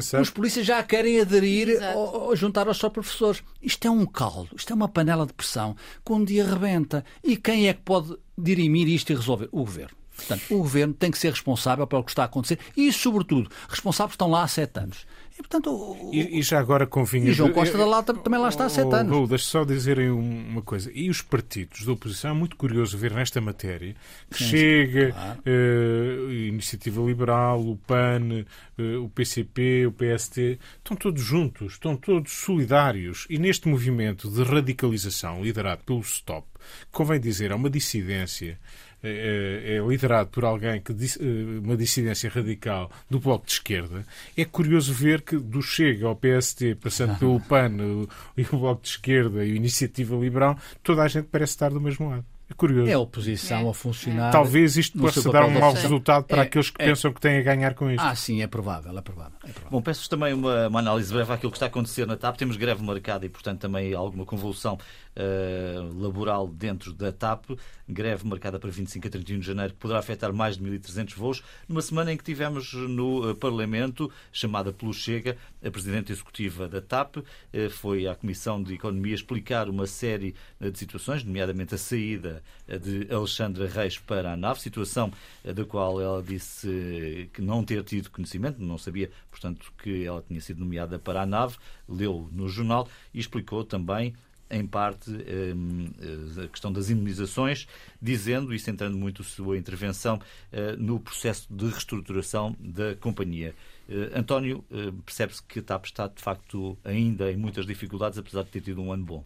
sei. 0.02 0.20
os 0.20 0.30
polícias 0.30 0.64
já 0.66 0.82
querem 0.82 1.20
aderir 1.20 1.78
ou 1.94 2.34
juntar 2.36 2.68
aos 2.68 2.76
só 2.76 2.88
professores. 2.88 3.42
Isto 3.62 3.88
é 3.88 3.90
um 3.90 4.06
caldo, 4.06 4.48
isto 4.56 4.72
é 4.72 4.76
uma 4.76 4.88
panela 4.88 5.26
de 5.26 5.32
pressão 5.32 5.74
que 6.04 6.12
um 6.12 6.24
dia 6.24 6.44
rebenta. 6.46 7.04
E 7.24 7.36
quem 7.36 7.68
é 7.68 7.74
que 7.74 7.80
pode 7.82 8.16
dirimir 8.36 8.88
isto 8.88 9.12
e 9.12 9.16
resolver? 9.16 9.48
O 9.52 9.58
governo. 9.60 9.96
Portanto, 10.16 10.42
o 10.50 10.58
governo 10.58 10.94
tem 10.94 11.10
que 11.10 11.18
ser 11.18 11.30
responsável 11.30 11.86
pelo 11.86 12.02
que 12.02 12.10
está 12.10 12.22
a 12.22 12.26
acontecer 12.26 12.58
e, 12.76 12.90
sobretudo, 12.92 13.50
responsáveis 13.68 14.14
estão 14.14 14.30
lá 14.30 14.42
há 14.42 14.48
sete 14.48 14.80
anos. 14.80 15.06
E, 15.38 15.42
portanto, 15.42 15.70
o- 15.70 16.10
E, 16.14 16.38
e 16.38 16.42
já 16.42 16.58
agora 16.58 16.86
convinha. 16.86 17.28
E 17.30 17.32
João 17.34 17.52
Costa 17.52 17.76
da 17.76 17.84
Lata 17.84 18.14
também 18.14 18.40
lá 18.40 18.48
está 18.48 18.64
há 18.64 18.68
sete 18.70 18.86
Oh, 18.86 18.94
anos. 18.94 19.12
Raul, 19.12 19.26
deixa 19.26 19.44
só 19.44 19.64
dizerem 19.64 20.10
um- 20.10 20.48
uma 20.48 20.62
coisa. 20.62 20.90
E 20.94 21.10
os 21.10 21.20
partidos 21.20 21.84
da 21.84 21.92
oposição, 21.92 22.30
é 22.30 22.34
muito 22.34 22.56
curioso 22.56 22.96
ver 22.96 23.12
nesta 23.12 23.38
matéria 23.40 23.94
que 24.30 24.42
chega 24.42 25.12
claro. 25.12 25.40
eh, 25.44 26.16
a 26.28 26.32
Iniciativa 26.48 27.02
Liberal, 27.02 27.60
o 27.60 27.76
PAN, 27.76 28.46
eh, 28.78 28.96
o 28.96 29.08
PCP, 29.10 29.86
o 29.86 29.92
PST, 29.92 30.58
estão 30.78 30.96
todos 30.96 31.22
juntos, 31.22 31.74
estão 31.74 31.96
todos 31.96 32.32
solidários. 32.32 33.26
E 33.28 33.38
neste 33.38 33.68
movimento 33.68 34.30
de 34.30 34.42
radicalização 34.42 35.42
liderado 35.44 35.82
pelo 35.84 36.02
STOP, 36.02 36.46
convém 36.90 37.20
dizer, 37.20 37.50
é 37.50 37.54
uma 37.54 37.68
dissidência. 37.68 38.58
É, 39.06 39.76
é 39.76 39.86
liderado 39.88 40.28
por 40.30 40.44
alguém 40.44 40.80
que 40.80 40.92
eh, 40.92 41.58
uma 41.62 41.76
dissidência 41.76 42.28
radical 42.30 42.90
do 43.08 43.18
bloco 43.20 43.46
de 43.46 43.52
esquerda. 43.52 44.04
É 44.36 44.44
curioso 44.44 44.92
ver 44.92 45.22
que 45.22 45.36
do 45.38 45.62
Chega 45.62 46.06
ao 46.06 46.16
PST, 46.16 46.74
passando 46.76 47.16
pelo 47.20 47.40
PAN 47.40 47.70
o- 47.80 48.08
e 48.36 48.42
o 48.42 48.58
bloco 48.58 48.82
de 48.82 48.88
esquerda 48.88 49.44
e 49.44 49.52
a 49.52 49.54
Iniciativa 49.54 50.16
Liberal, 50.16 50.58
toda 50.82 51.02
a 51.02 51.08
gente 51.08 51.28
parece 51.30 51.52
estar 51.52 51.70
do 51.70 51.80
mesmo 51.80 52.08
lado. 52.10 52.24
É 52.48 52.54
curioso. 52.54 52.88
é 52.88 52.92
a 52.92 52.98
oposição 53.00 53.66
É. 53.66 53.70
a 53.70 53.74
funcionar. 53.74 54.30
Talvez 54.30 54.76
isto 54.76 54.96
possa 54.96 55.20
dar 55.32 55.44
um 55.46 55.50
mau 55.50 55.72
resultado 55.72 56.22
para 56.26 56.42
É, 56.42 56.46
aqueles 56.46 56.70
que 56.70 56.80
é. 56.80 56.86
pensam 56.86 57.12
que 57.12 57.20
têm 57.20 57.38
a 57.38 57.42
ganhar 57.42 57.74
com 57.74 57.90
isto. 57.90 58.00
Ah, 58.04 58.14
sim, 58.14 58.40
é 58.40 58.46
provável, 58.46 58.96
é 58.96 59.00
provável. 59.02 59.32
É 59.42 59.48
provável. 59.50 59.68
Bom, 59.68 59.82
peço 59.82 60.08
também 60.08 60.32
uma, 60.32 60.68
uma 60.68 60.78
análise 60.78 61.12
breve 61.12 61.32
àquilo 61.32 61.50
que 61.50 61.56
está 61.56 61.66
a 61.66 61.68
acontecer 61.68 62.06
na 62.06 62.16
TAP. 62.16 62.36
Temos 62.36 62.56
greve 62.56 62.84
marcada 62.84 63.26
e, 63.26 63.28
portanto, 63.28 63.58
também 63.60 63.92
alguma 63.94 64.24
convulsão 64.24 64.78
eh, 65.16 65.80
laboral 65.98 66.46
dentro 66.46 66.92
da 66.92 67.10
TAP. 67.10 67.58
Greve 67.88 68.26
marcada 68.26 68.58
para 68.58 68.70
25 68.70 69.06
a 69.06 69.10
31 69.10 69.38
de 69.38 69.46
janeiro, 69.46 69.72
que 69.72 69.78
poderá 69.78 69.98
afetar 70.00 70.30
mais 70.30 70.58
de 70.58 70.64
1.300 70.64 71.14
voos. 71.14 71.42
Numa 71.66 71.80
semana 71.80 72.12
em 72.12 72.16
que 72.18 72.24
tivemos 72.24 72.74
no 72.74 73.30
eh, 73.30 73.34
Parlamento, 73.34 74.12
chamada 74.30 74.72
pelo 74.72 74.92
Chega, 74.92 75.38
a 75.64 75.70
Presidente 75.70 76.12
Executiva 76.12 76.68
da 76.68 76.82
TAP 76.82 77.16
eh, 77.52 77.70
foi 77.70 78.06
à 78.06 78.14
Comissão 78.14 78.62
de 78.62 78.74
Economia 78.74 79.14
explicar 79.14 79.70
uma 79.70 79.86
série 79.86 80.34
de 80.60 80.78
situações, 80.78 81.24
nomeadamente 81.24 81.74
a 81.74 81.78
saída 81.78 82.42
de 82.68 83.12
Alexandra 83.12 83.66
Reis 83.66 83.98
para 83.98 84.32
a 84.32 84.36
nave, 84.36 84.60
situação 84.60 85.10
da 85.44 85.64
qual 85.64 86.00
ela 86.00 86.22
disse 86.22 87.30
que 87.32 87.40
não 87.40 87.64
ter 87.64 87.82
tido 87.84 88.10
conhecimento, 88.10 88.60
não 88.60 88.76
sabia, 88.76 89.10
portanto, 89.30 89.72
que 89.82 90.04
ela 90.04 90.22
tinha 90.26 90.40
sido 90.40 90.60
nomeada 90.60 90.98
para 90.98 91.22
a 91.22 91.26
nave, 91.26 91.56
leu 91.88 92.28
no 92.32 92.48
jornal 92.48 92.88
e 93.14 93.20
explicou 93.20 93.64
também 93.64 94.14
em 94.50 94.66
parte 94.66 95.10
hum, 95.10 95.90
eh, 96.38 96.44
a 96.44 96.48
questão 96.48 96.72
das 96.72 96.88
imunizações, 96.90 97.66
dizendo 98.00 98.54
e 98.54 98.58
centrando 98.58 98.96
muito 98.96 99.22
a 99.22 99.24
sua 99.24 99.56
intervenção 99.58 100.20
eh, 100.52 100.76
no 100.78 101.00
processo 101.00 101.46
de 101.50 101.66
reestruturação 101.66 102.56
da 102.60 102.94
companhia. 102.96 103.54
Eh, 103.88 104.10
António, 104.14 104.64
percebe-se 105.04 105.42
que 105.42 105.58
a 105.58 105.62
TAP 105.62 105.84
está, 105.86 106.06
de 106.08 106.22
facto, 106.22 106.76
ainda 106.84 107.30
em 107.30 107.36
muitas 107.36 107.66
dificuldades, 107.66 108.18
apesar 108.18 108.42
de 108.44 108.50
ter 108.50 108.60
tido 108.60 108.80
um 108.82 108.92
ano 108.92 109.04
bom. 109.04 109.24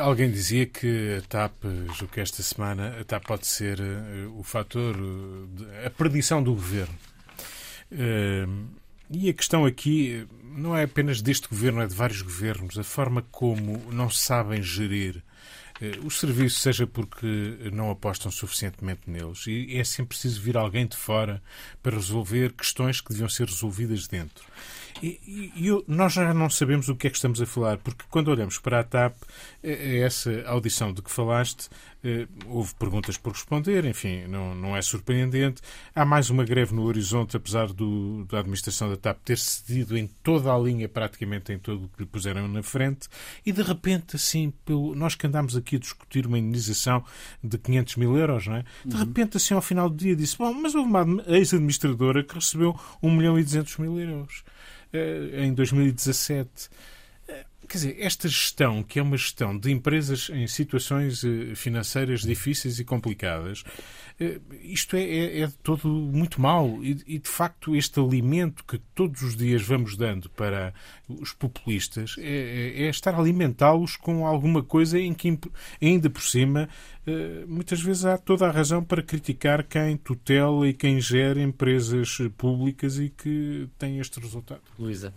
Alguém 0.00 0.30
dizia 0.30 0.66
que 0.66 1.16
a 1.18 1.22
TAP, 1.22 1.64
julgo 1.98 2.12
que 2.14 2.20
esta 2.20 2.42
semana, 2.42 2.96
a 3.00 3.04
TAP 3.04 3.24
pode 3.26 3.46
ser 3.46 3.80
o 4.36 4.42
fator, 4.44 4.94
de- 4.94 5.86
a 5.86 5.90
perdição 5.90 6.40
do 6.42 6.52
governo. 6.54 6.94
E 9.10 9.28
a 9.28 9.32
questão 9.34 9.66
aqui 9.66 10.26
não 10.56 10.76
é 10.76 10.84
apenas 10.84 11.20
deste 11.20 11.48
governo, 11.48 11.82
é 11.82 11.86
de 11.86 11.94
vários 11.94 12.22
governos. 12.22 12.78
A 12.78 12.84
forma 12.84 13.22
como 13.30 13.92
não 13.92 14.08
sabem 14.08 14.62
gerir 14.62 15.22
eh, 15.80 15.98
os 16.04 16.20
serviços, 16.20 16.62
seja 16.62 16.86
porque 16.86 17.26
não 17.72 17.90
apostam 17.90 18.30
suficientemente 18.30 19.02
neles, 19.06 19.46
e 19.46 19.76
é 19.76 19.84
sempre 19.84 20.10
preciso 20.10 20.40
vir 20.40 20.56
alguém 20.56 20.86
de 20.86 20.96
fora 20.96 21.42
para 21.82 21.96
resolver 21.96 22.52
questões 22.52 23.00
que 23.00 23.10
deviam 23.10 23.28
ser 23.28 23.48
resolvidas 23.48 24.06
dentro. 24.06 24.44
E, 25.02 25.52
e 25.56 25.66
eu, 25.66 25.84
nós 25.86 26.12
já 26.12 26.32
não 26.32 26.48
sabemos 26.48 26.88
o 26.88 26.96
que 26.96 27.06
é 27.06 27.10
que 27.10 27.16
estamos 27.16 27.40
a 27.40 27.46
falar, 27.46 27.78
porque 27.78 28.04
quando 28.10 28.28
olhamos 28.28 28.58
para 28.58 28.80
a 28.80 28.84
TAP, 28.84 29.14
essa 29.62 30.42
audição 30.46 30.92
de 30.92 31.02
que 31.02 31.10
falaste, 31.10 31.68
houve 32.46 32.74
perguntas 32.74 33.16
por 33.16 33.32
responder, 33.32 33.84
enfim, 33.86 34.26
não, 34.28 34.54
não 34.54 34.76
é 34.76 34.82
surpreendente. 34.82 35.62
Há 35.94 36.04
mais 36.04 36.28
uma 36.28 36.44
greve 36.44 36.74
no 36.74 36.82
horizonte, 36.82 37.36
apesar 37.36 37.68
do, 37.72 38.24
da 38.26 38.40
administração 38.40 38.90
da 38.90 38.96
TAP 38.96 39.18
ter 39.24 39.38
cedido 39.38 39.96
em 39.96 40.06
toda 40.22 40.52
a 40.52 40.58
linha, 40.58 40.88
praticamente 40.88 41.52
em 41.52 41.58
todo 41.58 41.84
o 41.84 41.88
que 41.88 42.02
lhe 42.02 42.06
puseram 42.06 42.46
na 42.46 42.62
frente, 42.62 43.08
e 43.44 43.52
de 43.52 43.62
repente, 43.62 44.16
assim, 44.16 44.52
pelo, 44.64 44.94
nós 44.94 45.14
que 45.14 45.26
andámos 45.26 45.56
aqui 45.56 45.76
a 45.76 45.78
discutir 45.78 46.26
uma 46.26 46.38
indenização 46.38 47.02
de 47.42 47.56
500 47.56 47.96
mil 47.96 48.16
euros, 48.16 48.46
não 48.46 48.56
é? 48.56 48.64
De 48.84 48.96
repente, 48.96 49.38
assim, 49.38 49.54
ao 49.54 49.62
final 49.62 49.88
do 49.88 49.96
dia, 49.96 50.14
disse: 50.14 50.36
Bom, 50.36 50.52
mas 50.52 50.74
houve 50.74 50.88
uma 50.88 51.04
ex-administradora 51.26 52.22
que 52.22 52.34
recebeu 52.34 52.78
1 53.02 53.10
milhão 53.10 53.38
e 53.38 53.42
200 53.42 53.78
mil 53.78 53.98
euros 53.98 54.44
em 55.36 55.52
2017. 55.52 56.70
Quer 57.68 57.78
dizer, 57.78 57.96
esta 57.98 58.28
gestão, 58.28 58.82
que 58.82 58.98
é 58.98 59.02
uma 59.02 59.16
gestão 59.16 59.56
de 59.56 59.70
empresas 59.70 60.30
em 60.30 60.46
situações 60.46 61.24
eh, 61.24 61.54
financeiras 61.54 62.20
difíceis 62.20 62.78
e 62.78 62.84
complicadas, 62.84 63.64
eh, 64.20 64.38
isto 64.62 64.96
é, 64.96 65.02
é, 65.02 65.40
é 65.40 65.52
todo 65.62 65.88
muito 65.88 66.40
mau. 66.40 66.82
E, 66.82 66.98
e, 67.06 67.18
de 67.18 67.28
facto, 67.28 67.74
este 67.74 67.98
alimento 67.98 68.64
que 68.64 68.78
todos 68.94 69.22
os 69.22 69.34
dias 69.34 69.62
vamos 69.62 69.96
dando 69.96 70.28
para 70.30 70.74
os 71.08 71.32
populistas 71.32 72.16
é, 72.18 72.22
é, 72.22 72.82
é 72.84 72.88
estar 72.90 73.14
a 73.14 73.18
alimentá-los 73.18 73.96
com 73.96 74.26
alguma 74.26 74.62
coisa 74.62 74.98
em 74.98 75.14
que, 75.14 75.38
ainda 75.80 76.10
por 76.10 76.22
cima, 76.22 76.68
eh, 76.68 76.93
muitas 77.46 77.80
vezes 77.80 78.04
há 78.04 78.16
toda 78.16 78.46
a 78.46 78.50
razão 78.50 78.82
para 78.82 79.02
criticar 79.02 79.64
quem 79.64 79.96
tutela 79.96 80.66
e 80.66 80.72
quem 80.72 81.00
gera 81.00 81.40
empresas 81.40 82.18
públicas 82.36 82.98
e 82.98 83.10
que 83.10 83.68
tem 83.78 83.98
este 83.98 84.18
resultado. 84.20 84.62
Luísa. 84.78 85.12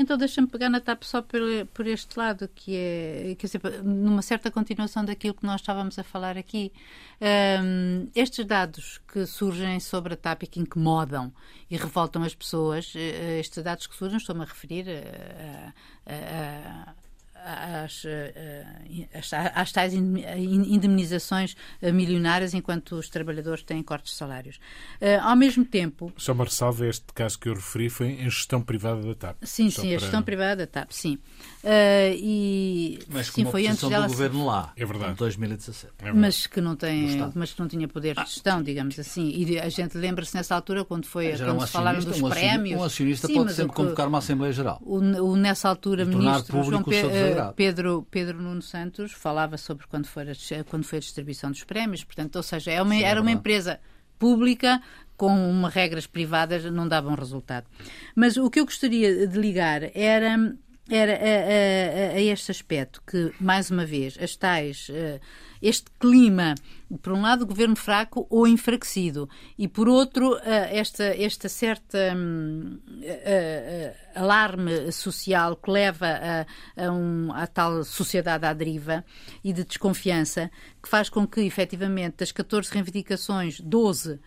Então 0.00 0.16
deixa-me 0.16 0.46
pegar 0.46 0.70
na 0.70 0.80
TAP 0.80 1.02
só 1.02 1.20
por, 1.20 1.40
por, 1.74 1.86
este 1.86 2.18
lado, 2.18 2.48
que 2.54 2.74
é, 2.74 3.36
quer 3.38 3.46
dizer, 3.46 3.82
numa 3.82 4.22
certa 4.22 4.50
continuação 4.50 5.04
daquilo 5.04 5.34
que 5.34 5.44
nós 5.44 5.60
estávamos 5.60 5.98
a 5.98 6.02
falar 6.02 6.38
aqui. 6.38 6.72
Um, 7.20 8.08
estes 8.14 8.46
dados 8.46 8.98
que 9.06 9.26
surgem 9.26 9.78
sobre 9.78 10.14
a 10.14 10.16
TAP 10.16 10.44
e 10.44 10.46
que 10.46 10.58
incomodam 10.58 11.30
e 11.70 11.76
revoltam 11.76 12.22
as 12.22 12.34
pessoas, 12.34 12.94
eh, 12.96 13.40
estes 13.40 13.62
dados 13.62 13.86
que 13.86 13.94
surgem, 13.94 14.16
estou-me 14.16 14.40
a 14.40 14.46
referir 14.46 14.86
a, 14.88 15.74
a, 16.06 16.90
a 16.90 16.94
às, 17.44 18.04
eh, 18.04 18.64
às, 19.14 19.32
às 19.32 19.72
tais 19.72 19.94
indemnizações 19.94 21.56
eh, 21.80 21.92
milionárias 21.92 22.54
enquanto 22.54 22.96
os 22.96 23.08
trabalhadores 23.08 23.62
têm 23.62 23.82
cortes 23.82 24.12
de 24.12 24.18
salários. 24.18 24.60
Eh, 25.00 25.16
ao 25.16 25.36
mesmo 25.36 25.64
tempo. 25.64 26.12
Só 26.16 26.32
uma 26.32 26.44
ressalva: 26.44 26.86
este 26.86 27.12
caso 27.14 27.38
que 27.38 27.48
eu 27.48 27.54
referi 27.54 27.88
foi 27.88 28.08
em 28.08 28.30
gestão 28.30 28.62
privada 28.62 29.02
da 29.02 29.14
TAP. 29.14 29.36
Sim, 29.42 29.70
Só 29.70 29.82
sim, 29.82 29.88
para... 29.88 29.96
a 29.96 30.00
gestão 30.00 30.22
privada 30.22 30.56
da 30.56 30.66
TAP, 30.66 30.92
sim. 30.92 31.18
E, 32.16 32.98
mas 33.08 33.26
sim, 33.26 33.44
foi 33.44 33.66
antes 33.66 33.86
dela 33.86 34.06
do 34.06 34.12
governo 34.12 34.46
lá, 34.46 34.72
é 34.76 34.84
verdade. 34.84 35.12
em 35.12 35.14
2017. 35.14 35.92
É 35.98 36.12
mas, 36.12 36.46
que 36.46 36.60
não 36.60 36.74
tem, 36.74 37.18
mas 37.34 37.52
que 37.52 37.60
não 37.60 37.68
tinha 37.68 37.86
poder 37.86 38.14
de 38.14 38.20
gestão, 38.22 38.62
digamos 38.62 38.98
assim. 38.98 39.30
E 39.30 39.58
a 39.58 39.68
gente 39.68 39.96
lembra-se 39.98 40.34
nessa 40.34 40.54
altura, 40.54 40.84
quando, 40.84 41.06
foi, 41.06 41.36
quando 41.36 41.56
um 41.56 41.66
se 41.66 41.72
falaram 41.72 42.00
dos 42.00 42.20
um 42.20 42.30
prémios. 42.30 42.80
Um 42.80 42.84
acionista 42.84 43.26
sim, 43.26 43.34
pode 43.34 43.52
sempre 43.52 43.74
convocar 43.74 44.08
uma 44.08 44.18
Assembleia 44.18 44.52
Geral. 44.52 44.80
O, 44.82 44.98
o 44.98 45.36
nessa 45.36 45.68
altura, 45.68 46.04
ministro 46.04 46.62
João 46.62 46.82
Pedro 47.54 48.06
Pedro 48.10 48.40
Nuno 48.40 48.62
Santos 48.62 49.12
falava 49.12 49.58
sobre 49.58 49.86
quando 49.86 50.06
foi 50.06 50.22
a, 50.30 50.64
quando 50.64 50.84
foi 50.84 50.98
a 50.98 51.00
distribuição 51.00 51.50
dos 51.50 51.64
prémios, 51.64 52.04
portanto, 52.04 52.36
ou 52.36 52.42
seja, 52.42 52.70
é 52.70 52.80
uma, 52.80 52.94
Sim, 52.94 53.02
era 53.02 53.20
uma 53.20 53.30
empresa 53.30 53.80
pública 54.18 54.80
com 55.16 55.50
uma 55.50 55.68
regras 55.68 56.06
privadas 56.06 56.64
não 56.64 56.88
dava 56.88 57.10
um 57.10 57.14
resultado. 57.14 57.66
Mas 58.16 58.38
o 58.38 58.48
que 58.48 58.60
eu 58.60 58.64
gostaria 58.64 59.26
de 59.26 59.38
ligar 59.38 59.82
era 59.94 60.56
era 60.90 61.12
a, 61.12 62.14
a, 62.14 62.16
a, 62.16 62.20
este 62.20 62.50
aspecto 62.50 63.02
que, 63.06 63.32
mais 63.40 63.70
uma 63.70 63.86
vez, 63.86 64.18
as 64.20 64.36
tais, 64.36 64.88
uh, 64.88 65.20
este 65.62 65.90
clima, 65.98 66.54
por 67.02 67.12
um 67.12 67.22
lado, 67.22 67.46
governo 67.46 67.76
fraco 67.76 68.26
ou 68.30 68.46
enfraquecido, 68.46 69.28
e 69.58 69.68
por 69.68 69.88
outro, 69.88 70.34
uh, 70.34 70.40
esta, 70.70 71.04
esta 71.04 71.48
certa 71.48 71.98
um, 72.16 72.78
uh, 72.88 73.94
alarme 74.14 74.90
social 74.90 75.56
que 75.56 75.70
leva 75.70 76.06
a, 76.06 76.86
a, 76.86 76.92
um, 76.92 77.32
a 77.32 77.46
tal 77.46 77.84
sociedade 77.84 78.46
à 78.46 78.52
deriva 78.52 79.04
e 79.44 79.52
de 79.52 79.64
desconfiança, 79.64 80.50
que 80.82 80.88
faz 80.88 81.08
com 81.08 81.26
que, 81.26 81.40
efetivamente, 81.42 82.16
das 82.18 82.32
14 82.32 82.72
reivindicações, 82.72 83.60
12 83.60 84.18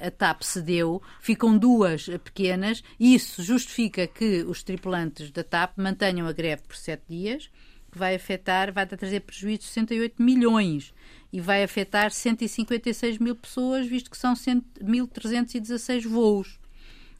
a 0.00 0.10
TAP 0.12 0.42
cedeu, 0.42 1.02
ficam 1.20 1.58
duas 1.58 2.06
pequenas, 2.22 2.84
e 3.00 3.16
isso 3.16 3.42
justifica 3.42 4.06
que 4.06 4.44
os 4.44 4.62
tripulantes 4.62 5.32
da 5.32 5.42
TAP 5.42 5.76
mantenham 5.76 6.28
a 6.28 6.32
greve 6.32 6.62
por 6.62 6.76
sete 6.76 7.02
dias, 7.08 7.50
que 7.96 7.98
vai 7.98 8.14
afetar, 8.14 8.70
vai 8.72 8.86
trazer 8.86 9.20
prejuízo 9.20 9.60
de 9.60 9.64
68 9.64 10.22
milhões 10.22 10.92
e 11.32 11.40
vai 11.40 11.62
afetar 11.62 12.10
156 12.10 13.18
mil 13.18 13.34
pessoas, 13.34 13.86
visto 13.86 14.10
que 14.10 14.18
são 14.18 14.34
1.316 14.34 16.06
voos. 16.06 16.60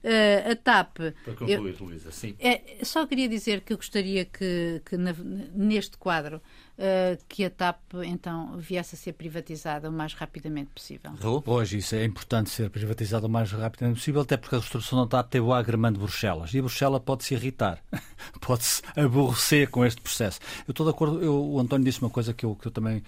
Uh, 0.07 0.52
a 0.52 0.54
TAP. 0.54 0.98
Para 1.24 1.34
concluir, 1.34 1.74
eu, 1.80 1.86
Luísa, 1.86 2.12
sim. 2.12 2.36
É, 2.38 2.84
só 2.84 3.04
queria 3.04 3.28
dizer 3.28 3.62
que 3.62 3.72
eu 3.72 3.76
gostaria 3.76 4.24
que, 4.24 4.80
que 4.84 4.96
na, 4.96 5.12
neste 5.52 5.98
quadro 5.98 6.36
uh, 6.36 7.24
que 7.28 7.44
a 7.44 7.50
TAP 7.50 7.80
então 8.04 8.57
viesse 8.57 8.94
a 8.94 8.98
ser 8.98 9.14
privatizada 9.14 9.90
o 9.90 9.92
mais 9.92 10.14
rapidamente 10.14 10.70
possível. 10.70 11.12
Hoje 11.44 11.78
isso 11.78 11.96
é 11.96 12.04
importante 12.04 12.50
ser 12.50 12.70
privatizada 12.70 13.26
o 13.26 13.28
mais 13.28 13.50
rapidamente 13.50 13.98
possível, 13.98 14.22
até 14.22 14.36
porque 14.36 14.54
a 14.54 14.59
reestruturação 14.59 15.00
da 15.00 15.09
TAP 15.09 15.28
teve 15.28 15.44
o 15.44 15.52
agramento 15.52 15.94
de 15.94 16.04
Bruxelas 16.04 16.54
e 16.54 16.61
a 16.61 16.62
Bruxelas 16.62 17.02
pode 17.04 17.24
se 17.24 17.34
irritar, 17.34 17.82
pode 18.40 18.64
se 18.64 18.82
aborrecer 18.96 19.68
com 19.70 19.84
este 19.84 20.00
processo. 20.00 20.38
Eu 20.68 20.70
estou 20.70 20.86
de 20.86 20.90
acordo, 20.90 21.20
eu, 21.20 21.34
o 21.34 21.59
António 21.59 21.84
disse 21.84 22.00
uma 22.00 22.11
coisa 22.11 22.32
que 22.32 22.46
eu, 22.46 22.54
que 22.54 22.68
eu 22.68 22.72
também 22.72 22.98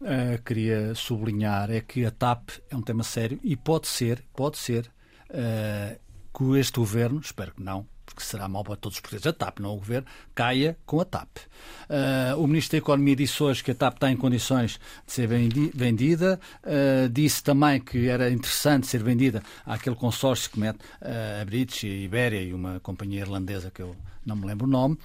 uh, 0.00 0.42
queria 0.44 0.92
sublinhar, 0.96 1.70
é 1.70 1.80
que 1.80 2.04
a 2.04 2.10
TAP 2.10 2.50
é 2.68 2.74
um 2.74 2.82
tema 2.82 3.04
sério 3.04 3.38
e 3.44 3.56
pode 3.56 3.86
ser, 3.86 4.24
pode 4.34 4.58
ser 4.58 4.90
uh, 5.30 6.07
que 6.38 6.58
este 6.58 6.78
governo, 6.78 7.18
espero 7.18 7.52
que 7.52 7.62
não, 7.62 7.84
porque 8.06 8.22
será 8.22 8.48
mal 8.48 8.62
para 8.62 8.76
todos 8.76 8.96
os 8.96 9.00
portugueses, 9.00 9.26
a 9.26 9.32
TAP, 9.32 9.58
não 9.58 9.74
o 9.74 9.76
governo, 9.76 10.06
caia 10.34 10.78
com 10.86 11.00
a 11.00 11.04
TAP. 11.04 11.28
Uh, 11.88 12.40
o 12.40 12.46
Ministro 12.46 12.72
da 12.72 12.78
Economia 12.78 13.16
disse 13.16 13.42
hoje 13.42 13.62
que 13.62 13.72
a 13.72 13.74
TAP 13.74 13.94
está 13.94 14.10
em 14.10 14.16
condições 14.16 14.80
de 15.04 15.12
ser 15.12 15.26
vendida, 15.26 16.40
uh, 16.62 17.08
disse 17.08 17.42
também 17.42 17.80
que 17.80 18.08
era 18.08 18.30
interessante 18.30 18.86
ser 18.86 19.02
vendida 19.02 19.42
àquele 19.66 19.96
consórcio 19.96 20.50
que 20.50 20.60
mete 20.60 20.78
uh, 21.02 21.42
a 21.42 21.44
British, 21.44 21.84
a 21.84 21.88
Ibéria 21.88 22.40
e 22.40 22.54
uma 22.54 22.78
companhia 22.80 23.20
irlandesa 23.20 23.70
que 23.70 23.82
eu 23.82 23.96
não 24.24 24.36
me 24.36 24.46
lembro 24.46 24.66
o 24.66 24.70
nome. 24.70 24.98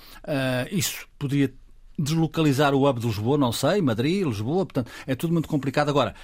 isso 0.71 1.07
poderia 1.17 1.51
deslocalizar 1.97 2.73
o 2.73 2.87
hub 2.87 2.99
de 2.99 3.07
Lisboa, 3.07 3.37
não 3.37 3.51
sei, 3.51 3.81
Madrid, 3.81 4.25
Lisboa, 4.25 4.65
portanto, 4.65 4.91
é 5.05 5.15
tudo 5.15 5.33
muito 5.33 5.47
complicado. 5.47 5.89
Agora, 5.89 6.15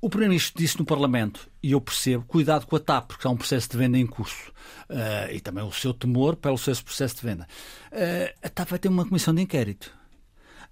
o 0.00 0.08
Primeiro-Ministro 0.08 0.62
disse 0.62 0.78
no 0.78 0.84
Parlamento, 0.84 1.48
e 1.60 1.72
eu 1.72 1.80
percebo, 1.80 2.24
cuidado 2.24 2.66
com 2.66 2.76
a 2.76 2.80
TAP, 2.80 3.08
porque 3.08 3.26
há 3.26 3.30
um 3.30 3.36
processo 3.36 3.68
de 3.68 3.76
venda 3.76 3.98
em 3.98 4.06
curso. 4.06 4.52
Uh, 4.88 5.32
e 5.32 5.40
também 5.40 5.64
o 5.64 5.72
seu 5.72 5.92
temor 5.92 6.36
pelo 6.36 6.56
seu 6.56 6.74
processo 6.76 7.16
de 7.16 7.22
venda. 7.22 7.48
Uh, 7.90 8.32
a 8.42 8.48
TAP 8.48 8.68
vai 8.68 8.78
ter 8.78 8.88
uma 8.88 9.04
comissão 9.04 9.34
de 9.34 9.42
inquérito. 9.42 9.92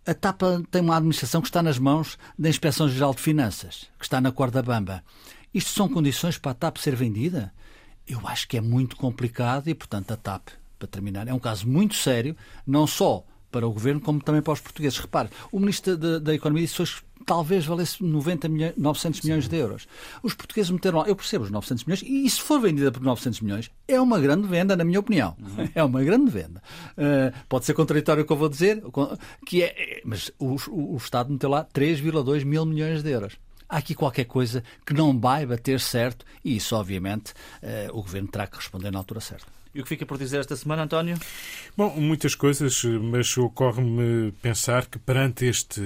A 0.07 0.14
TAP 0.14 0.43
tem 0.70 0.81
uma 0.81 0.97
administração 0.97 1.41
que 1.41 1.49
está 1.49 1.61
nas 1.61 1.79
mãos 1.79 2.16
da 2.39 2.49
Inspeção 2.49 2.89
Geral 2.89 3.12
de 3.12 3.20
Finanças, 3.20 3.91
que 3.99 4.05
está 4.05 4.20
na 4.20 4.31
corda 4.31 4.62
bamba. 4.62 5.03
Isto 5.53 5.70
são 5.70 5.89
condições 5.89 6.39
para 6.39 6.53
a 6.53 6.55
TAP 6.55 6.77
ser 6.77 6.95
vendida? 6.95 7.53
Eu 8.07 8.20
acho 8.29 8.47
que 8.47 8.57
é 8.57 8.61
muito 8.61 8.95
complicado 8.95 9.66
e, 9.66 9.74
portanto, 9.74 10.12
a 10.12 10.16
TAP, 10.16 10.51
para 10.79 10.87
terminar, 10.87 11.27
é 11.27 11.35
um 11.35 11.41
caso 11.41 11.66
muito 11.66 11.97
sério, 11.97 12.37
não 12.64 12.87
só 12.87 13.24
para 13.57 13.66
o 13.66 13.72
governo, 13.72 14.02
como 14.02 14.20
também 14.20 14.42
para 14.42 14.52
os 14.52 14.61
portugueses. 14.61 14.98
Repare, 14.98 15.30
o 15.50 15.59
Ministro 15.59 15.96
da, 15.96 16.18
da 16.18 16.34
Economia 16.34 16.66
disse 16.66 16.82
hoje 16.82 16.96
talvez 17.24 17.64
valesse 17.64 18.04
90 18.04 18.48
milhões, 18.48 18.74
900 18.76 19.22
milhões 19.22 19.44
Sim. 19.44 19.50
de 19.50 19.57
euros. 19.57 19.88
Os 20.22 20.34
portugueses 20.34 20.70
meteram 20.70 20.98
lá, 20.98 21.09
eu 21.09 21.16
percebo 21.16 21.44
os 21.44 21.50
900 21.50 21.84
milhões, 21.84 22.02
e 22.02 22.28
se 22.28 22.40
for 22.40 22.61
vendida 22.61 22.92
por 22.92 23.02
900 23.02 23.40
milhões, 23.40 23.70
é 23.88 23.98
uma 23.98 24.20
grande 24.20 24.46
venda, 24.46 24.76
na 24.76 24.84
minha 24.84 25.00
opinião. 25.00 25.34
Uhum. 25.40 25.68
É 25.74 25.82
uma 25.82 26.04
grande 26.04 26.30
venda. 26.30 26.62
Uh, 26.92 27.34
pode 27.48 27.64
ser 27.64 27.72
contraditório 27.72 28.22
o 28.22 28.26
que 28.26 28.32
eu 28.32 28.36
vou 28.36 28.48
dizer, 28.48 28.82
que 29.46 29.62
é, 29.62 30.02
mas 30.04 30.30
o, 30.38 30.57
o, 30.68 30.96
Estado 30.98 31.32
meteu 31.32 31.48
lá 31.48 31.64
3,2 31.64 32.44
mil 32.44 32.66
milhões 32.66 33.02
de 33.02 33.11
euros 33.11 33.36
há 33.68 33.78
aqui 33.78 33.96
qualquer 33.96 34.26
coisa 34.26 34.62
que 34.84 34.94
não 34.94 35.18
vai 35.18 35.44
bater 35.44 35.80
certo 35.80 36.24
e 36.44 36.57
isso, 36.57 36.76
obviamente, 36.76 37.32
uh, 37.62 37.90
o 37.90 38.02
Governo 38.02 38.28
terá 38.28 38.46
que 38.46 38.57
responder 38.57 38.92
na 38.92 38.98
altura 38.98 39.20
certa. 39.20 39.46
E 39.77 39.81
o 39.81 39.83
que 39.83 39.91
fica 39.91 40.07
por 40.07 40.16
dizer 40.16 40.41
esta 40.41 40.57
semana, 40.57 40.85
António? 40.85 41.18
Bom, 41.77 41.95
muitas 41.97 42.35
coisas, 42.35 42.83
mas 42.83 43.37
ocorre-me 43.37 44.33
pensar 44.41 44.87
que 44.87 44.99
perante 44.99 45.45
este, 45.45 45.83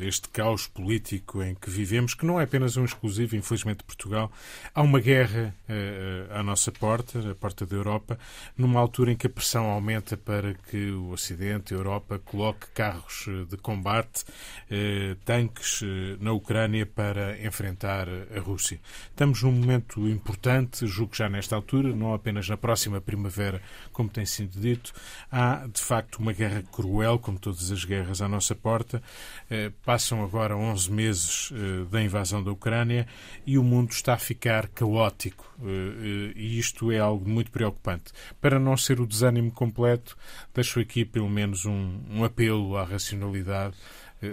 este 0.00 0.30
caos 0.30 0.66
político 0.66 1.42
em 1.42 1.54
que 1.54 1.68
vivemos, 1.68 2.14
que 2.14 2.24
não 2.24 2.40
é 2.40 2.44
apenas 2.44 2.78
um 2.78 2.86
exclusivo, 2.86 3.36
infelizmente, 3.36 3.80
de 3.80 3.84
Portugal, 3.84 4.32
há 4.74 4.80
uma 4.80 4.98
guerra 4.98 5.54
uh, 5.68 6.32
à 6.32 6.42
nossa 6.42 6.72
porta, 6.72 7.18
à 7.30 7.34
porta 7.34 7.66
da 7.66 7.76
Europa, 7.76 8.18
numa 8.56 8.80
altura 8.80 9.12
em 9.12 9.16
que 9.16 9.26
a 9.26 9.30
pressão 9.30 9.66
aumenta 9.66 10.16
para 10.16 10.54
que 10.54 10.92
o 10.92 11.10
Ocidente, 11.10 11.74
a 11.74 11.76
Europa, 11.76 12.18
coloque 12.24 12.68
carros 12.68 13.26
de 13.50 13.58
combate, 13.58 14.24
uh, 14.70 15.14
tanques 15.26 15.82
uh, 15.82 15.86
na 16.18 16.32
Ucrânia 16.32 16.86
para 16.86 17.38
enfrentar 17.44 18.08
a 18.34 18.40
Rússia. 18.40 18.80
Estamos 19.10 19.42
num 19.42 19.52
momento 19.52 20.08
importante, 20.08 20.86
julgo 20.86 21.14
já 21.14 21.28
nesta 21.28 21.54
altura, 21.54 21.94
não 21.94 22.14
apenas 22.14 22.48
na 22.48 22.56
próxima 22.56 23.02
primavera, 23.02 23.33
primavera, 23.34 23.60
como 23.92 24.08
tem 24.08 24.24
sido 24.24 24.58
dito. 24.58 24.92
Há, 25.30 25.66
de 25.66 25.80
facto, 25.80 26.16
uma 26.16 26.32
guerra 26.32 26.62
cruel, 26.62 27.18
como 27.18 27.38
todas 27.38 27.70
as 27.70 27.84
guerras 27.84 28.22
à 28.22 28.28
nossa 28.28 28.54
porta. 28.54 29.02
Eh, 29.50 29.72
passam 29.84 30.22
agora 30.22 30.56
11 30.56 30.90
meses 30.90 31.52
eh, 31.52 31.84
da 31.90 32.00
invasão 32.00 32.42
da 32.42 32.52
Ucrânia 32.52 33.06
e 33.44 33.58
o 33.58 33.64
mundo 33.64 33.90
está 33.90 34.14
a 34.14 34.18
ficar 34.18 34.68
caótico. 34.68 35.52
Eh, 35.62 36.32
e 36.36 36.58
isto 36.58 36.92
é 36.92 36.98
algo 36.98 37.28
muito 37.28 37.50
preocupante. 37.50 38.12
Para 38.40 38.58
não 38.58 38.76
ser 38.76 39.00
o 39.00 39.06
desânimo 39.06 39.50
completo, 39.50 40.16
deixo 40.54 40.80
aqui 40.80 41.04
pelo 41.04 41.28
menos 41.28 41.66
um, 41.66 42.00
um 42.08 42.24
apelo 42.24 42.76
à 42.76 42.84
racionalidade. 42.84 43.74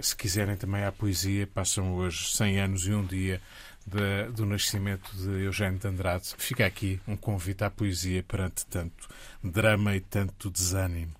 Se 0.00 0.16
quiserem 0.16 0.56
também 0.56 0.84
à 0.84 0.92
poesia, 0.92 1.46
passam 1.46 1.96
hoje 1.96 2.34
100 2.34 2.60
anos 2.60 2.86
e 2.86 2.94
um 2.94 3.04
dia 3.04 3.42
de, 3.86 4.32
do 4.32 4.46
nascimento 4.46 5.10
de 5.16 5.44
Eugênio 5.44 5.78
de 5.78 5.88
Andrade. 5.88 6.34
Fica 6.38 6.66
aqui 6.66 7.00
um 7.06 7.16
convite 7.16 7.64
à 7.64 7.70
poesia 7.70 8.22
perante 8.22 8.66
tanto 8.66 9.08
drama 9.42 9.96
e 9.96 10.00
tanto 10.00 10.50
desânimo. 10.50 11.14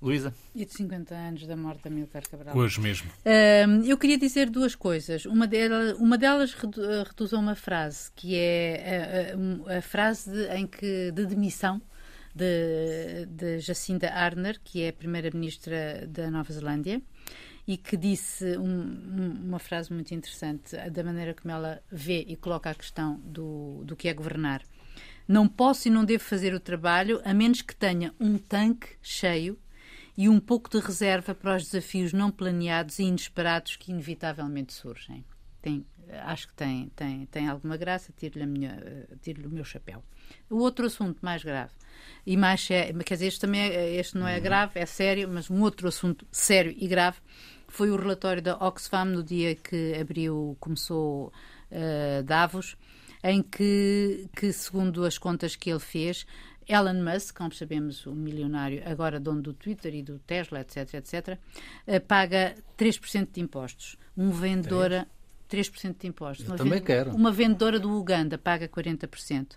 Luísa? 0.00 0.32
E 0.54 0.64
de 0.64 0.72
50 0.72 1.14
anos 1.14 1.46
da 1.46 1.56
morte 1.56 1.84
da 1.84 1.90
Milcar 1.90 2.22
Cabral. 2.28 2.56
Hoje 2.56 2.80
mesmo. 2.80 3.10
Uh, 3.24 3.84
eu 3.84 3.96
queria 3.96 4.18
dizer 4.18 4.50
duas 4.50 4.74
coisas. 4.74 5.24
Uma, 5.24 5.46
delas, 5.46 5.98
uma 5.98 6.18
delas 6.18 6.54
reduz 6.54 7.32
a 7.32 7.38
uma 7.38 7.54
frase, 7.54 8.10
que 8.14 8.36
é 8.36 9.32
a, 9.66 9.72
a, 9.74 9.78
a 9.78 9.82
frase 9.82 10.30
de, 10.30 10.48
em 10.54 10.66
que, 10.66 11.10
de 11.12 11.24
demissão 11.24 11.80
de, 12.34 13.24
de 13.26 13.58
Jacinda 13.60 14.10
Arner, 14.10 14.60
que 14.62 14.82
é 14.82 14.90
a 14.90 14.92
primeira-ministra 14.92 16.06
da 16.06 16.30
Nova 16.30 16.52
Zelândia, 16.52 17.00
e 17.66 17.76
que 17.76 17.96
disse 17.96 18.56
um, 18.58 19.42
uma 19.44 19.58
frase 19.58 19.92
muito 19.92 20.14
interessante 20.14 20.76
da 20.90 21.02
maneira 21.02 21.34
como 21.34 21.52
ela 21.52 21.82
vê 21.90 22.24
e 22.28 22.36
coloca 22.36 22.70
a 22.70 22.74
questão 22.74 23.20
do, 23.24 23.82
do 23.84 23.96
que 23.96 24.08
é 24.08 24.14
governar. 24.14 24.62
Não 25.26 25.48
posso 25.48 25.88
e 25.88 25.90
não 25.90 26.04
devo 26.04 26.22
fazer 26.22 26.54
o 26.54 26.60
trabalho 26.60 27.20
a 27.24 27.34
menos 27.34 27.62
que 27.62 27.74
tenha 27.74 28.14
um 28.20 28.38
tanque 28.38 28.90
cheio 29.02 29.58
e 30.16 30.28
um 30.28 30.38
pouco 30.38 30.70
de 30.70 30.78
reserva 30.78 31.34
para 31.34 31.56
os 31.56 31.64
desafios 31.64 32.12
não 32.12 32.30
planeados 32.30 33.00
e 33.00 33.04
inesperados 33.04 33.76
que 33.76 33.90
inevitavelmente 33.90 34.72
surgem. 34.72 35.24
Tem, 35.60 35.84
acho 36.24 36.46
que 36.46 36.54
tem, 36.54 36.88
tem, 36.94 37.26
tem 37.26 37.48
alguma 37.48 37.76
graça, 37.76 38.12
tiro-lhe 38.16 38.46
tiro 39.20 39.48
o 39.48 39.52
meu 39.52 39.64
chapéu. 39.64 40.04
O 40.48 40.58
outro 40.58 40.86
assunto 40.86 41.18
mais 41.20 41.42
grave 41.42 41.72
e 42.24 42.36
mais 42.36 42.60
sério, 42.60 42.96
quer 43.04 43.14
dizer, 43.14 43.26
este 43.26 43.40
também 43.40 43.62
é, 43.62 43.94
este 43.96 44.16
não 44.16 44.28
é 44.28 44.36
uhum. 44.36 44.42
grave, 44.42 44.78
é 44.78 44.86
sério, 44.86 45.28
mas 45.28 45.50
um 45.50 45.60
outro 45.62 45.88
assunto 45.88 46.26
sério 46.30 46.72
e 46.76 46.86
grave 46.86 47.18
foi 47.68 47.90
o 47.90 47.96
relatório 47.96 48.42
da 48.42 48.56
Oxfam 48.56 49.04
no 49.06 49.22
dia 49.22 49.54
que 49.54 49.94
abriu, 49.94 50.56
começou 50.60 51.32
uh, 51.70 52.22
Davos, 52.22 52.76
em 53.22 53.42
que, 53.42 54.28
que, 54.36 54.52
segundo 54.52 55.04
as 55.04 55.18
contas 55.18 55.56
que 55.56 55.70
ele 55.70 55.80
fez, 55.80 56.26
Elon 56.68 57.02
Musk, 57.02 57.36
como 57.36 57.52
sabemos, 57.52 58.06
o 58.06 58.14
milionário, 58.14 58.82
agora 58.86 59.20
dono 59.20 59.42
do 59.42 59.52
Twitter 59.52 59.94
e 59.94 60.02
do 60.02 60.18
Tesla, 60.20 60.60
etc, 60.60 60.94
etc, 60.94 61.38
uh, 61.86 62.00
paga 62.06 62.54
3% 62.78 63.28
de 63.32 63.40
impostos. 63.40 63.96
Um 64.16 64.30
vendedora... 64.30 65.06
3% 65.48 65.96
de 66.00 66.08
impostos. 66.08 66.44
Eu 66.44 66.52
uma 66.52 66.58
também 66.58 66.82
quero. 66.82 67.14
Uma 67.14 67.30
vendedora 67.30 67.78
do 67.78 67.96
Uganda 67.96 68.36
paga 68.36 68.68
40%. 68.68 69.52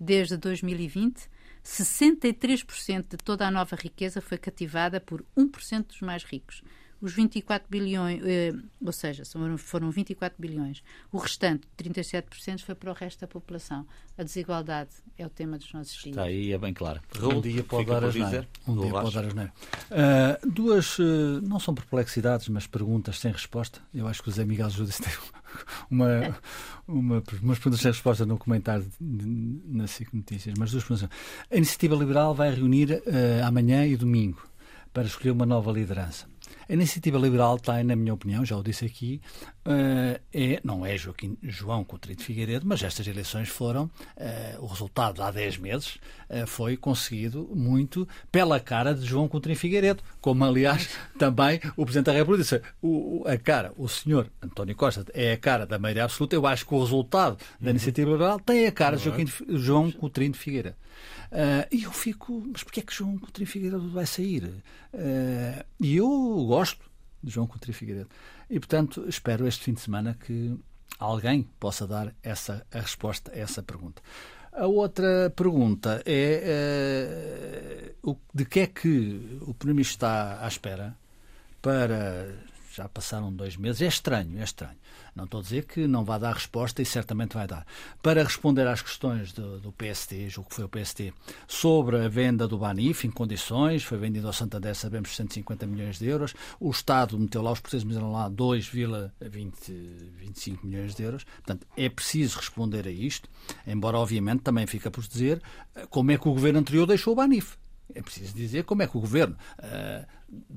Desde 0.00 0.36
2020, 0.36 1.28
63% 1.64 3.10
de 3.10 3.16
toda 3.18 3.46
a 3.46 3.50
nova 3.50 3.76
riqueza 3.76 4.20
foi 4.20 4.36
cativada 4.36 5.00
por 5.00 5.24
1% 5.36 5.86
dos 5.86 6.00
mais 6.00 6.24
ricos 6.24 6.60
os 7.00 7.12
24 7.12 7.68
bilhões, 7.70 8.20
eh, 8.24 8.52
ou 8.84 8.92
seja, 8.92 9.22
foram 9.56 9.90
24 9.90 10.40
bilhões. 10.40 10.82
O 11.12 11.18
restante, 11.18 11.66
37%, 11.76 12.60
foi 12.60 12.74
para 12.74 12.90
o 12.90 12.94
resto 12.94 13.20
da 13.20 13.26
população. 13.26 13.86
A 14.16 14.24
desigualdade 14.24 14.90
é 15.16 15.24
o 15.24 15.30
tema 15.30 15.56
dos 15.58 15.72
nossos 15.72 15.94
dias. 15.94 16.16
Está 16.16 16.24
aí, 16.24 16.52
é 16.52 16.58
bem 16.58 16.74
claro. 16.74 17.00
um 17.22 17.40
dia 17.40 17.62
pode 17.62 17.86
dar 17.86 18.04
as 18.04 18.14
Um 18.66 18.80
dia 18.80 18.90
pode 18.90 19.14
dar 19.14 19.24
as 19.24 19.32
uh, 19.32 20.50
Duas, 20.50 20.98
uh, 20.98 21.40
não 21.42 21.60
são 21.60 21.72
perplexidades, 21.72 22.48
mas 22.48 22.66
perguntas 22.66 23.18
sem 23.18 23.30
resposta. 23.30 23.80
Eu 23.94 24.08
acho 24.08 24.22
que 24.22 24.28
o 24.28 24.32
Zé 24.32 24.44
Miguel 24.44 24.70
Judas 24.70 24.98
tem 24.98 25.12
uma, 25.88 26.36
uma, 26.86 27.22
umas 27.42 27.58
perguntas 27.58 27.80
sem 27.80 27.92
resposta 27.92 28.26
no 28.26 28.36
comentário 28.36 28.86
na 29.00 29.86
SIC 29.86 30.12
Notícias, 30.12 30.54
mas 30.58 30.72
duas 30.72 30.82
perguntas. 30.82 31.08
A 31.48 31.56
Iniciativa 31.56 31.94
Liberal 31.94 32.34
vai 32.34 32.52
reunir 32.52 32.90
uh, 32.90 33.46
amanhã 33.46 33.86
e 33.86 33.96
domingo 33.96 34.48
para 34.92 35.06
escolher 35.06 35.30
uma 35.30 35.46
nova 35.46 35.70
liderança. 35.70 36.26
A 36.68 36.72
iniciativa 36.72 37.18
liberal 37.18 37.58
tem, 37.58 37.82
na 37.82 37.96
minha 37.96 38.12
opinião, 38.12 38.44
já 38.44 38.56
o 38.56 38.62
disse 38.62 38.84
aqui, 38.84 39.20
uh, 39.66 40.20
é, 40.32 40.60
não 40.62 40.84
é 40.84 40.96
Joaquim, 40.96 41.36
João 41.42 41.82
Coutinho 41.84 42.16
de 42.16 42.24
Figueiredo, 42.24 42.66
mas 42.66 42.82
estas 42.82 43.06
eleições 43.06 43.48
foram, 43.48 43.84
uh, 43.84 44.62
o 44.62 44.66
resultado 44.66 45.22
há 45.22 45.30
10 45.30 45.58
meses 45.58 45.96
uh, 46.28 46.46
foi 46.46 46.76
conseguido 46.76 47.50
muito 47.54 48.06
pela 48.30 48.60
cara 48.60 48.94
de 48.94 49.06
João 49.06 49.28
Coutinho 49.28 49.54
de 49.54 49.60
Figueiredo, 49.60 50.02
como 50.20 50.44
aliás 50.44 50.88
também 51.18 51.60
o 51.76 51.84
Presidente 51.84 52.06
da 52.06 52.12
República 52.12 52.42
disse, 52.42 52.62
o, 52.82 53.24
a 53.26 53.36
cara, 53.38 53.72
o 53.76 53.88
senhor 53.88 54.30
António 54.42 54.76
Costa 54.76 55.04
é 55.14 55.32
a 55.32 55.38
cara 55.38 55.66
da 55.66 55.78
maioria 55.78 56.04
absoluta, 56.04 56.36
eu 56.36 56.46
acho 56.46 56.66
que 56.66 56.74
o 56.74 56.80
resultado 56.80 57.38
da 57.60 57.66
uhum. 57.66 57.70
iniciativa 57.70 58.10
liberal 58.10 58.38
tem 58.40 58.66
a 58.66 58.72
cara 58.72 58.96
de 58.96 59.04
Joaquim 59.04 59.24
de, 59.24 59.32
João 59.58 59.90
Coutinho 59.90 60.32
de 60.32 60.38
Figueiredo. 60.38 60.76
Uh, 61.30 61.68
e 61.70 61.82
eu 61.82 61.92
fico, 61.92 62.42
mas 62.50 62.62
porquê 62.62 62.80
é 62.80 62.82
que 62.82 62.94
João 62.94 63.18
Coutinho 63.18 63.46
Figueiredo 63.46 63.90
vai 63.90 64.06
sair? 64.06 64.44
Uh, 64.44 65.64
e 65.80 65.96
eu 65.96 66.08
gosto 66.46 66.80
de 67.22 67.30
João 67.30 67.46
Coutinho 67.46 67.74
Figueiredo. 67.74 68.08
E, 68.48 68.58
portanto, 68.58 69.04
espero 69.08 69.46
este 69.46 69.64
fim 69.64 69.74
de 69.74 69.80
semana 69.80 70.16
que 70.18 70.58
alguém 70.98 71.42
possa 71.60 71.86
dar 71.86 72.14
essa, 72.22 72.66
a 72.72 72.80
resposta 72.80 73.30
a 73.32 73.38
essa 73.38 73.62
pergunta. 73.62 74.02
A 74.52 74.66
outra 74.66 75.30
pergunta 75.36 76.02
é 76.04 77.92
uh, 78.02 78.16
de 78.34 78.44
que 78.44 78.60
é 78.60 78.66
que 78.66 79.38
o 79.42 79.54
Primeiro-Ministro 79.54 79.96
está 79.96 80.44
à 80.44 80.48
espera 80.48 80.96
para 81.60 82.34
já 82.74 82.88
passaram 82.88 83.32
dois 83.32 83.56
meses. 83.56 83.82
É 83.82 83.86
estranho, 83.86 84.38
é 84.38 84.44
estranho. 84.44 84.76
Não 85.14 85.24
estou 85.24 85.40
a 85.40 85.42
dizer 85.42 85.64
que 85.64 85.86
não 85.86 86.04
vai 86.04 86.18
dar 86.18 86.34
resposta 86.34 86.82
e 86.82 86.84
certamente 86.84 87.34
vai 87.34 87.46
dar. 87.46 87.66
Para 88.02 88.22
responder 88.22 88.66
às 88.66 88.82
questões 88.82 89.32
do, 89.32 89.58
do 89.58 89.72
PST, 89.72 90.28
julgo 90.28 90.50
que 90.50 90.56
foi 90.56 90.64
o 90.64 90.68
PST, 90.68 91.12
sobre 91.46 92.04
a 92.04 92.08
venda 92.08 92.46
do 92.46 92.58
Banif 92.58 93.06
em 93.06 93.10
condições, 93.10 93.82
foi 93.82 93.98
vendido 93.98 94.26
ao 94.26 94.32
Santander, 94.32 94.74
sabemos, 94.74 95.14
150 95.16 95.66
milhões 95.66 95.98
de 95.98 96.06
euros. 96.06 96.34
O 96.60 96.70
Estado 96.70 97.18
meteu 97.18 97.42
lá, 97.42 97.52
os 97.52 97.60
portugueses 97.60 97.86
meteram 97.86 98.12
lá 98.12 98.30
2,25 98.30 100.62
milhões 100.62 100.94
de 100.94 101.02
euros. 101.02 101.24
Portanto, 101.24 101.66
é 101.76 101.88
preciso 101.88 102.38
responder 102.38 102.86
a 102.86 102.90
isto, 102.90 103.28
embora, 103.66 103.98
obviamente, 103.98 104.42
também 104.42 104.66
fica 104.66 104.90
por 104.90 105.06
dizer 105.06 105.42
eh, 105.74 105.86
como 105.90 106.12
é 106.12 106.18
que 106.18 106.28
o 106.28 106.32
governo 106.32 106.60
anterior 106.60 106.86
deixou 106.86 107.12
o 107.12 107.16
Banif. 107.16 107.56
É 107.94 108.02
preciso 108.02 108.34
dizer 108.34 108.64
como 108.64 108.82
é 108.82 108.86
que 108.86 108.96
o 108.96 109.00
governo, 109.00 109.36
uh, 109.58 110.06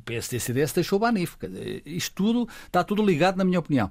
PSD-CDS, 0.06 0.74
deixou 0.74 0.98
o 0.98 1.00
Banif. 1.00 1.38
Isto 1.86 2.16
tudo 2.16 2.50
está 2.66 2.84
tudo 2.84 3.06
ligado, 3.06 3.38
na 3.38 3.44
minha 3.44 3.60
opinião. 3.60 3.88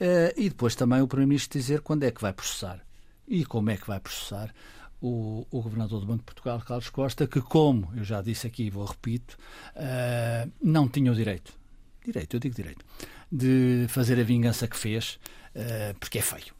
Uh, 0.00 0.32
e 0.36 0.48
depois 0.48 0.74
também 0.74 1.00
o 1.00 1.08
Primeiro-Ministro 1.08 1.58
dizer 1.58 1.80
quando 1.80 2.04
é 2.04 2.10
que 2.10 2.20
vai 2.20 2.32
processar 2.32 2.84
e 3.26 3.44
como 3.44 3.70
é 3.70 3.76
que 3.76 3.86
vai 3.86 3.98
processar 3.98 4.54
o, 5.00 5.46
o, 5.50 5.62
Governador 5.62 6.00
do 6.00 6.06
Banco 6.06 6.18
de 6.18 6.24
Portugal, 6.24 6.60
Carlos 6.60 6.88
Costa, 6.90 7.26
que, 7.26 7.40
como 7.40 7.90
eu 7.96 8.04
já 8.04 8.22
disse 8.22 8.46
aqui 8.46 8.64
e 8.64 8.70
vou 8.70 8.84
repito, 8.84 9.36
uh, 9.74 10.50
não 10.62 10.88
tinha 10.88 11.10
o 11.10 11.14
direito, 11.14 11.52
direito, 12.04 12.36
eu 12.36 12.40
digo 12.40 12.54
direito, 12.54 12.84
de 13.30 13.86
fazer 13.88 14.18
a 14.18 14.22
vingança 14.22 14.66
que 14.66 14.76
fez, 14.76 15.18
uh, 15.54 15.98
porque 15.98 16.18
é 16.18 16.22
feio. 16.22 16.55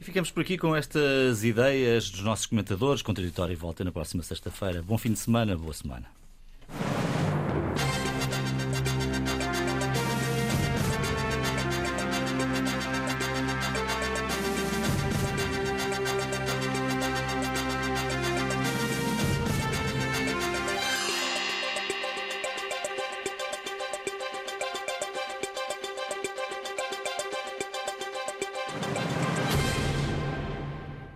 E 0.00 0.04
ficamos 0.04 0.30
por 0.30 0.42
aqui 0.42 0.58
com 0.58 0.74
estas 0.74 1.44
ideias 1.44 2.10
dos 2.10 2.22
nossos 2.22 2.46
comentadores. 2.46 3.02
Contraditório 3.02 3.52
e 3.52 3.56
volta 3.56 3.84
na 3.84 3.92
próxima 3.92 4.22
sexta-feira. 4.22 4.82
Bom 4.82 4.98
fim 4.98 5.12
de 5.12 5.18
semana, 5.18 5.56
boa 5.56 5.72
semana. 5.72 6.23